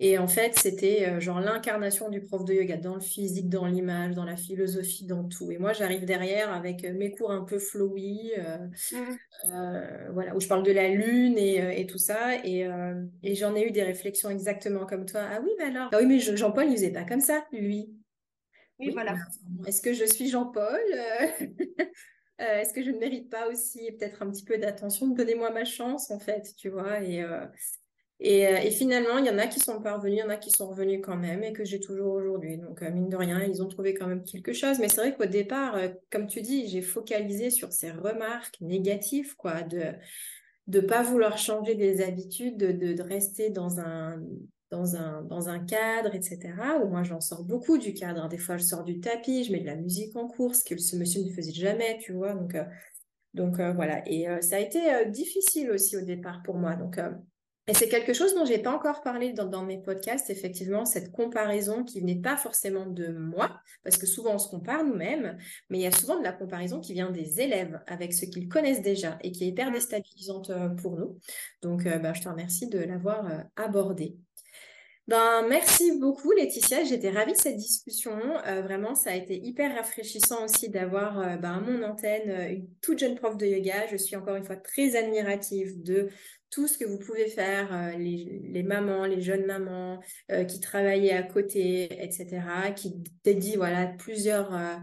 Et 0.00 0.18
en 0.18 0.26
fait, 0.26 0.58
c'était 0.58 1.06
euh, 1.06 1.20
genre 1.20 1.40
l'incarnation 1.40 2.08
du 2.08 2.20
prof 2.20 2.44
de 2.44 2.54
yoga 2.54 2.76
dans 2.76 2.94
le 2.94 3.00
physique, 3.00 3.48
dans 3.48 3.66
l'image, 3.66 4.14
dans 4.14 4.24
la 4.24 4.36
philosophie, 4.36 5.06
dans 5.06 5.28
tout. 5.28 5.52
Et 5.52 5.58
moi, 5.58 5.72
j'arrive 5.72 6.04
derrière 6.04 6.52
avec 6.52 6.84
euh, 6.84 6.92
mes 6.92 7.12
cours 7.12 7.30
un 7.30 7.44
peu 7.44 7.58
flowy, 7.58 8.32
euh, 8.38 10.08
voilà, 10.12 10.34
où 10.34 10.40
je 10.40 10.48
parle 10.48 10.64
de 10.64 10.72
la 10.72 10.88
lune 10.88 11.38
et, 11.38 11.86
tout 11.86 11.98
ça. 11.98 12.44
Et, 12.44 12.66
j'en 13.34 13.54
ai 13.54 13.68
eu 13.68 13.70
des 13.70 13.84
réflexions 13.84 14.30
exactement 14.30 14.86
comme 14.86 15.06
toi. 15.06 15.22
Ah 15.30 15.40
oui, 15.42 15.50
mais 15.58 15.64
alors? 15.64 15.88
Ah 15.92 15.98
oui, 16.00 16.06
mais 16.06 16.18
Jean-Paul, 16.18 16.66
il 16.66 16.72
faisait 16.72 16.90
pas 16.90 17.04
comme 17.04 17.20
ça, 17.20 17.44
lui. 17.52 17.94
Oui, 18.78 18.90
voilà. 18.92 19.14
Est-ce 19.66 19.82
que 19.82 19.92
je 19.92 20.04
suis 20.04 20.28
Jean-Paul? 20.28 20.80
Est-ce 22.38 22.72
que 22.72 22.82
je 22.82 22.90
ne 22.90 22.98
mérite 22.98 23.30
pas 23.30 23.46
aussi 23.46 23.92
peut-être 23.92 24.22
un 24.22 24.30
petit 24.30 24.44
peu 24.44 24.58
d'attention? 24.58 25.06
Donnez-moi 25.08 25.50
ma 25.50 25.64
chance, 25.64 26.10
en 26.10 26.18
fait, 26.18 26.54
tu 26.56 26.70
vois. 26.70 27.00
Et, 27.02 27.22
euh, 27.22 27.46
et, 28.24 28.70
finalement, 28.70 29.18
il 29.18 29.26
y 29.26 29.30
en 29.30 29.38
a 29.38 29.48
qui 29.48 29.58
sont 29.58 29.80
parvenus, 29.82 30.18
il 30.18 30.20
y 30.20 30.22
en 30.22 30.30
a 30.30 30.36
qui 30.36 30.50
sont 30.50 30.68
revenus 30.68 31.00
quand 31.02 31.16
même 31.16 31.42
et 31.42 31.52
que 31.52 31.64
j'ai 31.64 31.80
toujours 31.80 32.14
aujourd'hui. 32.14 32.56
Donc, 32.56 32.80
euh, 32.82 32.90
mine 32.92 33.08
de 33.08 33.16
rien, 33.16 33.42
ils 33.42 33.62
ont 33.62 33.68
trouvé 33.68 33.94
quand 33.94 34.06
même 34.06 34.22
quelque 34.22 34.52
chose. 34.52 34.78
Mais 34.78 34.88
c'est 34.88 35.00
vrai 35.00 35.16
qu'au 35.16 35.26
départ, 35.26 35.74
euh, 35.74 35.88
comme 36.10 36.28
tu 36.28 36.40
dis, 36.40 36.68
j'ai 36.68 36.82
focalisé 36.82 37.50
sur 37.50 37.72
ces 37.72 37.90
remarques 37.90 38.60
négatives, 38.60 39.34
quoi, 39.34 39.62
de 39.62 39.94
ne 40.68 40.80
pas 40.80 41.02
vouloir 41.02 41.36
changer 41.36 41.74
des 41.74 42.00
habitudes, 42.00 42.56
de, 42.56 42.92
de, 42.92 43.02
rester 43.02 43.50
dans 43.50 43.80
un, 43.80 44.22
dans 44.70 44.94
un, 44.94 45.22
dans 45.22 45.48
un 45.48 45.58
cadre, 45.58 46.14
etc. 46.14 46.52
Où 46.80 46.88
moi, 46.88 47.02
j'en 47.02 47.20
sors 47.20 47.42
beaucoup 47.42 47.76
du 47.76 47.92
cadre. 47.92 48.28
Des 48.28 48.38
fois, 48.38 48.56
je 48.56 48.62
sors 48.62 48.84
du 48.84 49.00
tapis, 49.00 49.42
je 49.42 49.50
mets 49.50 49.60
de 49.60 49.66
la 49.66 49.76
musique 49.76 50.14
en 50.14 50.28
course, 50.28 50.62
que 50.62 50.76
ce 50.76 50.94
monsieur 50.94 51.24
ne 51.24 51.30
faisait 51.30 51.52
jamais, 51.52 51.98
tu 51.98 52.12
vois. 52.12 52.34
Donc, 52.34 52.56
donc 53.34 53.56
voilà. 53.56 54.08
Et 54.08 54.26
ça 54.42 54.56
a 54.56 54.60
été 54.60 54.80
difficile 55.10 55.72
aussi 55.72 55.96
au 55.96 56.02
départ 56.02 56.40
pour 56.44 56.54
moi. 56.54 56.76
Donc, 56.76 57.00
et 57.68 57.74
c'est 57.74 57.88
quelque 57.88 58.12
chose 58.12 58.34
dont 58.34 58.44
j'ai 58.44 58.58
pas 58.58 58.74
encore 58.74 59.02
parlé 59.02 59.32
dans, 59.32 59.64
mes 59.64 59.78
podcasts, 59.78 60.30
effectivement, 60.30 60.84
cette 60.84 61.12
comparaison 61.12 61.84
qui 61.84 62.02
n'est 62.02 62.20
pas 62.20 62.36
forcément 62.36 62.86
de 62.86 63.06
moi, 63.08 63.60
parce 63.84 63.96
que 63.96 64.06
souvent 64.06 64.34
on 64.34 64.38
se 64.38 64.48
compare 64.48 64.84
nous-mêmes, 64.84 65.38
mais 65.70 65.78
il 65.78 65.82
y 65.82 65.86
a 65.86 65.92
souvent 65.92 66.18
de 66.18 66.24
la 66.24 66.32
comparaison 66.32 66.80
qui 66.80 66.92
vient 66.92 67.12
des 67.12 67.40
élèves 67.40 67.80
avec 67.86 68.14
ce 68.14 68.24
qu'ils 68.24 68.48
connaissent 68.48 68.82
déjà 68.82 69.16
et 69.22 69.30
qui 69.30 69.44
est 69.44 69.48
hyper 69.48 69.70
déstabilisante 69.70 70.50
euh, 70.50 70.70
pour 70.70 70.96
nous. 70.96 71.18
Donc, 71.62 71.86
euh, 71.86 71.98
bah, 71.98 72.12
je 72.14 72.22
te 72.22 72.28
remercie 72.28 72.68
de 72.68 72.80
l'avoir 72.80 73.26
euh, 73.26 73.38
abordé. 73.54 74.16
Ben, 75.06 75.46
merci 75.48 75.98
beaucoup 75.98 76.32
Laetitia, 76.32 76.84
j'étais 76.84 77.10
ravie 77.10 77.32
de 77.32 77.38
cette 77.38 77.56
discussion. 77.56 78.16
vraiment, 78.62 78.94
ça 78.94 79.10
a 79.10 79.14
été 79.14 79.36
hyper 79.36 79.74
rafraîchissant 79.74 80.44
aussi 80.44 80.68
d'avoir 80.68 81.38
ben, 81.40 81.54
à 81.54 81.60
mon 81.60 81.82
antenne 81.82 82.30
une 82.52 82.68
toute 82.80 83.00
jeune 83.00 83.16
prof 83.16 83.36
de 83.36 83.44
yoga. 83.44 83.88
Je 83.88 83.96
suis 83.96 84.14
encore 84.14 84.36
une 84.36 84.44
fois 84.44 84.54
très 84.54 84.94
admirative 84.94 85.82
de 85.82 86.08
tout 86.52 86.68
ce 86.68 86.76
que 86.76 86.84
vous 86.84 86.98
pouvez 86.98 87.28
faire, 87.28 87.72
euh, 87.72 87.96
les, 87.96 88.62
mamans, 88.62 89.06
les 89.06 89.22
jeunes 89.22 89.46
mamans 89.46 89.98
euh, 90.30 90.44
qui 90.44 90.60
travaillaient 90.60 91.12
à 91.12 91.22
côté, 91.22 91.84
etc., 92.04 92.28
qui 92.76 93.02
dédient 93.24 93.56
voilà, 93.56 93.84
euh, 93.90 94.76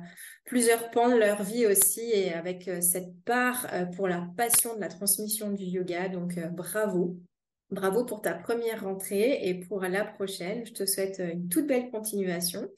plusieurs 0.46 0.90
pans 0.90 1.10
de 1.10 1.20
leur 1.20 1.44
vie 1.44 1.68
aussi 1.68 2.02
et 2.02 2.34
avec 2.34 2.70
cette 2.82 3.14
part 3.24 3.68
pour 3.96 4.08
la 4.08 4.28
passion 4.36 4.76
de 4.76 4.82
la 4.82 4.88
transmission 4.88 5.52
du 5.52 5.64
yoga. 5.64 6.10
Donc, 6.10 6.40
bravo. 6.50 7.20
Bravo 7.72 8.04
pour 8.04 8.22
ta 8.22 8.34
première 8.34 8.84
rentrée 8.84 9.48
et 9.48 9.54
pour 9.54 9.82
la 9.82 10.04
prochaine. 10.04 10.66
Je 10.66 10.74
te 10.74 10.86
souhaite 10.86 11.20
une 11.20 11.50
toute 11.50 11.68
belle 11.68 11.92
continuation. 11.92 12.70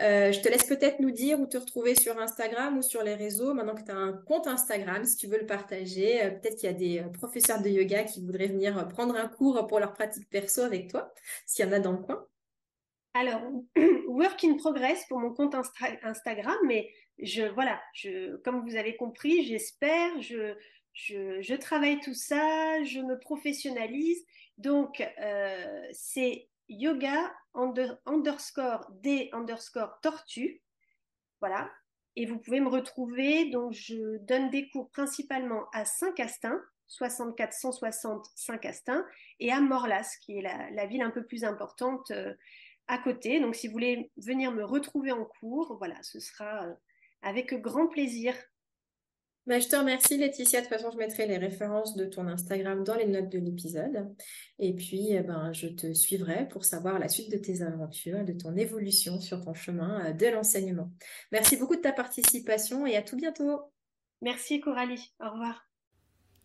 Euh, 0.00 0.32
je 0.32 0.40
te 0.40 0.48
laisse 0.48 0.64
peut-être 0.64 0.98
nous 0.98 1.12
dire 1.12 1.38
où 1.38 1.46
te 1.46 1.56
retrouver 1.56 1.94
sur 1.94 2.18
Instagram 2.18 2.78
ou 2.78 2.82
sur 2.82 3.02
les 3.02 3.14
réseaux. 3.14 3.54
Maintenant 3.54 3.76
que 3.76 3.84
tu 3.84 3.92
as 3.92 3.96
un 3.96 4.12
compte 4.12 4.48
Instagram, 4.48 5.04
si 5.04 5.16
tu 5.16 5.28
veux 5.28 5.38
le 5.38 5.46
partager, 5.46 6.24
euh, 6.24 6.30
peut-être 6.30 6.56
qu'il 6.56 6.68
y 6.68 6.72
a 6.72 6.76
des 6.76 6.98
euh, 6.98 7.08
professeurs 7.10 7.62
de 7.62 7.68
yoga 7.68 8.02
qui 8.02 8.20
voudraient 8.20 8.48
venir 8.48 8.88
prendre 8.88 9.14
un 9.16 9.28
cours 9.28 9.66
pour 9.68 9.78
leur 9.78 9.92
pratique 9.92 10.28
perso 10.28 10.62
avec 10.62 10.90
toi, 10.90 11.12
s'il 11.46 11.64
y 11.64 11.68
en 11.68 11.72
a 11.72 11.78
dans 11.78 11.92
le 11.92 11.98
coin. 11.98 12.26
Alors, 13.14 13.40
work 14.08 14.42
in 14.42 14.56
progress 14.56 15.06
pour 15.08 15.20
mon 15.20 15.32
compte 15.32 15.54
Instagram, 16.02 16.56
mais 16.66 16.90
je, 17.18 17.42
voilà, 17.42 17.80
je, 17.94 18.36
comme 18.38 18.68
vous 18.68 18.74
avez 18.74 18.96
compris, 18.96 19.44
j'espère, 19.44 20.20
je, 20.20 20.56
je, 20.94 21.54
travaille 21.56 22.00
tout 22.00 22.14
ça, 22.14 22.82
je 22.84 23.00
me 23.00 23.18
professionnalise. 23.18 24.24
Donc, 24.58 25.00
euh, 25.20 25.88
c'est 25.92 26.48
yoga 26.68 27.34
underscore 28.06 28.90
d 29.02 29.28
underscore 29.32 30.00
tortue. 30.00 30.62
Voilà. 31.40 31.70
Et 32.16 32.26
vous 32.26 32.38
pouvez 32.38 32.60
me 32.60 32.68
retrouver. 32.68 33.50
Donc, 33.50 33.72
je 33.72 34.18
donne 34.18 34.50
des 34.50 34.68
cours 34.68 34.88
principalement 34.90 35.68
à 35.72 35.84
Saint-Castin, 35.84 36.62
64 36.86 37.52
160 37.52 38.26
Saint-Castin, 38.36 39.04
et 39.40 39.50
à 39.50 39.60
Morlas, 39.60 40.16
qui 40.22 40.38
est 40.38 40.42
la, 40.42 40.86
ville 40.86 41.02
un 41.02 41.10
peu 41.10 41.24
plus 41.24 41.42
importante 41.42 42.12
euh, 42.12 42.32
à 42.86 42.98
côté. 42.98 43.40
Donc, 43.40 43.56
si 43.56 43.66
vous 43.66 43.72
voulez 43.72 44.12
venir 44.16 44.52
me 44.52 44.64
retrouver 44.64 45.10
en 45.10 45.24
cours, 45.24 45.76
voilà, 45.78 46.00
ce 46.02 46.20
sera 46.20 46.66
euh, 46.66 46.74
avec 47.22 47.52
grand 47.54 47.88
plaisir 47.88 48.36
bah, 49.46 49.58
je 49.58 49.68
te 49.68 49.76
remercie 49.76 50.16
Laetitia. 50.16 50.60
De 50.60 50.66
toute 50.66 50.74
façon, 50.74 50.90
je 50.90 50.96
mettrai 50.96 51.26
les 51.26 51.36
références 51.36 51.96
de 51.96 52.06
ton 52.06 52.26
Instagram 52.26 52.82
dans 52.82 52.94
les 52.94 53.06
notes 53.06 53.28
de 53.28 53.38
l'épisode. 53.38 54.14
Et 54.58 54.74
puis, 54.74 55.08
eh 55.10 55.20
ben, 55.20 55.52
je 55.52 55.68
te 55.68 55.92
suivrai 55.92 56.48
pour 56.48 56.64
savoir 56.64 56.98
la 56.98 57.08
suite 57.08 57.30
de 57.30 57.36
tes 57.36 57.62
aventures, 57.62 58.24
de 58.24 58.32
ton 58.32 58.56
évolution 58.56 59.20
sur 59.20 59.44
ton 59.44 59.54
chemin 59.54 60.06
euh, 60.06 60.12
de 60.12 60.26
l'enseignement. 60.26 60.90
Merci 61.32 61.56
beaucoup 61.56 61.76
de 61.76 61.82
ta 61.82 61.92
participation 61.92 62.86
et 62.86 62.96
à 62.96 63.02
tout 63.02 63.16
bientôt. 63.16 63.60
Merci 64.22 64.60
Coralie. 64.60 65.12
Au 65.20 65.30
revoir. 65.30 65.73